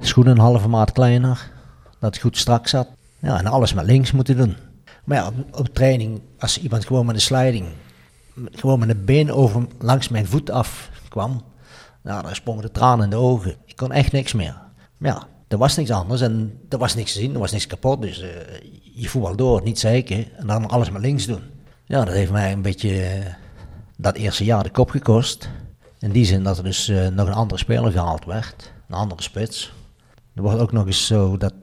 [0.00, 1.50] Schoenen een halve maat kleiner.
[2.00, 2.88] Dat het goed strak zat.
[3.18, 4.56] Ja, en alles met links moeten doen.
[5.04, 7.66] Maar ja, op, training, als iemand gewoon met een sliding,
[8.50, 11.42] gewoon met een been over langs mijn voet af kwam,
[12.02, 13.56] nou, dan sprongen de tranen in de ogen.
[13.64, 14.65] Ik kon echt niks meer.
[14.96, 17.66] Maar ja, er was niks anders en er was niks te zien, er was niks
[17.66, 18.02] kapot.
[18.02, 18.30] Dus eh,
[18.94, 21.42] je voetbal door, niet zeiken en dan alles met links doen.
[21.84, 23.32] Ja, dat heeft mij een beetje eh,
[23.96, 25.50] dat eerste jaar de kop gekost.
[25.98, 29.22] In die zin dat er dus eh, nog een andere speler gehaald werd, een andere
[29.22, 29.72] spits.
[30.34, 31.54] Er wordt ook nog eens zo dat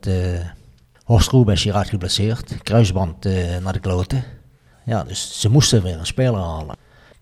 [1.04, 3.24] Horst Roebes hier geblesseerd, kruisband
[3.64, 4.24] naar de kloten.
[4.86, 6.76] Ja, dus ze moesten weer een speler halen.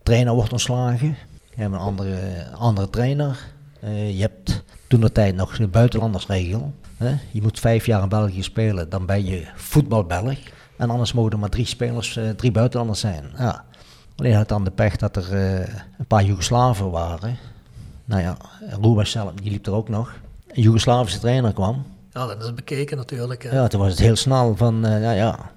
[0.04, 1.08] trainer wordt ontslagen,
[1.56, 3.38] je hebt een andere, andere trainer.
[3.82, 6.74] Eh, je hebt toen de tijd nog een buitenlandersregel.
[6.98, 7.16] Hè?
[7.32, 10.38] Je moet vijf jaar in België spelen, dan ben je voetbalbelg.
[10.78, 13.24] En anders mogen er maar drie spelers, eh, drie buitenlanders zijn.
[13.38, 13.66] Ja.
[14.16, 17.38] Alleen had dan de pech dat er eh, een paar Joegoslaven waren.
[18.06, 18.38] Nou ja,
[18.82, 20.14] Roebers zelf, die liep er ook nog.
[20.48, 21.86] Een Joegoslavische trainer kwam.
[22.12, 23.44] Ja, dat is bekeken natuurlijk.
[23.44, 23.56] hè.
[23.56, 25.52] Ja, toen was het heel snel van, ja, ja,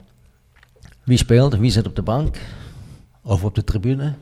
[1.04, 2.38] wie speelt, wie zit op de bank
[3.22, 4.14] of op de tribune?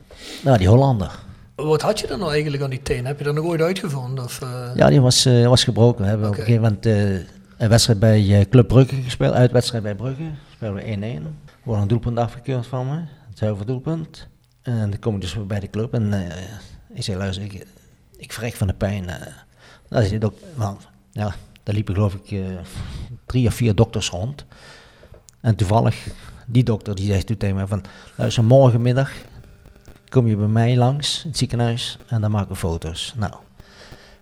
[0.43, 1.19] Nou, die Hollander.
[1.55, 3.05] Wat had je dan nou eigenlijk aan die teen?
[3.05, 4.23] Heb je dat nog ooit uitgevonden?
[4.23, 4.71] Of, eh?
[4.75, 6.01] Ja, die was, eh, was gebroken.
[6.03, 7.13] We hebben op een gegeven moment eh,
[7.57, 10.23] een wedstrijd bij Club Brugge gespeeld, uitwedstrijd bij Brugge.
[10.53, 11.23] Spelen we 1-1.
[11.45, 12.95] Er wordt een doelpunt afgekeurd van me,
[13.29, 14.27] het zuiverdoelpunt.
[14.61, 16.13] En dan kom ik dus bij de club en
[16.93, 17.65] ik zei, luister, ik,
[18.17, 19.05] ik vrek van de pijn.
[19.89, 20.75] zei de dok- nou,
[21.11, 22.41] ja, daar liepen geloof ik
[23.25, 24.45] drie of vier dokters rond.
[25.41, 26.07] En toevallig,
[26.45, 27.83] die dokter die zegt toen tegen mij van,
[28.15, 29.11] luister, morgenmiddag
[30.13, 33.13] kom je bij mij langs, het ziekenhuis, en dan maken we foto's.
[33.17, 33.33] Nou,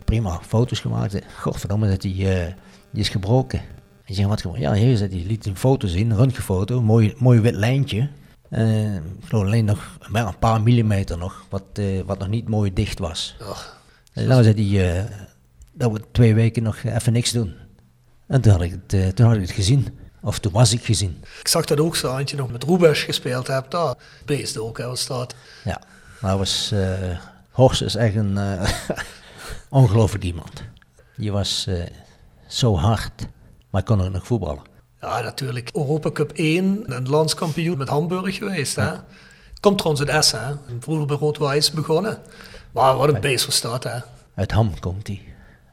[0.05, 1.19] prima, foto's gemaakt.
[1.39, 2.53] Godverdomme, dat die, eh,
[2.91, 3.59] die is gebroken.
[3.59, 3.65] En
[4.05, 4.57] je zegt, wat?
[4.57, 8.09] Ja, hier zit die liet een foto zien, een röntgenfoto, mooi, mooi wit lijntje.
[8.49, 12.73] Eh, ik geloof alleen nog een paar millimeter nog, wat, eh, wat nog niet mooi
[12.73, 13.35] dicht was.
[13.41, 13.81] Ach,
[14.13, 15.07] En nou zei hij,
[15.73, 17.53] dat we twee weken nog even niks doen.
[18.27, 19.87] En toen had ik het, toen had ik het gezien.
[20.23, 21.23] Of toen was ik gezien.
[21.39, 23.71] ik zag dat ook zo, als je nog met Roebes gespeeld hebt.
[23.71, 23.95] Daar
[24.25, 25.35] beest ook, hè, staat.
[25.63, 25.81] Ja,
[26.19, 27.17] maar was, eh
[27.51, 28.69] Horst is echt een eh,
[29.69, 30.63] ongelooflijk iemand.
[31.17, 31.83] Die was eh,
[32.47, 33.27] zo hard,
[33.69, 34.63] maar kon ook nog voetballen.
[35.01, 35.69] Ja, natuurlijk.
[35.73, 38.75] Europa Cup 1, een landskampioen met Hamburg geweest.
[38.75, 38.91] Hè?
[39.59, 40.53] Komt trouwens uit Essen, hè?
[40.79, 42.17] vroeger bij Rood-Wijs begonnen.
[42.71, 43.99] Maar wat een beest was dat, hè?
[44.35, 45.21] Uit Ham komt hij,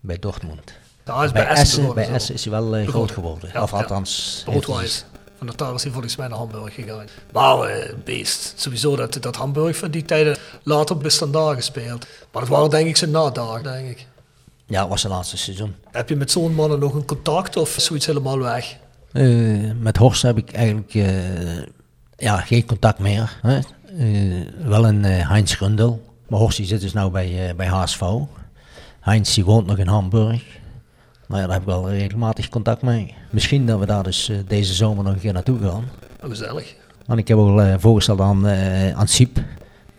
[0.00, 0.72] bij Dortmund.
[1.08, 2.12] Daar is bij bij Essen Essen, begonnen, bij zo.
[2.16, 3.50] Essen is hij wel eh, groot geworden.
[3.52, 4.42] Ja, of althans...
[4.46, 5.04] heeft hij- Rood-Wijs.
[5.38, 7.06] Van daar is hij volgens mij naar Hamburg gegaan.
[7.32, 8.52] Maar eh, beest.
[8.56, 12.06] Sowieso dat, dat Hamburg van die tijden later bij Standaard gespeeld.
[12.32, 14.06] Maar dat waren denk ik zijn nadagen, denk ik.
[14.66, 15.74] Ja, was zijn laatste seizoen.
[15.90, 18.76] Heb je met zo'n mannen nog een contact of is zoiets helemaal weg?
[19.12, 19.26] Eh,
[19.78, 20.92] met Horst heb ik eigenlijk
[22.16, 23.38] ja, geen contact meer.
[23.42, 23.58] Hè.
[24.68, 26.02] Wel een Heinz Grundel.
[26.28, 28.02] Maar Horst die zit dus nou bij, bij HSV.
[29.00, 30.42] Heinz die woont nog in Hamburg.
[31.28, 33.14] Maar ja, daar heb ik wel regelmatig contact mee.
[33.30, 35.84] Misschien dat we daar dus eh, deze zomer nog een keer naartoe gaan.
[36.22, 36.74] Gezellig.
[37.06, 39.38] Want ik heb ook eh, voorgesteld aan, eh aan Siep.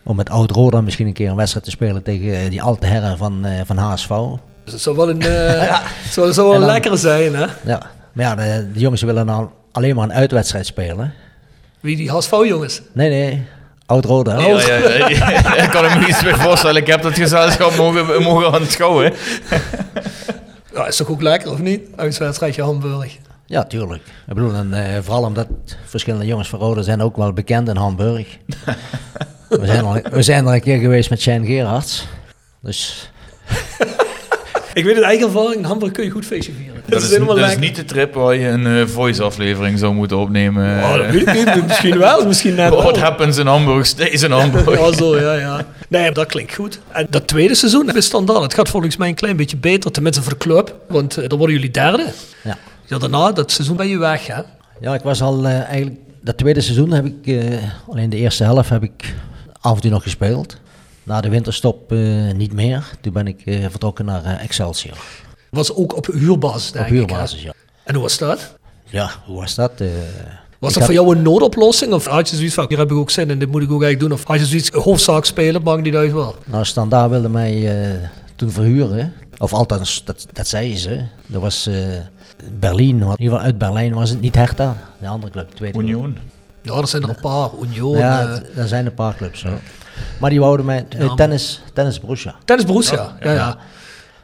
[0.04, 3.46] Om met Oud-Roda misschien een keer een wedstrijd te spelen tegen die alte herren van,
[3.46, 4.08] eh, van HSV.
[4.64, 5.80] Dus het zou wel een, eh
[6.12, 7.46] zou, zou wel En dan- lekker zijn, hè?
[7.66, 7.82] Ja,
[8.14, 11.14] maar ja, de, de jongens willen nou alleen maar een uitwedstrijd spelen.
[11.80, 12.82] Wie die HSV-jongens.
[12.94, 13.44] Nee, nee,
[13.86, 14.40] Oud-Roda.
[14.40, 16.82] Ja, ja, ja, ik kan me iets meer voorstellen.
[16.82, 19.14] Ik heb dat gezelschap mogen, mogen aanschouwen.
[20.80, 21.82] Ja, is toch ook lekker, of niet?
[21.96, 23.18] Uitwedstrijdje Hamburg.
[23.46, 24.04] Ja, tuurlijk.
[24.28, 25.48] Ik bedoel, en, eh, vooral omdat
[25.86, 28.38] verschillende jongens van Roda zijn ook wel bekend in Hamburg.
[29.50, 32.08] we, zijn al, we zijn er een keer geweest met Shane Gerards.
[32.62, 33.12] Dus
[34.80, 36.82] Ik weet het eigen ervaring, in Hamburg kun je goed feestje vieren.
[36.86, 40.84] Dat is, dat is niet de trip waar je een eh, voice-aflevering zou moeten opnemen.
[40.84, 41.68] Oh, dat weet ik niet.
[41.68, 43.04] Misschien wel, misschien net What wel.
[43.04, 44.68] happens in Hamburg stays in Hamburg.
[44.80, 45.66] Ja, zo, ja, ja.
[45.88, 46.80] Nee, dat klinkt goed.
[46.92, 50.22] En dat tweede seizoen bij Standaard, het gaat volgens mij een klein beetje beter, tenminste
[50.22, 50.76] voor de club.
[50.88, 52.06] Want eh, dan worden jullie derde.
[52.44, 52.58] ja.
[52.86, 54.42] Ja, daarna, dat seizoen ben je weg, hè?
[54.82, 55.96] ja, ik was al eh, eigenlijk...
[56.22, 57.58] Dat tweede seizoen heb ik, eh,
[57.90, 59.16] alleen de eerste helft heb ik
[59.62, 60.58] af en toe nog gespeeld.
[61.10, 62.00] Na de winterstop eh,
[62.36, 62.92] niet meer.
[63.02, 64.98] Toen ben ik eh, vertrokken naar eh, Excelsior.
[65.50, 67.06] Was ook op huurbasis, denk op ik, hè?
[67.06, 67.54] huurbasis, ja.
[67.84, 68.56] En hoe was dat?
[68.86, 69.72] Ja, hoe was dat?
[69.78, 69.88] Eh,
[70.60, 71.94] Was dat had- voor jou een noodoplossing?
[71.94, 73.84] Of had je zoiets van, hier heb ik ook zin in, dit moet ik ook
[73.84, 74.12] eigenlijk doen?
[74.20, 76.36] Of had je zoiets, hoofdzaak spelen, maakt niet uit wel.
[76.46, 79.14] Nou, Standaard wilde mij eh, toen verhuren.
[79.38, 81.04] Of althans, dat, dat zeiden ze.
[81.28, 81.76] Dat was eh,
[82.60, 82.88] Berlijn.
[82.90, 84.78] In ieder geval uit Berlijn was het niet Hertha.
[85.00, 85.90] De andere club, de tweede club.
[85.90, 86.18] Union.
[86.62, 87.50] Ja, er zijn er een paar.
[87.64, 89.44] Union, Ja, er zijn een paar clubs.
[89.44, 89.60] hoor.
[90.20, 90.86] Maar die wouden mij...
[90.90, 92.36] eh, tennis, tennis Borussia.
[92.46, 93.58] Tennis Borussia, ja, ja.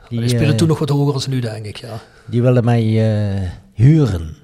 [0.10, 2.00] Die, Die spelen eh, toen nog wat hoger als nu, denk ik, ja.
[2.26, 4.36] Die wilden mij eh, huren.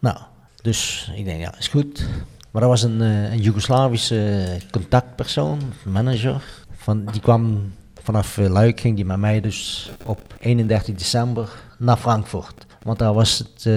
[0.00, 0.16] Nou,
[0.62, 2.06] dus ik denk, ja, is goed.
[2.50, 6.42] Maar dat was een, een Joegoslavische contactpersoon, manager.
[6.76, 7.72] Van, die kwam
[8.02, 12.66] vanaf Luik, ging die met mij dus op 31 december naar Frankfurt.
[12.82, 13.74] Want daar was het, eh,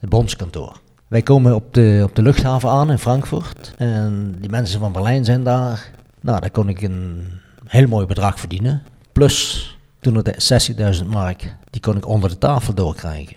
[0.00, 0.80] het bondskantoor.
[1.08, 3.74] Wij komen op de, op de luchthaven aan in Frankfurt.
[3.76, 5.90] En die mensen van Berlijn zijn daar.
[6.24, 7.26] Nou, daar kon ik een
[7.66, 8.82] heel mooi bedrag verdienen.
[9.12, 9.68] Plus,
[10.00, 13.36] toen de 60.000 mark, die kon ik onder de tafel doorkrijgen.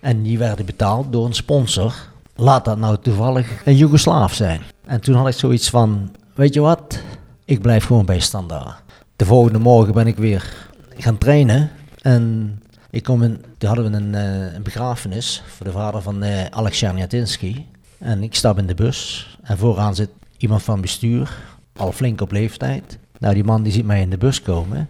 [0.00, 1.94] En die werden betaald door een sponsor.
[2.34, 4.60] Laat dat nou toevallig een Joegoslaaf zijn.
[4.86, 6.98] En toen had ik zoiets van, weet je wat,
[7.44, 8.82] ik blijf gewoon bij Standaard.
[9.16, 11.70] De volgende morgen ben ik weer gaan trainen.
[12.00, 12.54] En
[12.90, 16.44] ik kom in, toen hadden we een, eh, een begrafenis voor de vader van eh
[16.50, 17.66] Alex Czerniatinski.
[17.98, 21.36] En ik stap in de bus en vooraan zit iemand van bestuur,
[21.76, 22.98] al flink op leeftijd.
[23.18, 24.88] Nou, die man die ziet mij in de bus komen.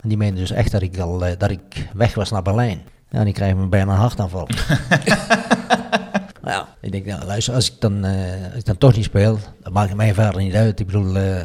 [0.00, 2.82] En die meende dus echt dat ik, al, eh, dat ik weg was naar Berlijn.
[3.10, 4.48] Ja, die krijgen me bijna een hartaanval.
[6.42, 9.38] Nou ik denk, nou, luister, als ik, dan, eh, als ik dan toch niet speel,
[9.62, 10.80] dan maakt het mij verder niet uit.
[10.80, 11.40] Ik bedoel, eh,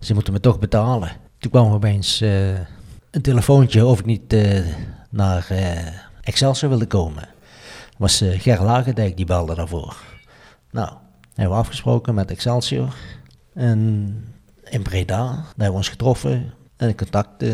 [0.00, 1.10] ze moeten me toch betalen.
[1.38, 4.36] Toen kwam er opeens een telefoontje of ik niet
[5.10, 5.46] naar
[6.22, 7.22] Excelsior wilde komen.
[7.22, 9.96] Dat was Ger Lagendijk die belde daarvoor.
[10.70, 10.92] Nou,
[11.34, 12.94] hebben we afgesproken met Excelsior.
[13.54, 14.14] En
[14.64, 17.48] in Breda, daar hebben we ons getroffen en in contact eh,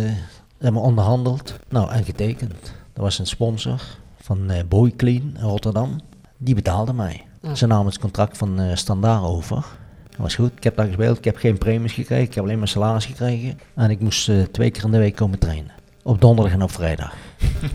[0.59, 1.55] hebben we onderhandeld.
[1.68, 2.72] Nou, en getekend.
[2.92, 3.82] Dat was een sponsor
[4.20, 6.01] van eh Boy Clean in Rotterdam.
[6.36, 7.24] Die betaalde mij.
[7.55, 9.64] Ze namen het contract van eh Standaard over.
[10.11, 10.53] Dat was goed.
[10.57, 11.18] Ik heb daar gespeeld.
[11.18, 12.24] Ik heb geen premies gekregen.
[12.24, 13.59] Ik heb alleen maar salaris gekregen.
[13.74, 15.70] En ik moest eh, twee keer in de week komen trainen.
[16.03, 17.14] Op donderdag en op vrijdag.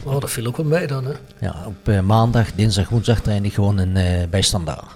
[0.04, 1.14] Oh, dat viel ook wel mee dan, hè.
[1.40, 3.94] Ja, op maandag, dinsdag, woensdag train ik gewoon in,
[4.30, 4.96] bij Standaard.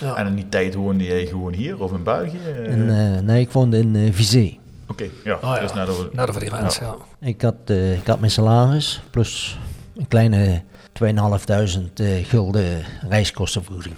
[0.00, 0.16] Ja.
[0.16, 2.38] En in die tijd woonde jij gewoon hier of in België?
[2.46, 4.56] Eh, En, eh, nee, ik woonde in eh Vizé.
[4.88, 5.34] Oké, ja.
[5.34, 5.60] Oh, ja.
[5.60, 6.94] Dus naar de, Na de grens, ja.
[7.20, 9.58] Ik had, eh, ik had mijn salaris plus
[9.96, 13.94] een kleine 2.500 eh gulden reiskostenvergoeding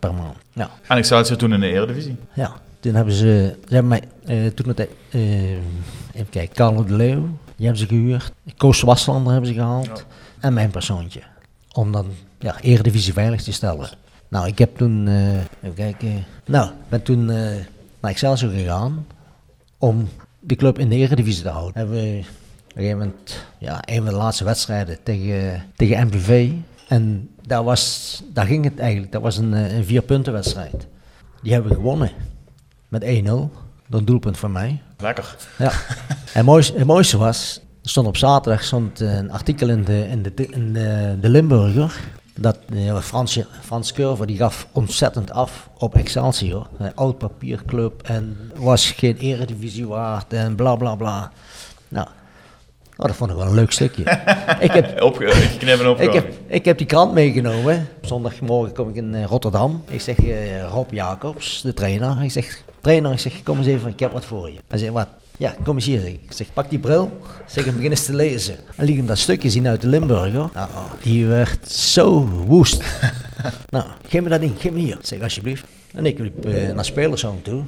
[0.00, 0.36] per maand.
[0.52, 2.16] Ja, En Excelsior toen in de Eredivisie.
[2.32, 2.52] ja.
[2.80, 4.78] Toen hebben ze, ze hebben mij, eh, toen het,
[5.10, 5.50] eh,
[6.12, 7.20] even kijken, Carlo de Leeuw,
[7.56, 8.32] die hebben ze gehuurd.
[8.56, 10.04] Koos Waslander hebben ze gehaald.
[10.40, 11.20] En mijn persoontje.
[11.72, 12.06] Om dan,
[12.38, 13.88] ja, Eredivisie veilig te stellen.
[14.34, 17.36] Nou, ik heb toen, eh, even kijken, nou, ben toen eh,
[18.00, 19.06] naar Excelsior gegaan
[19.78, 20.08] om
[20.40, 21.72] de club in de Eredivisie te houden.
[21.74, 26.50] Hebben we op een gegeven moment, ja, een van de laatste wedstrijden tegen, tegen MVV.
[26.88, 30.86] En daar, was, daar ging het eigenlijk, dat was een, eh, een vier punten wedstrijd.
[31.42, 32.10] Die hebben we gewonnen
[32.88, 33.50] met 1-0.
[33.88, 34.82] Door een doelpunt van mij.
[34.98, 35.36] Lekker.
[35.58, 35.70] Ja.
[36.08, 40.08] en het mooiste, het mooiste was, er stond op zaterdag stond een artikel in de,
[40.08, 42.00] in de, in de, de Limburger.
[42.40, 46.66] Dat eh, Frans, Frans Curver die gaf ontzettend af op Excelsior.
[46.78, 51.32] Een oud papierclub en was geen eredivisie waard en bla bla bla.
[51.88, 52.06] Nou,
[52.96, 54.02] oh, dat vond ik wel een leuk stukje.
[54.60, 56.00] ik, heb, Opge op.
[56.00, 57.88] ik, heb, ik heb die krant meegenomen.
[58.02, 59.84] Zondagmorgen kom ik in eh, Rotterdam.
[59.88, 62.22] Ik zeg eh, Rob Jacobs, de trainer.
[62.22, 64.58] Ik zeg, trainer, ik zeg, kom eens even, ik heb wat voor je.
[64.68, 65.08] Hij zegt, wat?
[65.38, 66.00] Ja, kom eens hier.
[66.00, 67.20] zeg Ik zeg, pak die bril.
[67.46, 68.56] Zeg, en begin eens te lezen.
[68.76, 70.50] En liet hem dat stukje zien uit de Limburger.
[70.54, 70.68] Nou,
[71.02, 72.82] die werd zo woest.
[73.70, 74.98] nou, geef me dat ding, geef me hier.
[75.02, 75.64] Zeg, alsjeblieft.
[75.94, 77.62] En ik liep eh, naar spelershome toe.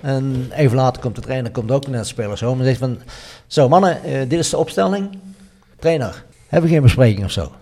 [0.00, 2.98] En even later komt de trainer komt ook naar het spelershome en zegt van...
[3.46, 5.18] Zo mannen, eh, dit is de opstelling.
[5.78, 7.52] Trainer, hebben we geen bespreking of zo?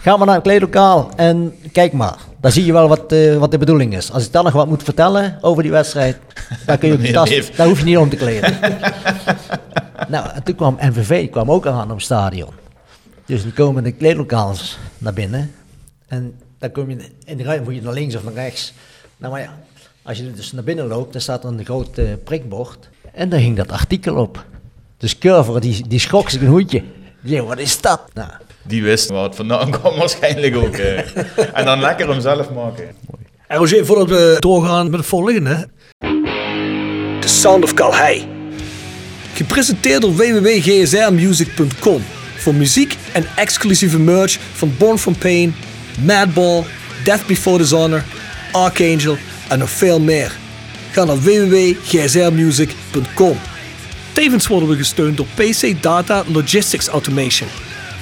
[0.00, 2.18] Ga maar naar het kleedlokaal en kijk maar.
[2.42, 4.12] Dan zie je wel wat, eh, wat de bedoeling is.
[4.12, 6.18] Als ik dan nog wat moet vertellen over die wedstrijd,
[6.66, 7.50] dan, kun je Nee, tas, nee.
[7.56, 8.58] dan hoef je niet om te kleden.
[10.08, 12.50] nou, en toen kwam NVV kwam ook aan op het stadion.
[13.26, 15.54] Dus die komen de kleedlokaals naar binnen.
[16.08, 18.72] En dan kom je in de ruimte, moet je naar links of naar rechts.
[19.16, 19.58] Nou, maar ja,
[20.02, 22.88] als je dus naar binnen loopt, dan staat er een groot eh, prikbord.
[23.12, 24.44] En daar hing dat artikel op.
[24.96, 26.82] Dus Curver, die, die schrok zich een hoedje.
[27.24, 28.00] Zei, wat is dat?
[28.14, 28.30] Nou,
[28.62, 30.74] Die wist waar het vandaan kwam waarschijnlijk ook.
[31.52, 32.88] en dan lekker hem zelf maken.
[33.46, 35.68] En Roger, voordat we doorgaan met het volgende.
[37.20, 38.26] The Sound of Calhei.
[39.34, 42.02] Gepresenteerd door www.gsrmusic.com.
[42.36, 45.54] Voor muziek en exclusieve merch van Born From Pain,
[46.04, 46.62] Madball,
[47.04, 48.04] Death Before Dishonor,
[48.52, 49.16] Archangel
[49.48, 50.32] en nog veel meer.
[50.90, 53.38] Ga naar www.gsrmusic.com.
[54.12, 57.48] Tevens worden we gesteund door PC Data Logistics Automation.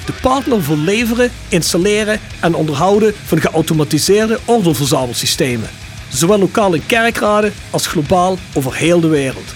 [0.05, 5.69] De partner voor leveren, installeren en onderhouden van geautomatiseerde ordeelverzamelsystemen.
[6.09, 9.53] Zowel lokaal in kerkraden als globaal over heel de wereld.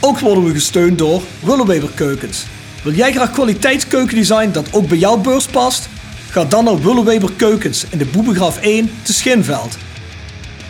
[0.00, 2.44] Ook worden we gesteund door Willeweber Keukens.
[2.82, 5.88] Wil jij graag kwaliteitskeukendesign dat ook bij jouw beurs past?
[6.30, 9.76] Ga dan naar Willeweber Keukens in de Boebegraaf 1 te Schinveld.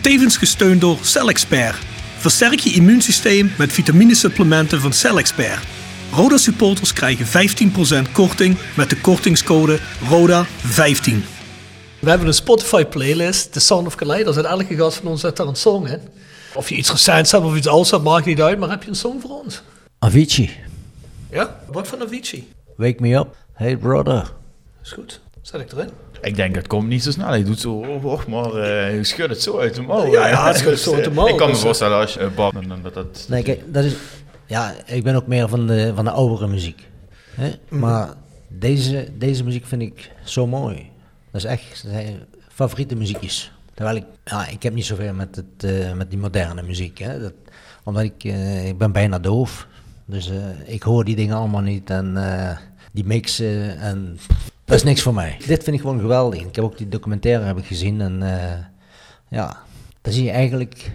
[0.01, 1.77] Tevens gesteund door CellExpert.
[2.19, 5.80] Versterk je immuunsysteem met vitaminesupplementen van CellExpert.
[6.13, 7.27] Roda supporters krijgen
[8.09, 11.13] 15% korting met de kortingscode RODA15.
[11.99, 14.37] We hebben een Spotify playlist, The Sound of Kaleidos.
[14.37, 16.01] En elke gast van ons zet daar een song in.
[16.55, 18.59] Of je iets recents hebt of iets ouds hebt, maakt niet uit.
[18.59, 19.63] Maar heb je een song voor ons?
[19.99, 20.51] Avicii,
[21.31, 21.61] Ja?
[21.73, 22.49] Wat van Avicii?
[22.77, 23.37] wake me up.
[23.53, 24.33] Hey brother.
[24.83, 25.21] Is goed.
[25.43, 25.91] Zet ik erin.
[26.23, 27.29] Ik denk, het komt niet zo snel.
[27.29, 30.07] Hij doet zo, oh, oh, maar eh, hij schudt het zo uit de mouw.
[30.07, 31.27] Ja, schudt het zo uit de mouw.
[31.27, 33.25] Ik kan me Dus, voorstellen als je uh, dat dat...
[33.29, 33.93] Nee, kijk, dat is...
[34.51, 36.89] Ja, ik ben ook meer van de, van de oudere muziek.
[37.35, 37.51] Hè?
[37.69, 38.15] Maar
[38.49, 40.91] deze, deze muziek vind ik zo mooi.
[41.31, 42.19] Dat is echt zijn
[42.49, 43.53] favoriete muziekjes.
[43.75, 44.05] Terwijl ik...
[44.25, 46.99] Ja, ik heb niet zoveel met, het, eh, met die moderne muziek.
[46.99, 47.21] Hè?
[47.21, 47.33] Dat,
[47.85, 48.25] omdat ik...
[48.25, 49.67] eh, ik ben bijna doof.
[50.05, 51.91] Dus eh, ik hoor die dingen allemaal niet.
[51.91, 52.19] En
[52.93, 54.19] die mixen en...
[54.65, 55.37] Dat is niks voor mij.
[55.47, 56.41] Dit vind ik gewoon geweldig.
[56.41, 58.01] Ik heb ook die documentaire heb ik gezien.
[58.01, 58.23] En
[59.29, 59.63] ja,
[60.01, 60.93] dan zie je eigenlijk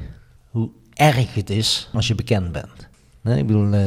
[0.49, 2.84] hoe erg het is als je bekend bent.
[3.25, 3.85] Nee, ik bedoel, eh,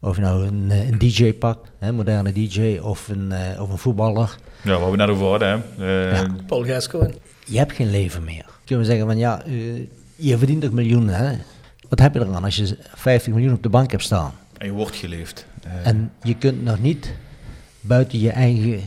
[0.00, 3.70] of je nou een, eh, een DJ pakt, een moderne DJ, of een, eh, of
[3.70, 4.36] een voetballer.
[4.62, 5.86] Ja, waar we net over hadden, hè.
[6.10, 6.26] Eh, Ja.
[6.46, 7.14] Paul Gascoigne.
[7.46, 8.44] Je hebt geen leven meer.
[8.64, 9.42] Kunnen we zeggen van ja,
[10.16, 11.36] je verdient toch miljoenen, hè?
[11.88, 14.32] Wat heb je eraan als je 50 miljoen op de bank hebt staan?
[14.58, 15.46] En je wordt geleefd.
[15.84, 17.12] En je kunt nog niet
[17.80, 18.80] buiten je eigen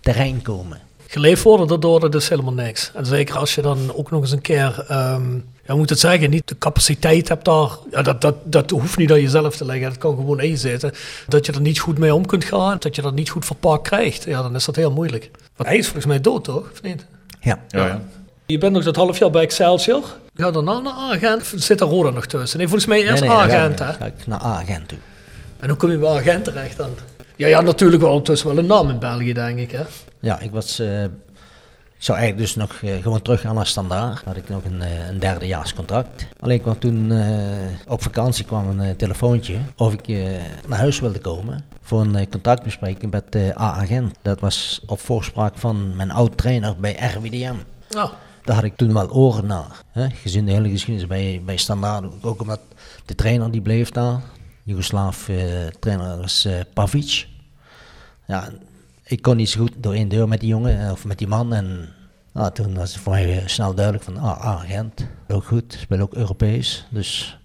[0.00, 0.78] terrein komen.
[1.06, 2.92] Geleefd worden daardoor, dat is helemaal niks.
[2.94, 5.98] En zeker als je dan ook nog eens een keer, ehm ja, hoe moet het
[5.98, 7.68] zeggen, niet de capaciteit hebt daar.
[7.90, 10.56] Ja, dat, dat, dat hoeft niet aan jezelf te leggen, dat kan gewoon in je
[10.56, 10.92] zitten.
[11.28, 13.82] Dat je er niet goed mee om kunt gaan, dat je dat niet goed verpakt
[13.88, 14.24] krijgt.
[14.24, 15.30] Ja, dan is dat heel moeilijk.
[15.56, 16.70] Want hij is volgens mij dood, toch?
[16.72, 17.06] Of niet?
[17.40, 17.58] Ja.
[17.68, 18.00] ja, ja.
[18.46, 20.02] Je bent nog dat half jaar bij Excelsior.
[20.34, 21.52] Ga daarna naar Agent.
[21.56, 22.58] Zit daar Roda nog tussen?
[22.58, 23.92] Nee, volgens mij eerst Nee, nee, Agent, ik- hè?
[23.92, 24.98] ga ik naar Agent toe.
[25.60, 26.90] En hoe kom je bij Agent terecht dan?
[27.36, 29.82] Ja, ja, natuurlijk wel ondertussen wel een naam in België, denk ik, hè?
[30.20, 30.78] Ja, ik was.
[30.78, 31.04] eh,
[31.98, 34.22] zou eigenlijk dus nog eh, gewoon terug gaan naar Standaard.
[34.24, 36.26] Had ik nog een, eh, een derdejaarscontract.
[36.40, 37.28] Alleen kwam toen eh,
[37.88, 40.08] op vakantie kwam een telefoontje of ik
[40.68, 44.16] naar huis wilde komen voor een contractbespreking met eh A-agent.
[44.22, 47.54] Dat was op voorspraak van mijn oud-trainer bij RWDM.
[47.90, 48.10] Nou,
[48.44, 49.82] Daar had ik toen wel oren naar.
[49.90, 50.10] Hè?
[50.10, 52.04] Gezien de hele geschiedenis bij, bij Standaard.
[52.22, 52.60] Ook omdat
[53.04, 54.20] de trainer die bleef daar.
[54.66, 57.26] Joegoslaaf eh, trainer was eh, Pavic.
[58.26, 58.48] Ja,
[59.06, 61.54] ik kon niet goed door één deur met die jongen eh, of met die man.
[61.54, 61.88] En
[62.32, 66.14] nou, toen was het voor mij snel duidelijk van, ah, agent, ook goed, speel ook
[66.14, 66.86] Europees.
[66.90, 67.38] Dus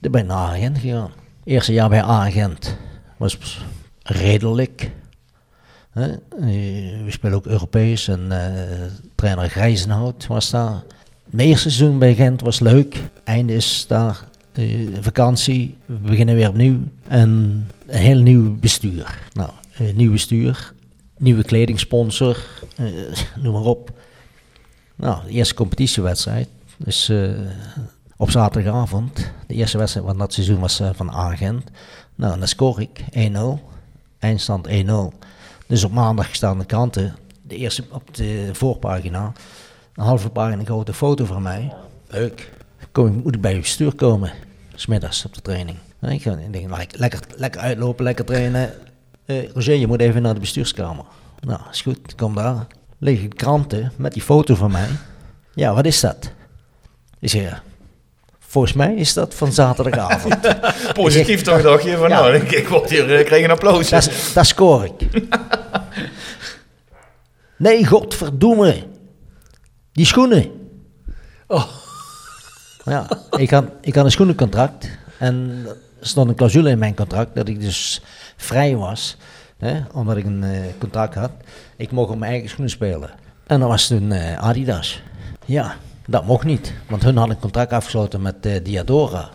[0.00, 1.10] ik ben naar agent gegaan.
[1.44, 2.76] Eerste jaar bij agent
[3.16, 3.64] was
[4.02, 4.90] redelijk.
[5.90, 6.10] Hè?
[6.12, 6.18] Eh,
[7.04, 10.82] We spelen ook Europees en eh, trainer Grijzenhout was daar.
[11.30, 13.02] Het eerste seizoen bij Gent was leuk.
[13.24, 14.24] Einde is daar
[15.00, 15.76] vakantie.
[15.86, 16.78] We beginnen weer opnieuw.
[17.08, 17.28] En
[17.86, 19.18] een heel nieuw bestuur.
[19.32, 20.72] Nou, nieuw bestuur,
[21.18, 22.46] nieuwe kledingsponsor,
[22.76, 22.86] eh,
[23.42, 23.90] noem maar op.
[24.96, 26.48] Nou, de eerste competitiewedstrijd.
[26.76, 27.30] Dus eh,
[28.16, 29.30] op zaterdagavond.
[29.46, 31.70] De eerste wedstrijd van dat seizoen was eh, van Agent.
[32.14, 33.38] Nou, en dan scoor ik 1-0.
[34.18, 34.72] Eindstand 1-0.
[35.66, 37.16] Dus op maandag staan de kranten.
[37.42, 39.32] De eerste op de voorpagina.
[39.94, 41.72] Een halve pagina grote foto van mij.
[42.08, 42.52] Leuk.
[42.92, 44.32] Kom, ik- moet ik bij je bestuur komen?
[44.74, 45.76] Smiddags op de training.
[46.00, 46.22] Ik,
[46.52, 48.70] denk, lekker, lekker uitlopen, lekker trainen.
[49.28, 51.04] Eh, Roger, je moet even naar de bestuurskamer.
[51.40, 52.14] Nou, is goed.
[52.14, 52.66] Kom daar.
[52.98, 54.88] Liggen kranten met die foto van mij.
[55.54, 56.30] Ja, wat is dat?
[57.18, 57.62] Ik zeg, ja,
[58.38, 60.36] volgens mij is dat van zaterdagavond.
[60.92, 61.96] Positief toch, dacht je?
[61.96, 62.20] Van, Ja.
[62.20, 63.88] nou, ik, ik, word hier, ik krijg een applaus.
[64.34, 64.92] Dat, scoor ik.
[67.56, 68.86] Nee, godverdomme.
[69.92, 70.50] Die schoenen.
[71.46, 71.64] Oh.
[72.84, 74.88] Ja, ik had, ik had een schoenencontract.
[75.18, 75.66] En
[76.00, 78.02] stond een clausule in mijn contract dat ik dus
[78.36, 79.16] vrij was.
[79.58, 81.30] Hè, omdat ik een eh, contract had.
[81.76, 83.10] Ik mocht op mijn eigen schoenen spelen.
[83.46, 85.02] En dat was toen eh, Adidas.
[85.44, 85.76] Ja,
[86.06, 86.72] dat mocht niet.
[86.88, 89.28] Want hun hadden een contract afgesloten met eh, Diadora.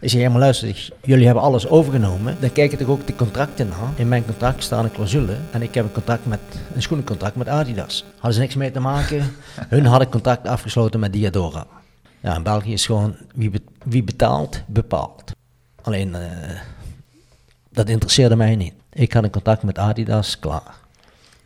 [0.00, 2.36] Ik zei, maar luister, jullie hebben alles overgenomen.
[2.40, 3.92] Dan kijk ik toch ook de contracten na.
[3.96, 5.36] In mijn contract staan een clausule.
[5.50, 6.40] En ik heb een, contract met,
[6.74, 8.04] een schoenencontract met Adidas.
[8.14, 9.22] Hadden ze niks mee te maken.
[9.68, 11.66] Hun hadden contract afgesloten met Diadora.
[12.20, 15.36] Ja, in België is gewoon wie, be- wie betaalt, bepaalt.
[15.82, 16.60] Alleen, eh,
[17.70, 18.74] dat interesseerde mij niet.
[18.92, 20.74] Ik had een contact met Adidas, klaar.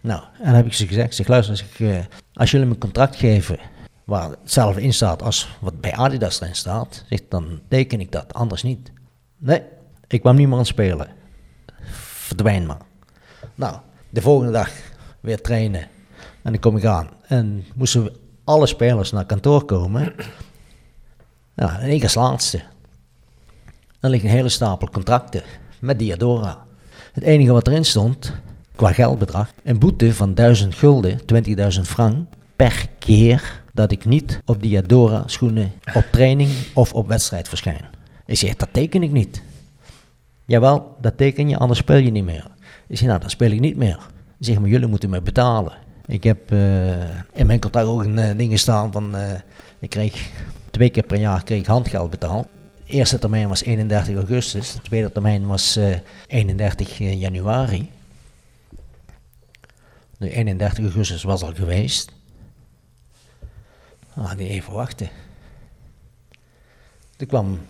[0.01, 2.05] Nou, en dan heb ik ze gezegd, ik zeg, luister, ik zeg, eh,
[2.35, 3.59] als jullie me een contract geven
[4.05, 8.35] waar hetzelfde in staat als wat bij Adidas erin staat, zeg, dan teken ik dat,
[8.35, 8.93] anders niet.
[9.39, 9.63] Nee,
[10.09, 11.09] ik kwam niet meer aan het spelen.
[12.03, 12.81] Verdwijn maar.
[13.55, 13.77] Nou,
[14.11, 14.71] de volgende dag
[15.21, 15.81] weer trainen.
[16.43, 17.09] En dan kom ik aan.
[17.27, 20.15] En moesten alle spelers naar kantoor komen.
[21.55, 22.63] Ja, en ik als laatste.
[24.03, 25.43] Dan ligt een hele stapel contracten
[25.81, 26.59] met Diadora.
[27.13, 28.33] Het enige wat erin stond,
[28.77, 31.21] qua geldbedrag, een boete van 1000 gulden,
[31.75, 37.49] 20.000 frank, per keer dat ik niet op Diadora schoenen op training of op wedstrijd
[37.49, 37.85] verschijn.
[38.27, 39.43] Ik zeg, dat teken ik niet.
[40.45, 42.47] Jawel, dat teken je, anders speel je niet meer.
[42.89, 43.99] Ik zeg, nou, dan speel ik niet meer.
[44.39, 45.73] Ik zeg, maar jullie moeten me betalen.
[46.07, 47.01] Ik heb eh,
[47.33, 49.31] in mijn contract ook een uh, ding staan van, eh,
[49.79, 50.31] ik kreeg
[50.71, 52.47] twee keer per jaar kreeg handgeld betaald.
[52.93, 55.79] Eerste termijn was 31 augustus, de tweede termijn was
[56.27, 57.91] 31 januari.
[60.19, 62.13] Nu, 31 augustus was al geweest.
[64.15, 65.11] Ah, die even wachten.
[67.17, 67.61] Er kwam,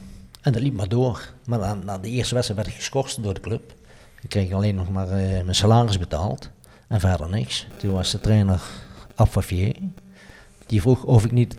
[0.40, 1.32] en dat liep maar door.
[1.46, 3.74] Maar na, na de eerste wedstrijd werd ik geschorst door de club.
[4.20, 6.50] Ik kreeg alleen nog maar mijn salaris betaald
[6.88, 7.66] en verder niks.
[7.76, 8.60] Toen was de trainer
[9.14, 9.76] Abfavier.
[10.66, 11.56] Die vroeg of ik niet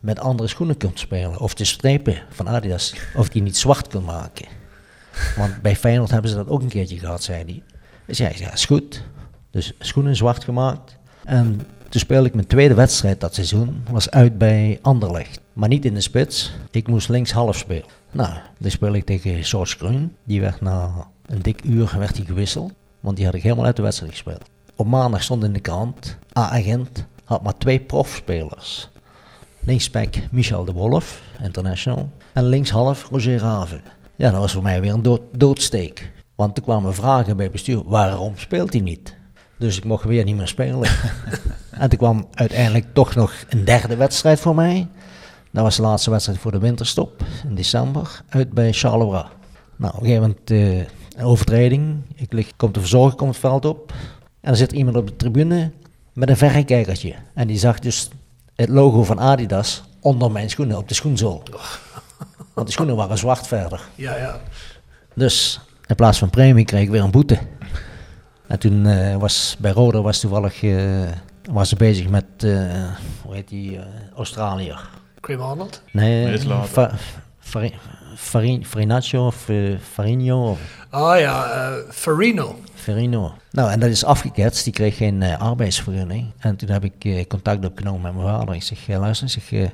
[0.00, 1.40] met andere schoenen kon spelen.
[1.40, 4.46] Of de strepen van Adidas, of die niet zwart kon maken.
[5.36, 7.62] Want bij Feyenoord hebben ze dat ook een keertje gehad, zei hij.
[8.06, 9.04] Ik zei, ja, is goed.
[9.50, 10.96] Dus schoenen zwart gemaakt.
[11.24, 13.82] En toen speelde ik mijn tweede wedstrijd dat seizoen.
[13.90, 15.40] Was uit bij Anderlecht.
[15.52, 16.52] Maar niet in de spits.
[16.70, 17.84] Ik moest links half spelen.
[18.10, 20.16] Nou, dan speelde ik tegen George Groen.
[20.24, 22.72] Die werd na een dik uur werd hij gewisseld.
[23.00, 24.44] Want die had ik helemaal uit de wedstrijd gespeeld.
[24.76, 28.90] Op maandag stond in de krant, A-agent had maar twee profspelers.
[29.68, 32.10] Linksback Michel de Wolf, international.
[32.32, 33.80] En linkshalf Roger Raven.
[34.16, 36.12] Ja, dat was voor mij weer een dood, doodsteek.
[36.34, 39.16] Want er kwamen vragen bij bestuur, waarom speelt hij niet?
[39.58, 40.88] Dus ik mocht weer niet meer spelen.
[41.70, 44.88] en toen kwam uiteindelijk toch nog een derde wedstrijd voor mij.
[45.50, 49.24] Dat was de laatste wedstrijd voor de winterstop in december, uit bij Charleroi.
[49.76, 51.96] Nou, op een gegeven moment uh, een overtreding.
[52.14, 53.92] Ik lig, komt de verzorger komt het veld op.
[54.40, 55.70] En er zit iemand op de tribune
[56.12, 57.14] met een verrekijkertje.
[57.34, 58.08] En die zag dus
[58.60, 61.42] het logo van Adidas onder mijn schoenen op de schoenzool.
[62.54, 63.80] Want de schoenen waren zwart verder.
[63.94, 64.40] Ja, ja.
[65.14, 67.38] Dus in plaats van premie kreeg ik weer een boete.
[68.46, 71.08] En toen uh, was bij Roda was toevallig uh,
[71.50, 72.72] was ze bezig met, uh,
[73.22, 73.80] hoe heet die,
[74.16, 74.88] Australiër.
[75.20, 75.82] Graham Arnold?
[75.92, 76.38] Nee,
[78.18, 79.48] Farin, Farinaccio of
[79.80, 80.56] Farinho.
[80.90, 82.56] Ah ja, Farino.
[82.74, 83.34] Ferino.
[83.50, 84.64] Nou, en dat is afgeketst.
[84.64, 86.32] Die kreeg geen uh, arbeidsvergunning.
[86.38, 88.54] En toen heb ik uh, contact opgenomen met mijn vader.
[88.54, 89.70] Ik zeg, uh, luister, ik zeg,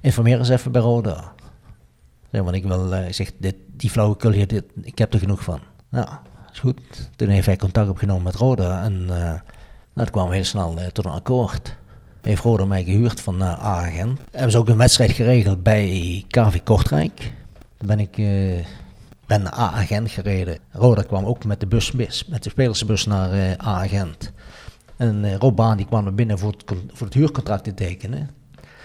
[0.00, 1.32] informeer eens even bij Roda.
[2.30, 5.42] Ja, want ik wil, ik zeg, dit, die flauwekul hier, dit, ik heb er genoeg
[5.42, 5.60] van.
[5.88, 6.08] Nou,
[6.52, 6.80] is goed.
[7.16, 8.82] Toen heeft hij contact opgenomen met Roda.
[8.82, 9.38] En nou,
[9.94, 11.76] dat kwam heel snel tot een akkoord.
[12.20, 14.20] Heeft Roda mij gehuurd van A-agent.
[14.30, 17.32] Hebben ze ook een wedstrijd geregeld bij KV Kortrijk.
[17.84, 18.18] Ben ik
[19.32, 20.58] ben naar A-agent gereden.
[20.70, 21.92] Roda kwam ook met de bus,
[22.26, 24.32] met de spelersbus naar uh, A-agent.
[24.96, 28.30] En uh, Rob Baan die kwam er binnen voor het, voor het huurcontract te tekenen.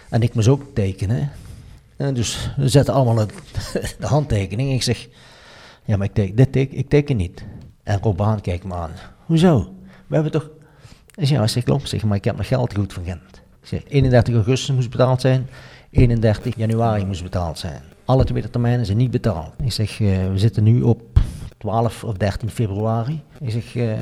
[0.10, 1.32] En ik moest ook tekenen.
[1.98, 3.16] En dus we zetten allemaal
[4.00, 4.70] de, handtekening.
[4.70, 5.08] En ik zeg,
[5.84, 7.46] ja, maar ik teken, dit teken, ik teken niet.
[7.84, 8.92] En Rob Baan kijkt me aan.
[9.26, 9.74] Hoezo?
[10.08, 10.50] We hebben toch...
[11.16, 11.90] Ik zeg, ja, zeg, klopt.
[11.90, 13.42] Zeg, maar ik heb nog geld goed van Gent.
[13.62, 15.50] Ik zeg, 31 augustus moest betaald zijn.
[15.92, 17.82] 31 januari moest betaald zijn.
[18.08, 19.54] Alle tweede termijnen zijn niet betaald.
[19.64, 21.20] Ik zeg, uh, we zitten nu op
[21.58, 23.22] 12 of 13 februari.
[23.40, 23.94] Ik zeg, uh,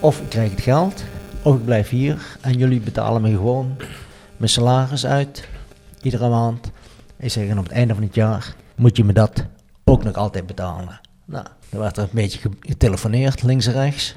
[0.00, 1.04] of ik krijg het geld,
[1.42, 3.76] of ik blijf hier en jullie betalen me gewoon
[4.36, 5.48] mijn salaris uit,
[6.02, 6.70] iedere maand.
[7.16, 9.44] Ik zeg, en op het einde van het jaar moet je me dat
[9.84, 11.00] ook nog altijd betalen.
[11.24, 14.16] Nou, dan werd er een beetje getelefoneerd, links en rechts.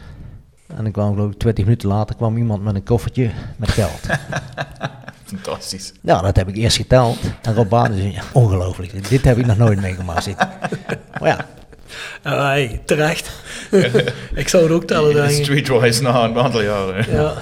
[0.68, 4.02] En dan kwam geloof ik 20 minuten later kwam iemand met een koffertje met geld.
[5.28, 5.94] Fantastisch.
[6.02, 7.18] Ja, dat heb ik eerst geteld.
[7.42, 9.10] En Rob Baan ja, ongelooflijk.
[9.10, 10.36] Dit heb ik nog nooit meegemaakt.
[11.20, 11.46] maar ja.
[12.24, 13.32] Uh, hey, terecht.
[14.36, 15.44] ik zou het ook tellen, denk ik.
[15.44, 17.12] Streetwise na een aantal jaren.
[17.12, 17.34] Ja.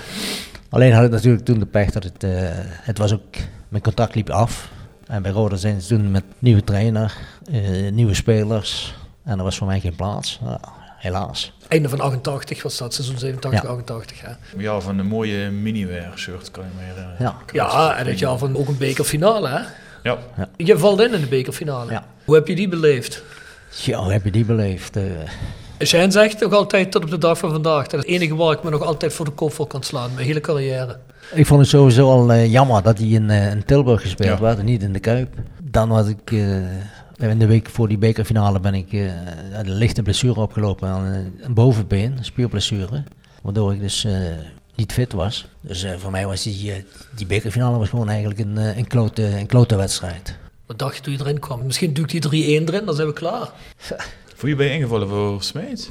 [0.70, 2.24] Alleen had ik natuurlijk toen de pech dat het...
[2.24, 2.32] Uh,
[2.62, 3.36] het was ook...
[3.68, 4.70] Mijn contract liep af.
[5.08, 7.14] En bij Roda zijn ze toen met nieuwe trainer,
[7.52, 8.96] uh, nieuwe spelers.
[9.24, 10.40] En er was voor mij geen plaats.
[10.44, 10.60] Nou,
[11.06, 11.54] helaas.
[11.68, 13.70] Einde van 88 was dat, seizoen 87, ja.
[13.70, 14.22] 88.
[14.22, 14.38] Ja.
[14.58, 17.16] ja, van een mooie miniwear shirt kan je me herinneren.
[17.20, 19.60] Ja, ja en het jaar van ook een bekerfinale, hè?
[20.04, 20.18] Ja.
[20.38, 20.50] ja.
[20.58, 21.92] Je valt in in de bekerfinale.
[21.92, 22.06] Ja.
[22.26, 23.24] Hoe heb je die beleefd?
[23.70, 24.98] Ja, hoe heb je die beleefd?
[24.98, 25.04] Uh...
[25.84, 28.64] Shane zegt ook altijd tot op de dag van vandaag dat het enige waar ik
[28.64, 30.98] me nog altijd voor de kop voor kan slaan, mijn hele carrière.
[31.34, 34.60] Ik vond het sowieso al uh, jammer dat hij in, uh, in Tilburg gespeeld werd
[34.60, 35.34] en niet in de Kuip.
[35.62, 36.32] Dan had ik
[37.18, 39.12] in de week voor die bekerfinale ben ik uh,
[39.52, 41.04] een lichte blessure opgelopen aan
[41.42, 43.04] een bovenbeen, een spierblessure.
[43.42, 44.14] Waardoor ik dus uh,
[44.76, 45.48] niet fit was.
[45.62, 46.86] Dus uh, voor mij was die,
[47.16, 50.38] die bekerfinale was gewoon eigenlijk een, een, klote, een klote wedstrijd.
[50.66, 51.66] Wat dacht je toen je erin kwam?
[51.66, 53.50] Misschien duikt hij 3-1 erin, dan zijn we klaar.
[54.36, 55.90] Voel je bij ingevallen voor Smeet?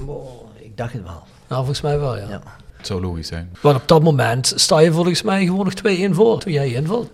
[0.58, 1.22] Ik Ik dacht het wel.
[1.48, 2.28] Nou, volgens mij wel, ja.
[2.28, 2.42] Ja.
[2.76, 3.50] Het zou logisch zijn.
[3.60, 7.10] Want op dat moment sta je volgens mij gewoon nog 2-1 voor toen jij invalt.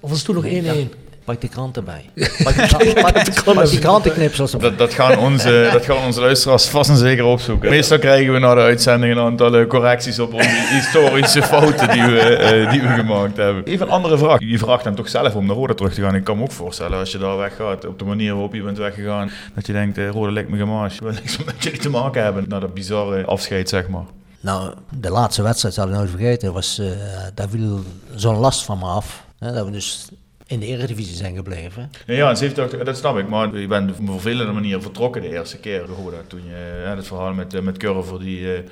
[0.00, 0.44] Of was het toen nog
[0.76, 1.03] 1-1?
[1.24, 2.10] Pak de krant erbij.
[2.44, 4.68] Pak die, krant, pak, pak die krantenknipsels erbij.
[4.68, 7.70] Dat, dat, gaan onze, dat gaan onze luisteraars vast en zeker opzoeken.
[7.70, 12.02] Meestal krijgen we na de uitzending een aantal eh, correcties op onze historische fouten die
[12.02, 13.64] we, eh, die we gemaakt hebben.
[13.64, 14.40] Even een andere vraag.
[14.40, 16.14] Je vraagt hem toch zelf om naar Rode terug te gaan.
[16.14, 18.78] Ik kan me ook voorstellen als je daar weggaat, op de manier waarop je bent
[18.78, 20.96] weggegaan, dat je denkt, eh, Rode lijkt me gemaasd.
[20.96, 22.44] Ik wil niks met jullie te maken hebben.
[22.48, 24.04] Na dat bizarre afscheid, zeg maar.
[24.40, 26.86] Nou, de laatste wedstrijd, zal ik nooit vergeten, was, eh,
[27.34, 27.82] daar viel
[28.14, 29.24] zo'n last van me af.
[29.38, 30.08] Hè, dat we dus
[30.46, 31.90] in de Eredivisie zijn gebleven.
[32.06, 33.28] Ja, ja, in 87, dat snap ik.
[33.28, 35.80] Maar je bent op een vervelende manier vertrokken de eerste keer.
[35.80, 38.64] Roda, toen je hè, het verhaal met, eh, met Curver die je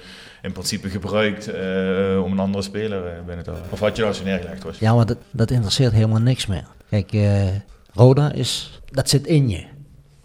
[0.43, 3.66] in principe gebruikt eh, om een andere speler eh, binnen te halen.
[3.70, 4.78] Of had je dat als je neergelegd was?
[4.78, 6.66] Ja, maar dat, dat interesseert helemaal niks meer.
[6.89, 7.49] Kijk, eh,
[7.94, 9.65] Roda is, dat zit in je.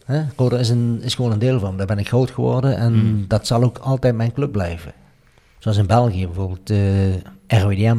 [0.05, 0.23] Hè?
[0.35, 1.71] Roda is, een, is gewoon een deel van.
[1.71, 1.77] me.
[1.77, 4.93] Daar ben ik groot geworden en dat zal ook altijd mijn club blijven.
[5.59, 7.15] Zoals in België bijvoorbeeld eh,
[7.61, 7.97] RWDM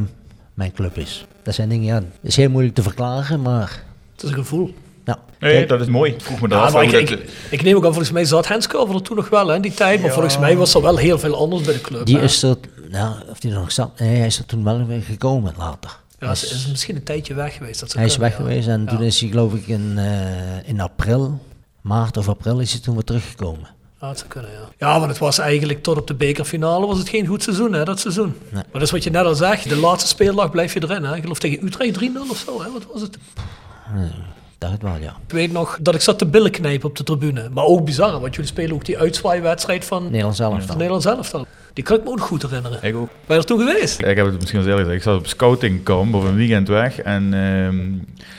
[0.58, 1.24] mijn club is.
[1.42, 3.82] Dat zijn dingen, ja, is heel moeilijk te verklaren, maar
[4.12, 4.74] Het is een gevoel.
[5.04, 5.18] ja.
[5.38, 6.12] Nee, Kijk, dat is mooi.
[6.12, 6.72] Ik vroeg me daar Ja, af.
[6.72, 7.18] maar ik, hoe ik, dat-
[7.50, 9.74] ik neem ook aan, volgens mij zat Henscover er toen nog wel hè, in die
[9.74, 10.00] tijd.
[10.02, 12.06] Maar volgens mij was er wel heel veel anders bij de club.
[12.06, 12.22] die hè.
[12.22, 12.56] is er,
[12.90, 15.96] ja, of die er nog zat, nee, hij is er toen wel weer gekomen later.
[16.18, 17.80] Ja, is, is misschien een tijdje weg geweest.
[17.80, 18.36] Dat Hij is weg ja.
[18.36, 18.86] geweest en Ja.
[18.86, 21.40] toen is hij geloof ik in, eh, in april,
[21.80, 23.68] maart of april is hij toen weer teruggekomen.
[24.00, 24.68] Ja, dat zou kunnen, ja.
[24.78, 27.84] Ja, want het was eigenlijk tot op de bekerfinale was het geen goed seizoen, hè,
[27.84, 28.34] dat seizoen.
[28.42, 28.52] Nee.
[28.52, 31.16] Maar dat is wat je net al zegt, de laatste speeldag blijf je erin, hè.
[31.16, 32.70] Ik geloof tegen Utrecht 3-0 of zo, hè.
[32.70, 33.18] Wat was het?
[33.94, 34.10] Nee,
[34.58, 35.16] dacht het wel, ja.
[35.26, 37.48] Ik weet nog dat ik zat te billen knijpen op de tribune.
[37.52, 40.76] Maar ook bizar, want jullie spelen ook die uitzwaaiwedstrijd van, Nederland zelf dan.
[40.76, 41.46] Nederland zelf dan.
[41.72, 42.78] Die kan ik me ook goed herinneren.
[42.82, 43.08] Ik ook.
[43.26, 43.98] Ben je er toen geweest?
[44.00, 44.98] Ik heb het misschien al eerder gezegd.
[44.98, 46.98] Ik zat op scoutingkamp of een weekend weg.
[47.00, 47.94] En ehm,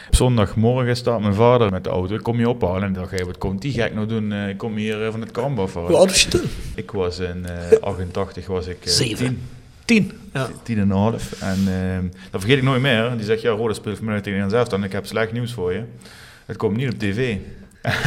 [0.07, 2.13] op zondagmorgen staat mijn vader met de auto.
[2.15, 2.83] Ik kom je ophalen.
[2.83, 4.31] En ik dacht, hey, wat komt die gek nou doen?
[4.31, 5.73] Eh, Ik kom hier eh, van het kamp af.
[5.73, 6.41] Hoe oud was je toen?
[6.75, 9.25] Ik was in eh 88 was ik Zeven.
[9.25, 9.41] tien.
[9.89, 10.11] Tien.
[10.33, 10.47] Ja.
[10.63, 11.31] Tien en een half.
[11.41, 13.11] En ehm, dat vergeet ik nooit meer.
[13.17, 14.79] Die zegt, ja, Rode speelt vanmiddag tegen Nederland zelf.
[14.81, 15.81] En ik heb slecht nieuws voor je.
[16.45, 17.35] Het komt niet op tv.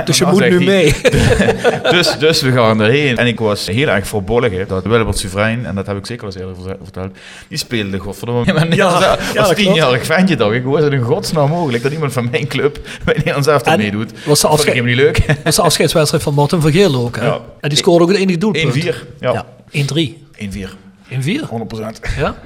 [0.04, 0.94] Dus je moet nu mee.
[1.94, 3.16] dus, dus we gaan erheen.
[3.16, 6.28] En ik was heel erg verbolgen dat Wilbert Suvrijn, en dat heb ik zeker al
[6.32, 7.16] eens eerder verteld,
[7.48, 9.56] die speelde godverdomme met ja, dat Als klopt.
[9.56, 10.52] tienjarig ventje toch.
[10.52, 13.62] Ik hoe is het in godsnaam mogelijk dat iemand van mijn club bij Nederland zelf
[13.62, 14.12] En meedoet?
[14.26, 15.26] was de ik afscheid- niet leuk.
[15.26, 17.24] Dat is de afscheidswedstrijd van Martin van Geel ook, hè?
[17.24, 17.40] Ja.
[17.60, 18.84] En die scoorde ook het enige doelpunt.
[18.84, 18.88] 1-4.
[19.20, 19.46] Ja.
[19.70, 19.84] Ja.
[19.84, 20.16] 1-3.
[20.38, 20.68] 1-4.
[21.12, 21.14] 1-4?
[21.14, 22.16] 100%.
[22.16, 22.36] Ja?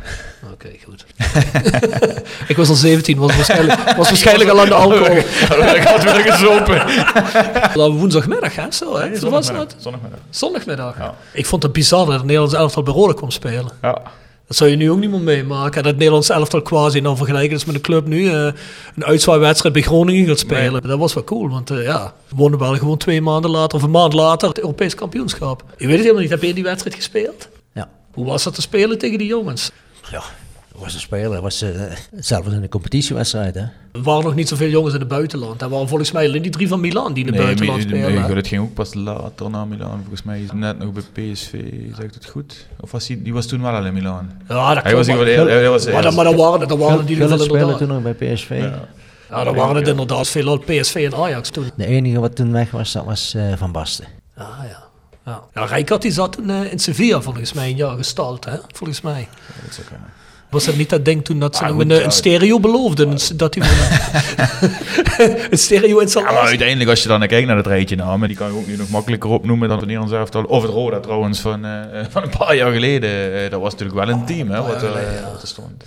[0.53, 1.05] Oké, goed.
[2.49, 5.17] ik was al 17, was waarschijnlijk, was waarschijnlijk al aan de alcohol.
[5.17, 6.87] ik had weer gezopen.
[7.81, 8.71] Dat woensdagmiddag, hè?
[8.71, 9.17] Zo, hè?
[9.17, 9.77] Zo was dat?
[9.79, 10.21] Zondagmiddag.
[10.31, 10.99] Zondagmiddag.
[10.99, 11.15] Ja.
[11.33, 13.71] Ik vond het bizar dat het Nederlands elftal bij Rode kwam spelen.
[13.83, 14.03] Ja.
[14.47, 15.75] Dat zou je nu ook niet meer meemaken.
[15.75, 18.45] Dat het Nederlands elftal quasi nou vergelijken is met een club nu eh,
[18.97, 20.83] een uitzwaaiwedstrijd bij Groningen gaat spelen.
[20.83, 23.85] Dat was wel cool, want eh, ja, we wonnen wel gewoon twee maanden later of
[23.85, 25.63] een maand later het Europees kampioenschap.
[25.77, 26.31] Ik weet het helemaal niet.
[26.31, 27.49] Heb je die wedstrijd gespeeld?
[28.17, 29.71] Hoe was dat te spelen tegen die jongens?
[30.11, 30.23] Ja,
[30.73, 31.41] dat was een speler.
[31.41, 33.61] Was hetzelfde als in een competitiewedstrijd, hè.
[33.61, 35.63] Er waren nog niet zoveel jongens in het buitenland.
[35.63, 37.89] Er waren volgens mij alleen die drie van Milan die in het Nee, buitenland maar-
[38.01, 38.23] spelen.
[38.27, 39.99] nee, het ging ook pas later naar Milaan.
[40.01, 41.03] Volgens mij is hij net nog bij
[41.33, 42.67] PSV, zegt het goed?
[42.81, 44.41] Of was hij, die was toen wel al in Milaan?
[44.49, 47.17] Ja, dat Hij was wel de- hij was Maar, dan, maar waren, dan waren die
[47.19, 47.79] wel inderdaad.
[47.79, 48.69] toen nog bij PSV.
[49.31, 51.71] Ja, dan waren het inderdaad veelal PSV en Ajax toen.
[51.77, 54.05] De enige wat toen weg was, dat was eh, Van Basten.
[54.37, 54.85] Ah ja.
[55.27, 58.57] Ja, ja Rijkaard die zat eh, in Sevilla volgens mij een jaar gestald, hè?
[58.75, 59.29] Volgens mij.
[59.65, 60.07] Dat zou kunnen.
[60.51, 62.05] Was dat niet dat ding toen dat ze goed, een, ja.
[62.05, 63.11] een stereo beloofden?
[63.11, 63.69] een- Dat hij
[65.51, 66.49] een stereo Ja, maar installatie.
[66.49, 68.89] uiteindelijk als je dan kijkt naar het rijtje namen, die kan je ook nu nog
[68.89, 70.45] makkelijker opnoemen dan het Nederlands elftal.
[70.45, 73.35] Of het Roda trouwens van, eh, van een paar jaar geleden.
[73.45, 75.85] Eh, dat was natuurlijk wel een team hè, wat, er, eh, wat er stond.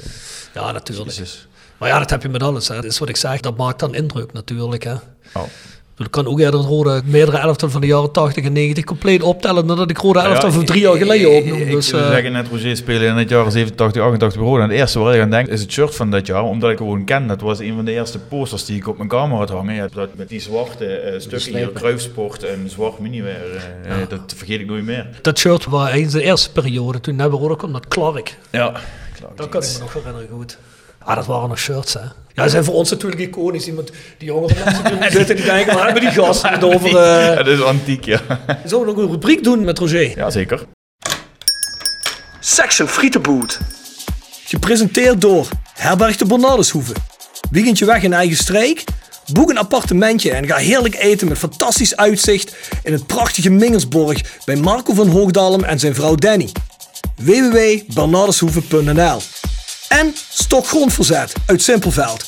[0.53, 1.09] Ja, natuurlijk.
[1.09, 1.47] Jezus.
[1.77, 2.67] Maar ja, dat heb je met alles.
[2.67, 2.75] Hè.
[2.75, 3.39] Dat is wat ik zeg.
[3.39, 4.83] Dat maakt dan indruk natuurlijk.
[4.83, 4.93] Hè.
[5.33, 5.43] Oh.
[5.99, 9.67] Ik kan ook eerder rode meerdere elftal van de jaren 80 en 90 compleet optellen
[9.67, 11.57] dan dat ik rode elftal van drie jaar geleden opnoem.
[11.59, 14.63] Ik, Dus, ik eh, zeggen net, Roger speelde in het jaar 87, 88 bij Roda.
[14.63, 16.77] En het eerste waar ik aan denk is het shirt van dat jaar, omdat ik
[16.77, 17.27] gewoon ken.
[17.27, 19.75] Dat was een van de eerste posters die ik op mijn kamer had hangen.
[19.75, 21.69] Ja, dat, met die zwarte eh, stukken hier.
[21.69, 23.35] Kruifsport en zwart miniwear.
[23.83, 25.07] eh, Dat vergeet ik nooit meer.
[25.21, 28.37] dat shirt was in de eerste periode, toen naar Rode kwam, dat Clark.
[28.49, 28.71] Ja,
[29.35, 30.57] Dat kan ik me nog herinneren goed.
[31.09, 31.99] Ah, dat waren nog shirts, hè.
[31.99, 33.67] Ja, die zijn voor ons natuurlijk iconisch.
[33.67, 36.89] Iemand, die jongere mensen die nu zitten, die denken, waar hebben die gasten het over?
[36.89, 38.21] Ja, eh dat is antiek, ja.
[38.65, 40.17] Zullen we nog een rubriek doen met Roger?
[40.17, 40.63] Ja, zeker.
[42.39, 43.59] Section Frietenboot.
[44.45, 46.93] Gepresenteerd door Herberg de Bernardeshoeve.
[47.51, 48.83] Weekendje weg in eigen streek?
[49.33, 54.55] Boek een appartementje en ga heerlijk eten met fantastisch uitzicht in het prachtige Mingersborg bij
[54.55, 56.49] Marco van Hoogdalem en zijn vrouw Danny.
[57.15, 59.21] www.bernardeshoeve.nl
[59.89, 62.27] En Stokgrondverzet uit Simpelveld.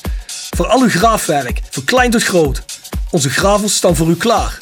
[0.56, 2.64] Voor al uw graafwerk, van klein tot groot.
[3.10, 4.58] Onze gravels staan voor u klaar.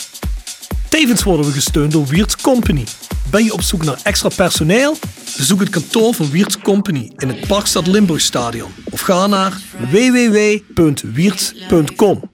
[0.88, 2.84] Tevens worden we gesteund door Wiert's Company.
[3.30, 4.96] Ben je op zoek naar extra personeel?
[5.36, 9.60] Bezoek het kantoor van Wiert's Company in het Parkstad Limburgstadion of ga naar
[9.90, 12.30] www.wierts.com.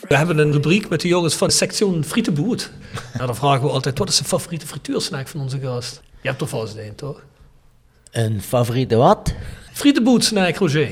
[0.00, 2.70] We hebben een rubriek met de jongens van de sectie Frietenboet.
[3.18, 6.00] Ja, dan vragen we altijd, wat is de favoriete frituursnack van onze gast?
[6.20, 7.22] Je hebt er vast een, toch?
[8.10, 9.34] Een favoriete wat?
[9.74, 10.88] Frietenboet snack, Roger.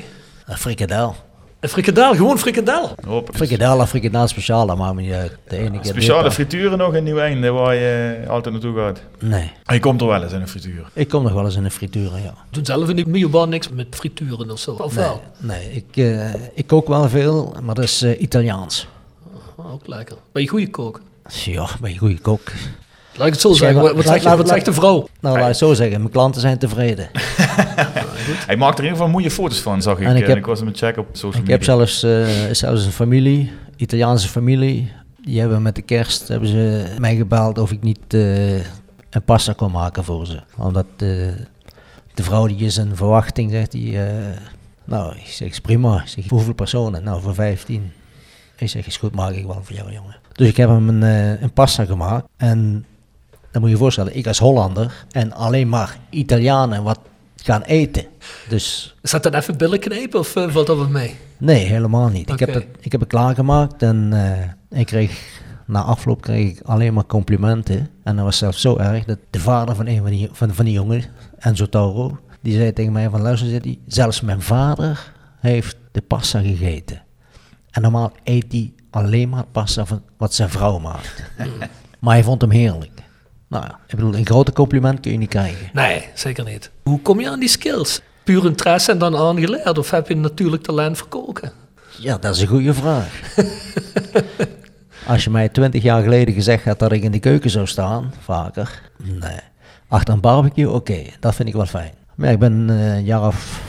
[0.47, 1.15] Een frikadel.
[1.61, 2.41] Een frikadel, gewoon dus
[3.35, 5.37] Frikadel frikadel speciaal, dat maakt me niet uit.
[5.49, 9.01] De ene keer Speciale frituren nog in Nieuw-Einde waar je altijd naartoe gaat.
[9.19, 10.87] Nee, Je komt er wel eens in een frituur.
[10.93, 12.35] ik kom nog wel eens in een frituur, ja.
[12.51, 14.71] Doen zelf in de Miobaan niks met frituren of zo.
[14.71, 15.23] Of Nee, wel?
[15.39, 18.87] nee ik, eh, ik kook wel veel, maar dat is eh, Italiaans.
[19.57, 20.17] Ah, ook lekker.
[20.33, 21.01] Ben je goede kook?
[21.45, 22.41] Ja, ben je goede kok.
[23.17, 23.81] Laat ik het zo Zeg zeggen.
[23.83, 25.09] Wat, wat, laat- zegt, laat- wat laat- zegt de vrouw?
[25.21, 27.09] Nou, laat ik het zo zeggen, mijn klanten zijn tevreden.
[28.47, 30.07] Hij maakt er in ieder geval mooie foto's van, zag ik.
[30.07, 31.53] En ik ik was hem het checken op social Ik media.
[31.55, 36.85] heb zelfs, eh, zelfs een familie, Italiaanse familie, die hebben met de kerst hebben ze
[36.99, 40.41] mij gebeld of ik niet eh, een pasta kon maken voor ze.
[40.57, 41.07] Omdat eh,
[42.15, 44.13] de vrouw die is een verwachting, zegt die, eh,
[44.85, 46.01] nou, ik zeg, is prima.
[46.03, 47.05] Ik zeg, voor hoeveel personen?
[47.05, 47.93] Nou, voor 15.
[48.57, 50.17] Ik zeg, is goed, maak ik wel voor jou, jongen.
[50.33, 51.03] Dus ik heb hem een,
[51.43, 52.85] een pasta gemaakt en
[53.53, 56.99] dan moet je je voorstellen, ik als Hollander en alleen maar Italianen wat
[57.37, 58.05] gaan eten.
[58.49, 61.17] Dus Is dat dan even billen knijpen of eh, valt dat wel mee?
[61.39, 62.31] Nee, helemaal niet.
[62.31, 66.61] Ik, heb het, ik heb het klaargemaakt en eh, ik kreeg, na afloop kreeg ik
[66.65, 67.91] alleen maar complimenten.
[68.03, 70.65] En dat was zelfs zo erg dat de vader van een van die, van, van
[70.65, 71.05] die jongen,
[71.39, 76.41] Enzo Tauro, die zei tegen mij van luister, hij, zelfs mijn vader heeft de pasta
[76.41, 77.03] gegeten.
[77.71, 81.23] En normaal eet hij alleen maar pasta van wat zijn vrouw maakt.
[82.01, 83.03] maar hij vond hem heerlijk.
[83.53, 85.71] Nou ja, ik bedoel, een grote compliment kun je niet krijgen.
[85.73, 86.71] Nee, zeker niet.
[86.83, 88.01] Hoe kom je aan die skills?
[88.25, 89.79] Puur interesse en dan aangeleerd?
[89.79, 91.53] Of heb je een natuurlijk talent voor koken?
[91.99, 93.21] Ja, dat is een goede vraag.
[95.13, 98.13] Als je mij twintig jaar geleden gezegd had dat ik in de keuken zou staan,
[98.21, 99.41] vaker, nee.
[99.89, 101.93] Achter een barbecue, oké, dat vind ik wel fijn.
[102.15, 103.63] Maar ja, ik ben eh, een jaar of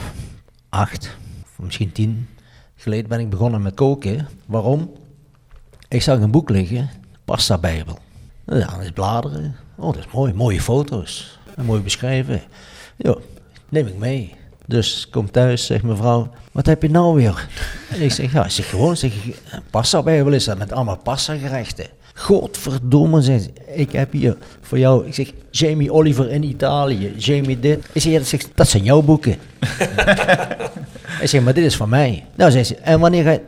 [0.68, 2.28] acht, of misschien tien
[2.76, 4.28] geleden ben ik begonnen met koken.
[4.46, 4.92] Waarom?
[5.88, 6.90] Ik zag een boek liggen,
[7.24, 7.98] Pasta Bijbel.
[8.46, 9.56] Ja, is bladeren.
[9.76, 11.38] Oh, dat is mooi, mooie foto's.
[11.56, 12.42] En mooi beschreven.
[12.96, 13.16] Ja,
[13.68, 14.34] neem ik mee.
[14.66, 17.48] Dus kom thuis, zegt mevrouw, wat heb je nou weer?
[17.90, 19.12] En ik zeg, ja, ik zeg gewoon, zeg,
[19.70, 21.86] pasta is dat met allemaal pasta gerechten.
[22.14, 27.60] Godverdomme, zeg, ze, ik heb hier voor jou, ik zeg, Jamie Oliver in Italië, Jamie
[27.60, 27.84] dit.
[27.92, 29.36] Ik zeg, ja, dat, dat zijn jouw boeken.
[31.22, 32.24] ik zeg, maar dit is van mij.
[32.34, 33.40] Nou, zei ze, en wanneer ga je,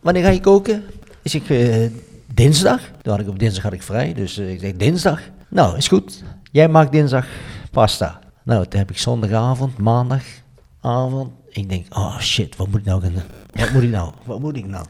[0.00, 0.84] wanneer ga je koken?
[1.22, 1.90] Ik zeg, eh,
[2.34, 2.80] dinsdag.
[3.02, 5.20] Toen had ik op dinsdag had ik vrij, dus eh, ik zeg, dinsdag.
[5.48, 6.22] Nou, is goed.
[6.50, 7.26] Jij maakt dinsdag
[7.70, 8.20] pasta.
[8.44, 11.32] Nou, toen heb ik zondagavond, maandagavond.
[11.48, 13.22] Ik denk, oh shit, wat moet ik nou gaan doen?
[13.54, 14.12] Wat moet ik nou?
[14.24, 14.84] Wat moet ik nou?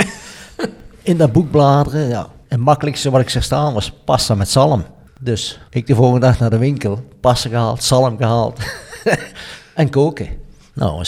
[1.03, 2.29] In dat boek bladeren, ja.
[2.49, 4.85] Het makkelijkste wat ik zag staan was pasta met zalm.
[5.21, 8.61] Dus ik de volgende dag naar de winkel, pasta gehaald, zalm gehaald
[9.75, 10.29] en koken.
[10.75, 11.05] Nou, eh,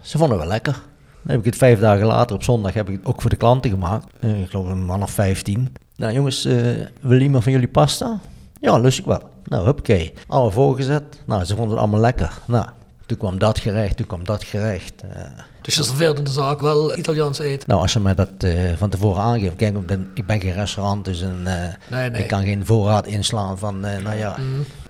[0.00, 0.82] ze vonden het wel lekker.
[1.26, 3.36] Dan heb ik het vijf dagen later op zondag heb ik het ook voor de
[3.36, 4.06] klanten gemaakt.
[4.20, 5.74] Eh, ik geloof een man of vijftien.
[5.96, 6.56] Nou jongens, eh,
[7.00, 8.18] wil iemand van jullie pasta?
[8.60, 9.22] Ja, lust ik wel.
[9.44, 10.12] Nou, huppakee.
[10.26, 11.02] Allemaal voorgezet.
[11.24, 12.38] Nou, ze vonden het allemaal lekker.
[12.44, 12.66] Nou,
[13.06, 15.02] toen kwam dat gerecht, toen kwam dat gerecht.
[15.02, 15.22] Eh,
[15.60, 17.68] Dus je in de zaak wel Italiaans eten.
[17.68, 18.30] nou, als ze mij dat
[18.76, 19.56] van tevoren aangeven.
[19.56, 22.22] Kijk, ik ben, ik ben geen restaurant, dus een, Nee, nee.
[22.22, 24.36] ik kan geen voorraad inslaan van, nou ja.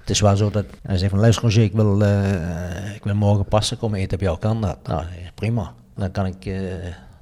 [0.01, 2.01] Het is wel zo dat hij zegt van, luister Roger, ik wil,
[2.95, 4.77] ik wil morgen pasta komen eten op jou, kan dat?
[4.87, 5.05] Nou,
[5.35, 5.73] prima.
[5.97, 6.61] Dan kan ik eh,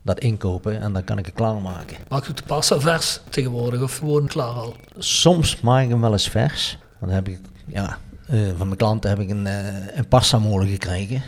[0.02, 1.96] dat inkopen en dan kan ik het klaarmaken.
[2.08, 4.74] Maakt het de pasta vers tegenwoordig of gewoon klaar al?
[4.98, 6.78] Soms maak ik hem wel eens vers.
[7.00, 10.68] Dan heb ik, ja, eh, van mijn klanten heb ik een, eh een pasta molen
[10.68, 11.22] gekregen.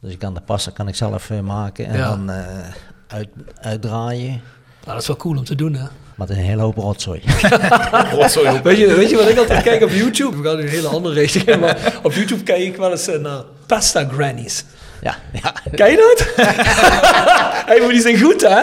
[0.00, 2.08] Dus ik kan de pasta kan ik zelf eh, maken en Ja.
[2.08, 2.44] dan eh,
[3.06, 3.28] uit,
[3.60, 4.28] uitdraaien.
[4.30, 4.40] Nou,
[4.84, 5.84] dat is wel cool om te doen, hè?
[6.14, 7.20] Met een hele hoop rotzooi.
[8.62, 10.36] Weet je, weet je wat ik altijd kijk op YouTube?
[10.36, 13.06] We gaan nu een hele andere richting in, maar op YouTube kijk ik wel eens
[13.20, 14.64] naar pasta grannies.
[15.02, 15.54] Ja, ja.
[15.78, 16.46] Ken je dat?
[17.66, 18.60] hey, maar die zijn goed, hè?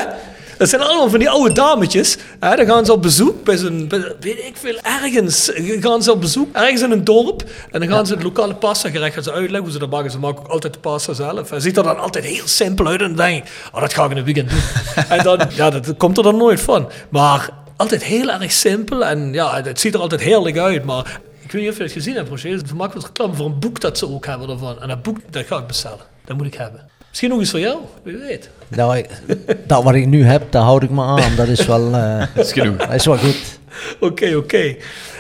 [0.58, 2.18] Dat zijn allemaal van die oude dametjes.
[2.40, 2.56] Hè?
[2.56, 3.90] Dan gaan ze op bezoek bij zo'n,
[4.20, 5.52] weet ik veel, ergens.
[5.56, 7.44] Gaan ze op bezoek, ergens in een dorp.
[7.72, 10.12] En dan gaan ze het lokale pasta gerecht gaan ze uitleggen hoe ze dat maken.
[10.12, 11.52] Ze maken ook altijd de pasta zelf.
[11.52, 13.02] En ziet er dan altijd heel simpel uit.
[13.02, 14.62] En dan denk ik, oh, dat ga ik in een weekend doen.
[15.18, 16.90] en dan, ja, dat komt er dan nooit van.
[17.10, 19.06] Maar altijd heel erg simpel.
[19.06, 20.84] En ja, het ziet er altijd heerlijk uit.
[20.84, 22.62] Maar ik weet niet of je het gezien hebt, Roger.
[22.68, 24.82] Ze maken wat reclame voor een boek dat ze ook hebben ervan.
[24.82, 26.13] En dat boek, dat ga ik bestellen.
[26.26, 26.90] Dat moet ik hebben.
[27.10, 28.50] Misschien nog eens voor jou, wie weet.
[28.68, 29.10] Nou, ik-
[29.68, 31.36] dat wat ik nu heb, daar houd ik me aan.
[31.36, 32.78] Dat is wel, eh, Dat is genoeg.
[32.78, 33.60] dat is wel goed.
[34.00, 34.76] Oké, oké.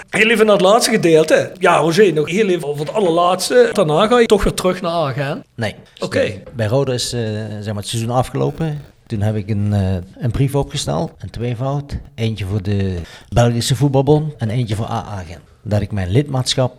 [0.10, 1.52] Heel even naar het laatste gedeelte.
[1.60, 3.70] Ja, Roger, nog heel even over het allerlaatste.
[3.74, 5.44] Daarna ga je toch weer terug naar Agen.
[5.56, 5.76] Nee.
[6.00, 6.34] Oké.
[6.56, 7.22] Bij Roda is eh,
[7.60, 8.82] zeg maar het seizoen afgelopen.
[9.08, 11.98] Toen heb ik een, eh, een brief opgesteld, een tweevoud.
[12.16, 12.98] Eentje voor de
[13.30, 15.40] Belgische voetbalbond en eentje voor AA Gent.
[15.64, 16.74] dat ik mijn lidmaatschap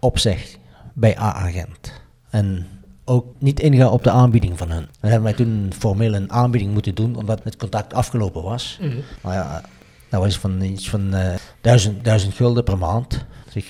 [0.00, 0.56] opzeg
[0.94, 1.92] bij A-agent.
[2.30, 2.66] En
[3.10, 4.88] ook niet inga op de aanbieding van hen.
[5.00, 8.78] Dan hebben wij toen formeel een aanbieding moeten doen, omdat het contact afgelopen was.
[8.80, 8.96] Mhm.
[9.20, 9.62] Maar ja,
[10.08, 13.24] dat was van iets van eh duizend, duizend gulden per maand.
[13.52, 13.64] Dus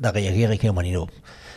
[0.00, 1.10] daar reageer ik helemaal niet op.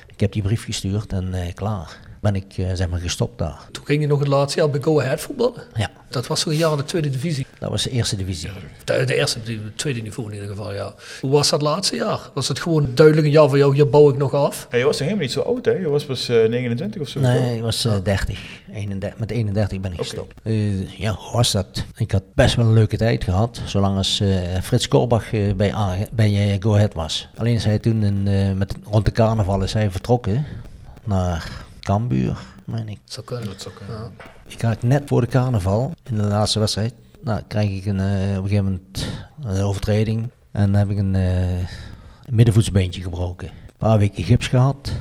[0.08, 2.00] Ik heb die brief gestuurd en eh, klaar.
[2.22, 3.58] Ben ik eh, zeg maar gestopt daar.
[3.72, 5.64] Toen ging je nog het laatste jaar bij Go Ahead voetballen.
[5.74, 7.46] Ja, Dat was zo'n jaar de tweede divisie.
[7.60, 8.50] dat was de eerste divisie.
[8.86, 10.94] De, de eerste, de tweede niveau in ieder geval, ja.
[11.22, 12.20] Hoe was dat laatste jaar?
[12.34, 14.68] Was het gewoon duidelijk een jaar van jou, hier bouw ik nog af?
[14.70, 15.72] Hey, je was toch helemaal niet zo oud, hè?
[15.72, 17.20] Je was pas eh, 29 of zo?
[17.20, 18.40] Nee, ik was eh, 30.
[18.74, 19.20] 31.
[19.20, 20.34] Met 31 ben ik gestopt.
[20.44, 21.86] Eh, ja, hoe was dat?
[21.98, 24.28] Ik had best wel een leuke tijd gehad, zolang als eh,
[24.64, 27.28] Frits Korbach eh, bij, A- bij eh, Go Ahead was.
[27.38, 30.46] Alleen is hij toen in, eh, met, rond de carnaval is hij vertrokken
[31.04, 31.52] naar
[31.90, 33.00] Cambuur, meen ik.
[33.04, 33.50] Zou kunnen.
[33.88, 34.12] Ja.
[34.48, 36.94] Ik had net voor de carnaval, in de laatste wedstrijd,
[37.24, 39.08] nou, krijg ik een, eh, op een gegeven moment
[39.42, 40.30] een overtreding.
[40.52, 41.66] En dan heb ik een, eh, een
[42.36, 43.48] middenvoetsbeentje gebroken.
[43.48, 44.92] Een paar weken gips gehad.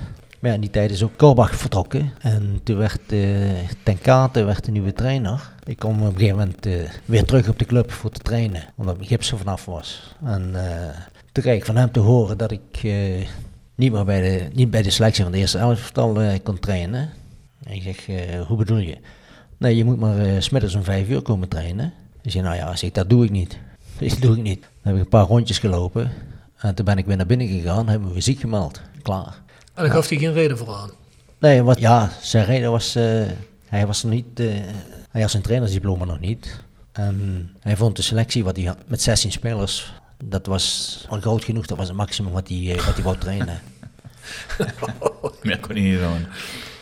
[0.40, 2.12] Maar ja, in die tijd is ook Korbach vertrokken.
[2.20, 5.52] En toen werd eh Ten Kate werd de nieuwe trainer.
[5.64, 8.62] Ik kom op een gegeven moment eh, weer terug op de club voor te trainen.
[8.76, 10.14] Omdat mijn gips er vanaf was.
[10.24, 10.96] En eh,
[11.32, 13.26] toen kreeg ik van hem te horen dat ik eh,
[13.78, 17.10] niet meer bij de, niet bij de selectie van de eerste elftal eh, kon trainen.
[17.62, 18.96] En ik zeg, eh, hoe bedoel je?
[19.56, 21.92] Nee, je moet maar 's smiddags om vijf uur komen trainen.
[22.22, 23.58] Ik zei, nou ja, zeg, dat doe ik niet.
[23.98, 24.60] Dat doe ik niet.
[24.60, 26.10] Dan heb ik een paar rondjes gelopen.
[26.56, 28.80] En toen ben ik weer naar binnen gegaan, hebben we ziek gemeld.
[29.02, 29.42] Klaar.
[29.74, 30.90] En daar gaf hij geen reden voor aan.
[31.38, 32.94] Nee, wat, ja, zijn reden was,
[33.64, 34.38] hij was niet,
[35.10, 36.60] hij had zijn trainersdiploma nog niet.
[36.92, 39.92] En hij vond de selectie wat hij had, met 16 spelers,
[40.24, 43.18] dat was al groot genoeg, dat was het maximum wat hij, eh, wat hij wou
[43.18, 43.60] trainen.
[45.42, 46.26] Meer kon hij niet doen.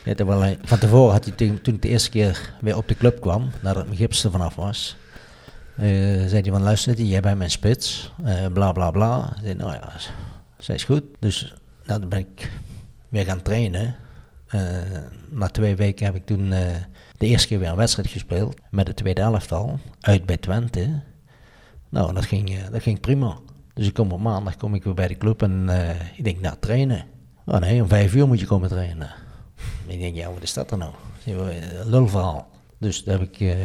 [0.05, 2.89] Ja, terwijl hij, van tevoren had hij toen, toen ik de eerste keer weer op
[2.89, 4.97] de club kwam, nadat mijn gips er vanaf was,
[5.77, 5.87] eh,
[6.27, 9.33] zei hij van luister, jij bent mijn spits, eh, bla bla bla.
[9.35, 9.93] Ik zei, nou ja,
[10.59, 11.03] zij is goed.
[11.19, 11.55] Dus
[11.85, 12.51] nou, dan ben ik
[13.09, 13.97] weer gaan trainen.
[15.31, 16.51] Na twee weken heb ik toen
[17.17, 21.03] de eerste keer weer een wedstrijd gespeeld met de tweede elftal, uit bij Twente.
[21.89, 23.37] Nou, dat ging, eh, dat ging prima.
[23.75, 26.41] Dus ik kom op maandag kom ik weer bij de club en eh, ik denk,
[26.41, 27.05] nou trainen.
[27.47, 29.11] Oh nee, om vijf uur moet je komen trainen.
[29.87, 30.93] Ik denk, ja, wat is dat er nou?
[31.27, 32.49] Een lulverhaal.
[32.79, 33.57] Dus daar heb ik eh,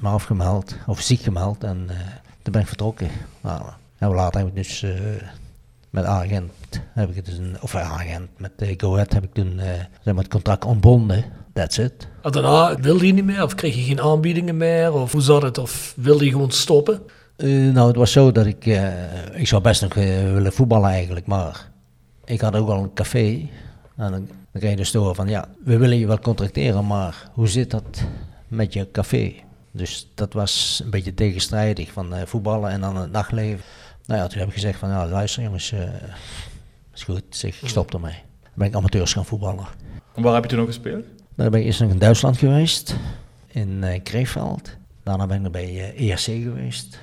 [0.00, 1.96] me afgemeld, of ziek gemeld en eh,
[2.42, 3.08] toen ben ik vertrokken.
[3.40, 3.62] Nou,
[3.98, 4.90] en later heb ik dus eh,
[5.90, 6.52] met agent,
[6.92, 9.66] heb ik dus een, of eh, agent, met uh, Go heb ik toen eh,
[10.02, 11.24] zeg maar het contract ontbonden.
[11.52, 12.08] That's it.
[12.22, 13.42] En daarna wilde hij niet meer?
[13.42, 14.92] Of kreeg je geen aanbiedingen meer?
[14.92, 15.58] Of hoe zat het?
[15.58, 17.00] Of wilde hij gewoon stoppen?
[17.36, 20.90] Eh, nou, het was zo dat ik, eh, ik zou best nog eh, willen voetballen
[20.90, 21.70] eigenlijk, maar
[22.24, 23.48] ik had ook al een café.
[23.96, 27.30] En dan, dan kreeg je dus horen van, ja, we willen je wel contracteren, maar
[27.32, 28.02] hoe zit dat
[28.48, 29.34] met je café?
[29.70, 33.64] Dus dat was een beetje tegenstrijdig, van voetballen en dan het nachtleven.
[34.06, 35.74] Nou ja, toen heb ik gezegd van, ja, luister jongens,
[36.94, 38.18] is goed, zeg, ik stop ermee.
[38.42, 39.66] Dan ben ik amateurs gaan voetballen.
[40.14, 41.04] En waar heb je toen nog gespeeld?
[41.34, 42.96] Dan ben ik eerst nog in Duitsland geweest,
[43.46, 44.76] in eh Kreefeld.
[45.02, 46.98] Daarna ben ik nog bij eh, ERC geweest.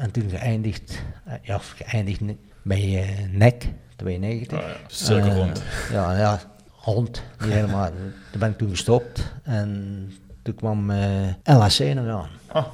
[0.00, 2.20] En toen geëindigd, eh, ja, geëindigd
[2.62, 4.58] bij eh NEC, 92.
[4.58, 5.62] Oh ja, cirkel Eh, rond.
[5.92, 6.40] Ja, ja,
[6.84, 7.90] rond, niet helemaal.
[8.30, 10.12] Toen ben ik toen gestopt en
[10.42, 12.28] toen kwam eh LHC nog aan.
[12.46, 12.66] Ah.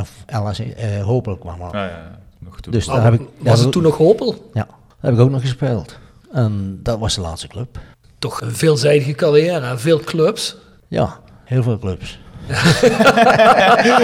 [0.00, 1.70] Of LHC, eh Hopel kwam aan.
[1.72, 2.72] Ja, ja, nog toe.
[2.72, 3.18] Dus Ah, daar heb ik...
[3.18, 4.50] daar was heb het toen nog Hopel?
[4.52, 5.98] Ja, daar heb ik ook nog gespeeld.
[6.32, 7.78] En dat was de laatste club.
[8.18, 10.56] Toch een veelzijdige carrière, veel clubs.
[10.88, 12.20] Ja, heel veel clubs.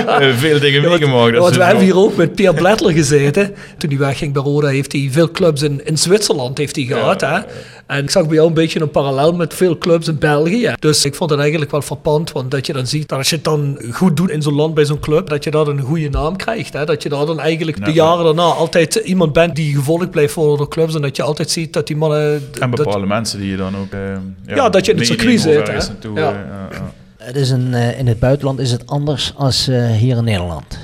[0.06, 1.38] Eh, veel dingen meegemaakt.
[1.38, 3.54] Want we hebben hier ook met Pierre Blettler gezeten.
[3.78, 7.20] Toen hij wegging bij Roda heeft hij veel clubs in, in Zwitserland heeft hij gehad.
[7.20, 7.38] Hè?
[7.86, 10.72] En ik zag bij jou een beetje een parallel met veel clubs in België.
[10.78, 12.32] Dus ik vond het eigenlijk wel frappant.
[12.32, 14.74] Want dat je dan ziet dat als je het dan goed doet in zo'n land
[14.74, 16.72] bij zo'n club, dat je daar een goede naam krijgt.
[16.72, 16.84] Hè?
[16.84, 18.04] Dat je daar dan eigenlijk de Ja.
[18.04, 20.94] jaren daarna altijd iemand bent die gevolgd blijft worden door clubs.
[20.94, 22.32] En dat je altijd ziet dat die mannen...
[22.60, 23.92] En dat- bepaalde mensen die je dan ook...
[23.92, 25.72] eh, Ja, dat je in het circuit zit, hè?
[25.72, 26.30] naartoe, Ja.
[26.70, 26.78] eh.
[27.26, 30.78] Het is een, eh, in het buitenland is het anders als eh, hier in Nederland.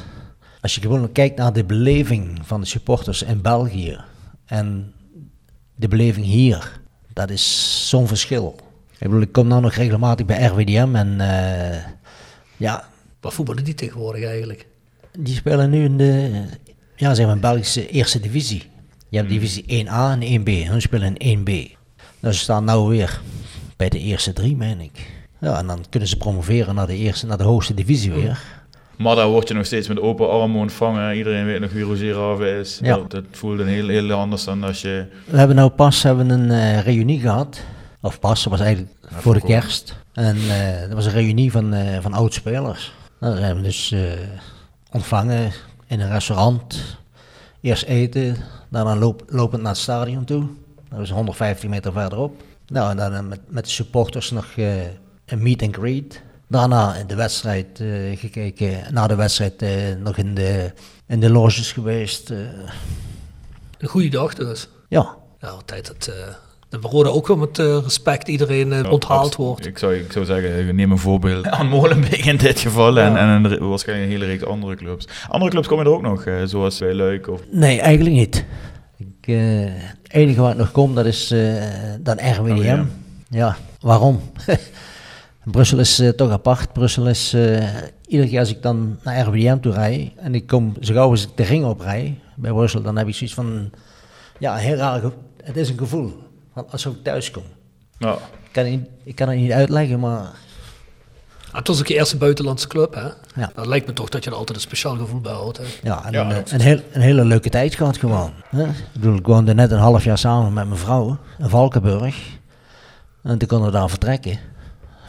[0.60, 4.01] Als je gewoon kijkt naar de beleving van de supporters in België
[4.47, 4.93] en
[5.74, 6.81] de beleving hier,
[7.12, 8.56] dat is zo'n verschil.
[8.93, 11.85] Ik bedoel, ik kom nou nog regelmatig bij RWDM en eh,
[12.56, 12.89] ja,
[13.20, 14.66] Wat voetballen die tegenwoordig eigenlijk?
[15.19, 16.44] die spelen nu in de
[16.97, 18.62] ja, zeg maar, Belgische eerste divisie.
[19.09, 20.69] Je hebt divisie 1A en 1B.
[20.69, 21.77] Hun spelen in 1B.
[22.20, 23.20] Dus ze staan nou weer
[23.77, 25.22] bij de eerste drie, meen ik.
[25.43, 28.43] Ja, en dan kunnen ze promoveren naar de, eerste, naar de hoogste divisie weer.
[28.97, 31.16] Maar daar word je nog steeds met open armen ontvangen.
[31.16, 32.78] Iedereen weet nog wie Roger Rave is.
[32.82, 32.97] Ja.
[32.97, 35.06] Dat, dat voelt een heel, heel anders dan als je...
[35.24, 37.60] We hebben nou pas hebben een eh, reunie gehad.
[38.01, 39.97] Of pas, dat was eigenlijk voor de kerst.
[40.12, 42.93] En eh dat was een reunie van, eh van oud-spelers.
[43.20, 43.94] Nou, dan zijn we dus
[44.90, 45.52] ontvangen
[45.86, 46.97] in een restaurant.
[47.60, 48.36] Eerst eten,
[48.70, 50.47] daarna loop, lopend naar het stadion toe.
[50.89, 52.43] Dat was 150 meter verderop.
[52.66, 54.47] Nou, en dan met, met de supporters nog
[55.32, 56.22] een meet and greet.
[56.48, 57.88] Daarna in de wedstrijd eh,
[58.18, 58.78] gekeken.
[58.92, 59.70] Na de wedstrijd eh,
[60.02, 60.72] nog in de,
[61.09, 62.30] in de loges geweest.
[62.30, 62.38] eh.
[63.78, 64.68] Een goede dag dus.
[64.88, 66.04] ja, Ja, altijd dat
[66.68, 69.66] de Roda ook wel met respect iedereen onthaald wordt.
[69.66, 72.98] Ik zou, ik zou zeggen, neem een voorbeeld aan Molenbeek in dit geval.
[72.98, 75.09] En, en een, waarschijnlijk een hele reeks andere clubs.
[75.28, 77.40] Andere clubs komen er ook nog, eh, zoals bij Luik of...
[77.50, 78.44] nee, eigenlijk niet.
[78.96, 81.64] Ik, eh, het enige wat nog komt, dat is eh,
[82.00, 82.52] dan RWDM.
[82.52, 82.84] RWDM.
[83.30, 84.20] Ja, waarom?
[85.44, 86.73] Brussel is eh, toch apart.
[86.73, 87.69] Brussel is, eh,
[88.06, 91.23] iedere keer als ik dan naar RWDM toe rijd en ik kom zo gauw als
[91.23, 93.70] ik de ring oprij bij Brussel, dan heb ik zoiets van,
[94.39, 95.02] ja, heel raar
[95.43, 96.12] Het is een gevoel,
[96.55, 97.43] van alsof ik thuis kom.
[97.98, 98.12] Ja.
[98.12, 100.31] Ik kan, het niet, ik kan het niet uitleggen, maar
[101.52, 103.09] Ah, het was ook je eerste buitenlandse club, hè?
[103.40, 103.51] Ja.
[103.55, 105.59] Dat lijkt me toch dat je er altijd een speciaal gevoel bij houdt.
[105.59, 105.64] Hè?
[105.82, 106.52] Ja, en Ja, een, absoluut.
[106.52, 108.32] een, heel, een hele leuke tijd gehad gewoon.
[108.48, 108.64] Hè?
[108.64, 112.16] Ik bedoel, ik woonde net een half jaar samen met mijn vrouw in Valkenburg.
[113.23, 114.39] En toen konden we daar vertrekken.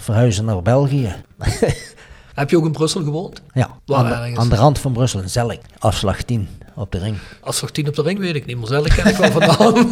[0.04, 1.16] Verhuizen naar België.
[2.34, 3.42] Heb je ook in Brussel gewoond?
[3.54, 4.38] Ja, Waar aan de, ergens?
[4.40, 5.60] aan de rand van Brussel, in Zelk.
[5.80, 7.18] Afslag 10 op de ring.
[7.42, 9.74] Afslag 10 op de ring weet ik niet, maar zelf ken ik wel vandaan.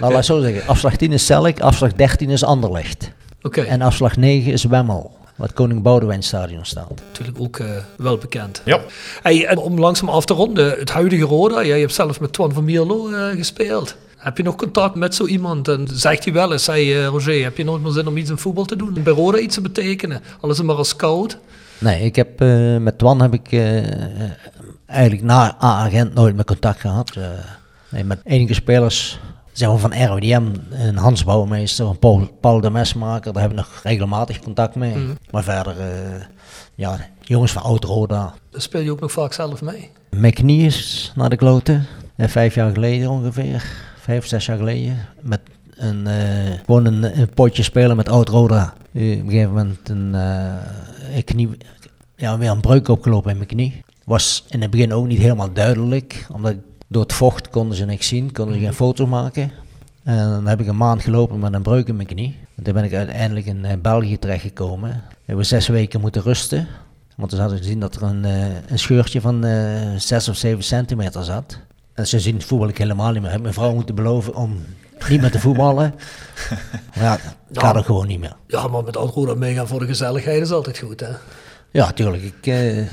[0.00, 0.66] Nou, laat ik zo zeggen.
[0.66, 3.10] Afslag 10 is Zelk, afslag 13 is Anderlecht.
[3.42, 6.90] Oké, En afslag 9 is Wemmel, wat Koning Boudewijn stadion staat.
[7.08, 7.66] natuurlijk ook eh,
[7.96, 8.62] wel bekend.
[8.64, 8.80] Ja.
[9.22, 12.52] Hey, en om langzaam af te ronden, het huidige Roda, jij hebt zelf met Twan
[12.52, 13.96] van Mierlo eh, gespeeld.
[14.20, 15.68] Heb je nog contact met zo iemand?
[15.68, 18.30] En zegt hij wel eens, hey, eh, Roger, heb je nooit meer zin om iets
[18.30, 19.02] in voetbal te doen?
[19.02, 20.22] Bij Roda iets te betekenen?
[20.40, 21.38] Al is het maar als scout?
[21.80, 23.82] Nee, ik heb, eh, met Twan heb ik eh,
[24.86, 27.16] eigenlijk na A-agent nooit meer contact gehad.
[27.16, 27.28] Eh,
[27.88, 29.20] nee, met enige spelers,
[29.52, 33.56] zeg maar van RWDM, een Hans Bouwmeester, een Paul, Paul de Mesmaker, daar heb ik
[33.56, 34.94] nog regelmatig contact mee.
[35.30, 35.74] Maar verder,
[36.74, 38.34] ja, jongens van Oud-Roda.
[38.50, 39.90] Dan speel je ook nog vaak zelf mee.
[40.10, 41.86] McNee is naar de kloten,
[42.16, 43.64] vijf jaar geleden ongeveer,
[44.10, 44.96] vijf, zes jaar geleden.
[45.20, 45.40] Met
[45.76, 48.74] een, eh, gewoon een, een potje spelen met Oud-Roda.
[48.92, 51.48] Eh, op een gegeven moment een, eh, een knie,
[52.16, 53.84] ja, weer een breuk opgelopen in mijn knie.
[54.04, 56.54] Was in het begin ook niet helemaal duidelijk, omdat
[56.88, 59.50] door het vocht konden ze niks zien, konden ze geen foto maken.
[60.02, 62.36] En dan heb ik een maand gelopen met een breuk in mijn knie.
[62.56, 64.90] En toen ben ik uiteindelijk in eh, België terechtgekomen.
[64.90, 66.66] We hebben zes weken moeten rusten.
[67.16, 70.64] Want we hadden gezien dat er een, eh, een scheurtje van eh 6 of 7
[70.64, 71.58] centimeter zat.
[72.00, 73.26] En sindsdien voetbal ik helemaal niet meer.
[73.26, 74.64] Ik heb mijn vrouw moeten beloven om
[75.08, 75.94] niet meer te voetballen.
[76.94, 77.18] Maar ja,
[77.48, 78.36] dat gaat er gewoon niet meer.
[78.46, 81.08] Ja, maar met Oud-Roda meegaan voor de gezelligheid is altijd goed, hè?
[81.70, 82.22] Ja, tuurlijk.
[82.22, 82.86] Ik, eh,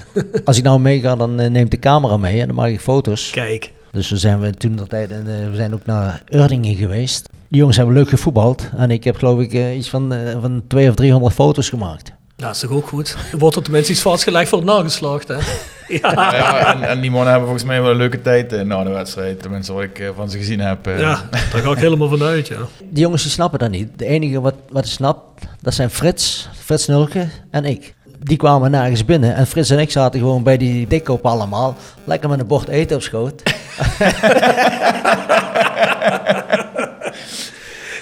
[0.46, 3.30] als ik nou meega, dan eh, neemt de camera mee en dan maak ik foto's.
[3.30, 6.76] Kijk, Dus we zijn we toen dat tijd, en, eh, we zijn ook naar Urdingen
[6.76, 7.30] geweest.
[7.50, 8.70] Die jongens hebben leuk gevoetbald.
[8.78, 12.12] En ik heb geloof ik eh, iets van, eh, van 200 of 300 foto's gemaakt.
[12.38, 13.16] Dat is toch ook goed?
[13.32, 15.36] Er wordt er tenminste iets vastgelegd voor het nageslacht, hè?
[15.88, 18.84] Ja, Ja, en, en die mannen hebben volgens mij wel een leuke tijd eh, na
[18.84, 19.42] de wedstrijd.
[19.42, 20.88] Tenminste, wat ik eh, van ze gezien heb.
[20.88, 21.00] eh.
[21.00, 22.58] ja daar ga ik helemaal vanuit, ja.
[22.90, 23.90] Die jongens die snappen dat niet.
[24.00, 27.94] De enige wat, wat ik snap, dat zijn Frits, Frits Nulke en ik.
[28.20, 31.76] Die kwamen nergens binnen en Frits en ik zaten gewoon bij die dikkop allemaal.
[32.04, 33.44] Lekker met een bord eten op schoot.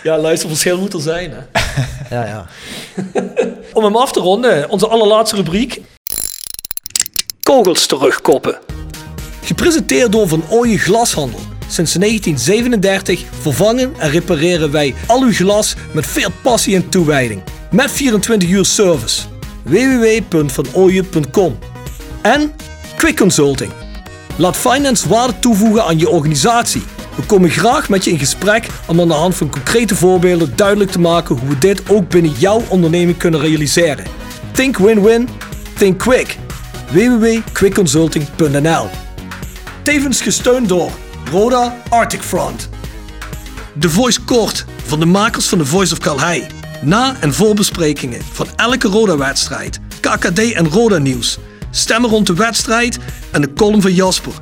[0.06, 1.38] Ja, luisterverschil moet er zijn, hè?
[2.16, 2.46] Ja, ja.
[3.74, 5.82] Om hem af te ronden, onze allerlaatste rubriek.
[7.42, 8.60] Kogels terugkoppen.
[9.44, 11.40] Gepresenteerd door Van Ooyen Glashandel.
[11.68, 17.44] Sinds 1937 vervangen en repareren wij al uw glas met veel passie en toewijding.
[17.72, 19.22] Met 24 uur service.
[19.64, 21.58] www.vanooyen.com
[22.22, 22.54] En
[22.96, 23.72] Quick Consulting.
[24.36, 26.84] Laat finance waarde toevoegen aan je organisatie.
[27.16, 30.92] We komen graag met je in gesprek om aan de hand van concrete voorbeelden duidelijk
[30.92, 34.06] te maken hoe we dit ook binnen jouw onderneming kunnen realiseren.
[34.52, 35.30] Think win-win,
[35.78, 36.38] think quick.
[36.92, 38.88] www.quickconsulting.nl
[39.82, 40.92] Tevens gesteund door
[41.32, 42.70] Roda Arctic Front.
[43.74, 46.48] De Voice Kort van de makers van The Voice of Calhei.
[46.82, 51.38] Na- en voorbesprekingen van elke Roda-wedstrijd, KKD en Roda-nieuws.
[51.72, 52.98] Stemmen rond de wedstrijd
[53.32, 54.34] en de column van Jasper.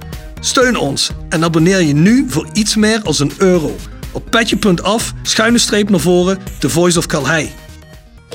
[0.44, 3.76] Steun ons en abonneer je nu voor iets meer als een euro.
[4.11, 7.52] Op petje.af, schuine streep naar voren, The Voice of Calhei.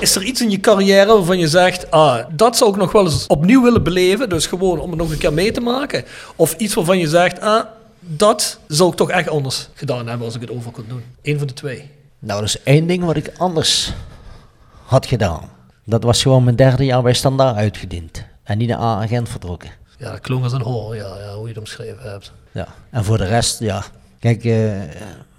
[0.00, 3.04] Is er iets in je carrière waarvan je zegt, ah, dat zou ik nog wel
[3.04, 6.04] eens opnieuw willen beleven, dus gewoon om het nog een keer mee te maken?
[6.36, 7.64] Of iets waarvan je zegt, ah,
[8.00, 11.02] dat zou ik toch echt anders gedaan hebben als ik het over kon doen?
[11.22, 11.90] Eén van de twee.
[12.18, 13.92] Nou, dat is één ding wat ik anders
[14.84, 15.50] had gedaan.
[15.84, 18.24] Dat was gewoon mijn derde jaar bij Standaard uitgediend.
[18.42, 19.70] En niet de A-agent vertrokken.
[19.98, 22.32] Ja, dat klonk als een hoor, ja, ja, hoe je het omschreven hebt.
[22.52, 22.68] Ja.
[22.90, 23.84] En voor de rest, ja.
[24.18, 24.82] Kijk, eh,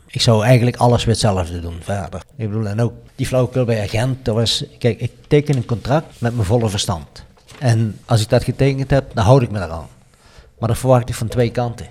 [0.08, 2.22] ik zou eigenlijk alles weer hetzelfde doen verder.
[2.36, 4.64] Ik bedoel, en ook die flauwekul bij agent, dat was...
[4.78, 7.24] Kijk, ik teken een contract met mijn volle verstand.
[7.60, 9.88] En als ik dat getekend heb, dan houd ik me eraan.
[10.60, 11.88] Maar dat verwacht ik van twee kanten.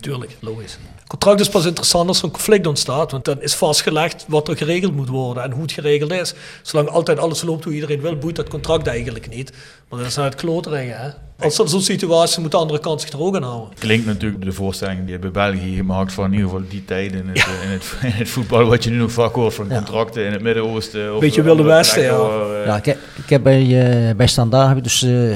[0.00, 0.78] Tuurlijk, logisch.
[1.06, 4.56] Contract is pas interessant als er een conflict ontstaat, want dan is vastgelegd wat er
[4.56, 6.34] geregeld moet worden en hoe het geregeld is.
[6.62, 9.52] Zolang altijd alles loopt hoe iedereen wil, boeit dat contract eigenlijk niet.
[9.88, 11.08] Maar dat is nou het kloteringen, hè.
[11.44, 13.68] Als er zo'n situatie is, moet de andere kant zich er ook aan houden.
[13.78, 17.20] Klinkt natuurlijk de voorstelling die je bij België gemaakt van in ieder geval die tijden
[17.20, 19.74] in het, in het, in het voetbal, wat je nu nog vaak hoort van Ja.
[19.76, 21.14] contracten in het Midden-Oosten.
[21.14, 22.16] of Beetje Wilde Westen, ja.
[22.16, 23.60] waar, eh, Ja, ik, heb- ik heb bij,
[24.08, 25.34] eh, bij Standaard heb ik dus, eh,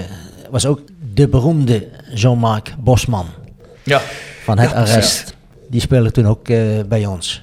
[0.50, 0.80] was ook
[1.14, 3.26] de beroemde Jean-Marc Bosman
[3.82, 4.00] ja.
[4.44, 5.34] van het Ja, arrest.
[5.70, 7.42] Die speelde toen ook eh, bij ons.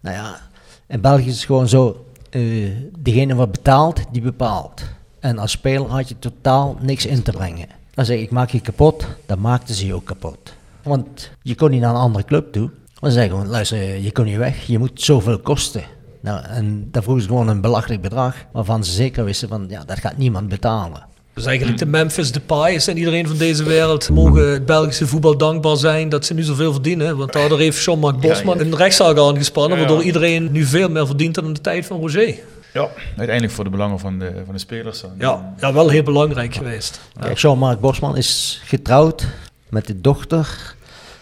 [0.00, 0.40] Nou ja,
[0.86, 4.82] in België is het gewoon zo, eh, degene wat betaalt, die bepaalt.
[5.18, 7.66] En als speler had je totaal niks in te brengen.
[7.94, 10.54] Dan zeg ik, ik maak je kapot, dan maakten ze je ook kapot.
[10.82, 12.70] Want je kon niet naar een andere club toe.
[13.00, 15.82] Dan zeggen gewoon, luister, je kon niet weg, je moet zoveel kosten.
[16.20, 19.84] Nou, en dan vroegen ze gewoon een belachelijk bedrag, waarvan ze zeker wisten van, ja,
[19.84, 21.06] dat gaat niemand betalen.
[21.40, 25.76] Dus eigenlijk de Memphis Depay's en iedereen van deze wereld mogen het Belgische voetbal dankbaar
[25.76, 27.16] zijn dat ze nu zoveel verdienen.
[27.16, 28.70] Want daardoor heeft Jean-Marc Bosman Ja, ja.
[28.70, 29.88] een rechtszaak aangespannen, Ja, ja.
[29.88, 32.34] waardoor iedereen nu veel meer verdient dan in de tijd van Roger.
[32.72, 35.00] ja, uiteindelijk voor de belangen van de, van de spelers.
[35.00, 35.10] dan.
[35.18, 37.00] Ja, ja wel heel belangrijk geweest.
[37.20, 39.26] Kijk, Jean-Marc Bosman is getrouwd
[39.68, 40.74] met de dochter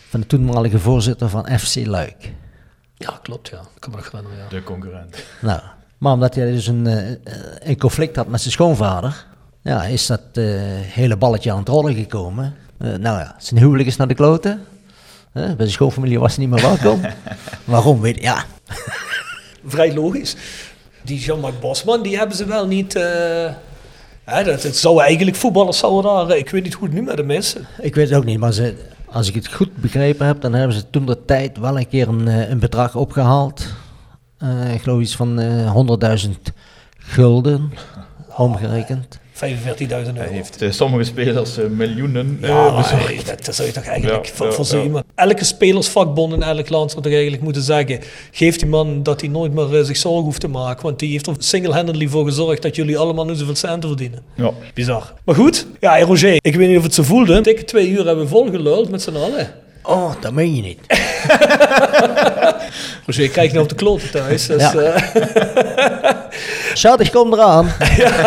[0.09, 2.33] van de toenmalige voorzitter van FC Luik.
[2.97, 3.59] Ja, klopt, ja.
[3.59, 4.49] Ik kan me nog herinneren, ja.
[4.49, 5.25] De concurrent.
[5.41, 5.61] Nou,
[5.99, 7.17] maar omdat hij dus een, eh, eh,
[7.59, 9.27] een conflict had met zijn schoonvader,
[9.69, 10.45] ja, is dat eh,
[10.83, 12.55] hele balletje aan het rollen gekomen.
[12.79, 14.65] Eh, nou ja, zijn huwelijk is naar de kloten.
[15.33, 17.01] Eh, bij zijn schoonfamilie was hij niet meer welkom.
[17.65, 18.01] Waarom?
[18.01, 18.45] Weet ik, ja.
[19.67, 20.37] Vrij logisch.
[21.03, 22.93] Die Jean-Marc Bosman, die hebben ze wel niet...
[24.25, 26.37] hè, dat, het zou eigenlijk voetballers zouden daar...
[26.37, 27.57] Ik weet niet hoe het nu met hem is.
[27.81, 28.75] Ik weet het ook niet, maar ze,
[29.07, 32.09] als ik het goed begrepen heb, dan hebben ze toen de tijd wel een keer
[32.09, 33.67] een, een bedrag opgehaald.
[34.39, 35.75] Eh, ik geloof iets van eh
[36.27, 36.31] 100.000
[36.99, 37.73] gulden,
[38.37, 39.19] omgerekend.
[39.45, 40.13] 45.000 euro.
[40.15, 42.93] Hij heeft eh, sommige spelers eh, miljoenen eh, Ja, bezorgd.
[43.17, 45.03] maar dat, dat zou je toch eigenlijk Ja, voor, ja, voorzien.
[45.15, 48.01] Elke spelersvakbond in elk land zou toch eigenlijk moeten zeggen...
[48.33, 50.83] geef die man dat hij nooit meer eh, zich zorgen hoeft te maken.
[50.83, 52.63] Want die heeft er single-handedly voor gezorgd...
[52.63, 54.23] dat jullie allemaal nu zoveel centen verdienen.
[54.35, 54.51] Ja.
[54.75, 55.13] Bizar.
[55.25, 57.41] Maar goed, ja, Roger, ik weet niet of het zo voelde.
[57.41, 59.51] Dikke twee uur hebben we volgeluld met z'n allen.
[59.89, 60.81] Oh, dat meen je niet.
[63.07, 64.47] Roger, ik kijk nu op de kloten thuis.
[64.47, 64.75] Dus, Ja.
[64.75, 66.11] eh,
[66.75, 67.69] Schat, ik kom eraan.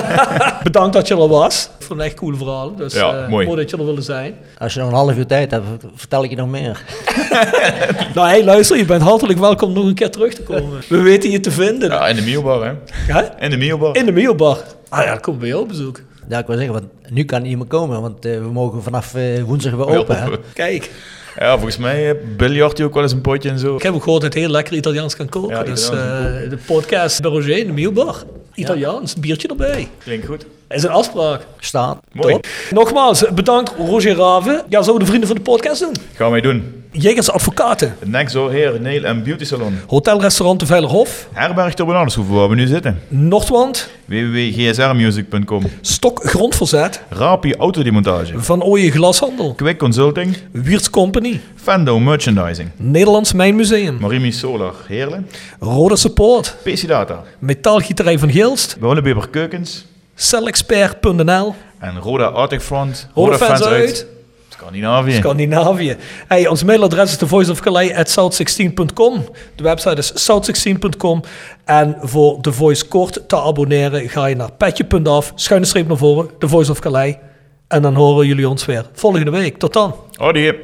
[0.64, 1.70] bedankt dat je er was.
[1.80, 2.76] Ik vond het echt cool verhaal.
[2.76, 3.56] Dus Ja, eh, mooi.
[3.56, 4.36] dat je er wilde zijn.
[4.58, 5.66] Als je nog een half uur tijd hebt,
[5.96, 6.82] vertel ik je nog meer.
[8.16, 10.80] Nou, hey, luister, je bent hartelijk welkom nog een keer terug te komen.
[10.90, 11.90] We weten je te vinden.
[11.90, 12.74] Ja, in de Miobar, hè?
[13.14, 13.22] Hè?
[13.40, 13.96] In de Miobar.
[13.96, 14.58] In de Miobar.
[14.90, 16.00] Ah ja, we bij jou op bezoek.
[16.30, 19.16] Ja, ik wil zeggen, want nu kan niet meer komen, want eh, we mogen vanaf
[19.16, 20.22] eh, woensdag weer open.
[20.24, 20.30] Hè?
[20.54, 20.92] Kijk,
[21.40, 23.76] Ja, volgens mij eh, biljart hij ook wel eens een potje en zo.
[23.76, 25.56] ik heb ook gehoord dat heel lekker Italiaans kan koken.
[25.58, 25.94] Ja, dus eh,
[26.50, 28.24] de podcast bij Roger in de Miobar.
[28.54, 29.88] Italiaans, biertje erbij.
[29.98, 30.46] Klinkt goed.
[30.74, 31.46] Is een afspraak.
[31.60, 31.98] Staat.
[32.12, 32.34] Mooi.
[32.34, 32.48] Top.
[32.70, 34.64] Nogmaals, bedankt Roger Raven.
[34.70, 35.96] Ja, zouden de vrienden van de podcast doen?
[36.14, 36.84] Gaan wij doen.
[36.94, 37.96] Jegers Advocaten.
[38.06, 39.80] Nexo Heer, Nail en Beauty Salon.
[39.88, 41.28] Hotelrestaurant de Veilerhof.
[41.32, 43.00] Herberg ter Bananenshoeve, waar we nu zitten.
[43.08, 43.90] Noordwand.
[44.06, 45.64] www.gsrmusic.com.
[45.82, 47.02] Stok Grondverzet.
[47.10, 48.40] Rapi Autodemontage.
[48.40, 49.54] Van Ooyen Glashandel.
[49.56, 50.38] Quick Consulting.
[50.52, 51.40] Wiertz Company.
[51.56, 52.70] Fendo Merchandising.
[52.76, 53.98] Nederlands Mijnmuseum.
[54.00, 55.28] Marimi Solar Heerlen.
[55.60, 56.56] Rode Support.
[56.64, 57.24] PC Data.
[57.40, 58.78] Metaalgieterij van Gilst.
[58.80, 59.86] Wonnebeber Keukens.
[60.16, 61.56] Cellexpert.nl.
[61.80, 63.08] En Roda Arctic Front.
[63.14, 64.06] Rode fans uit.
[64.50, 65.14] Scandinavië.
[65.14, 65.96] Scandinavië.
[66.28, 69.26] Hey, ons mailadres is thevoiceofcalais.south16.com.
[69.56, 71.22] De website is south16.com.
[71.66, 76.30] En voor The Voice kort te abonneren ga je naar petje.af, schuine streep naar voren,
[76.40, 77.16] The Voice of Calais.
[77.68, 79.58] En dan horen jullie ons weer volgende week.
[79.58, 79.96] Tot dan.
[80.18, 80.64] Adieu.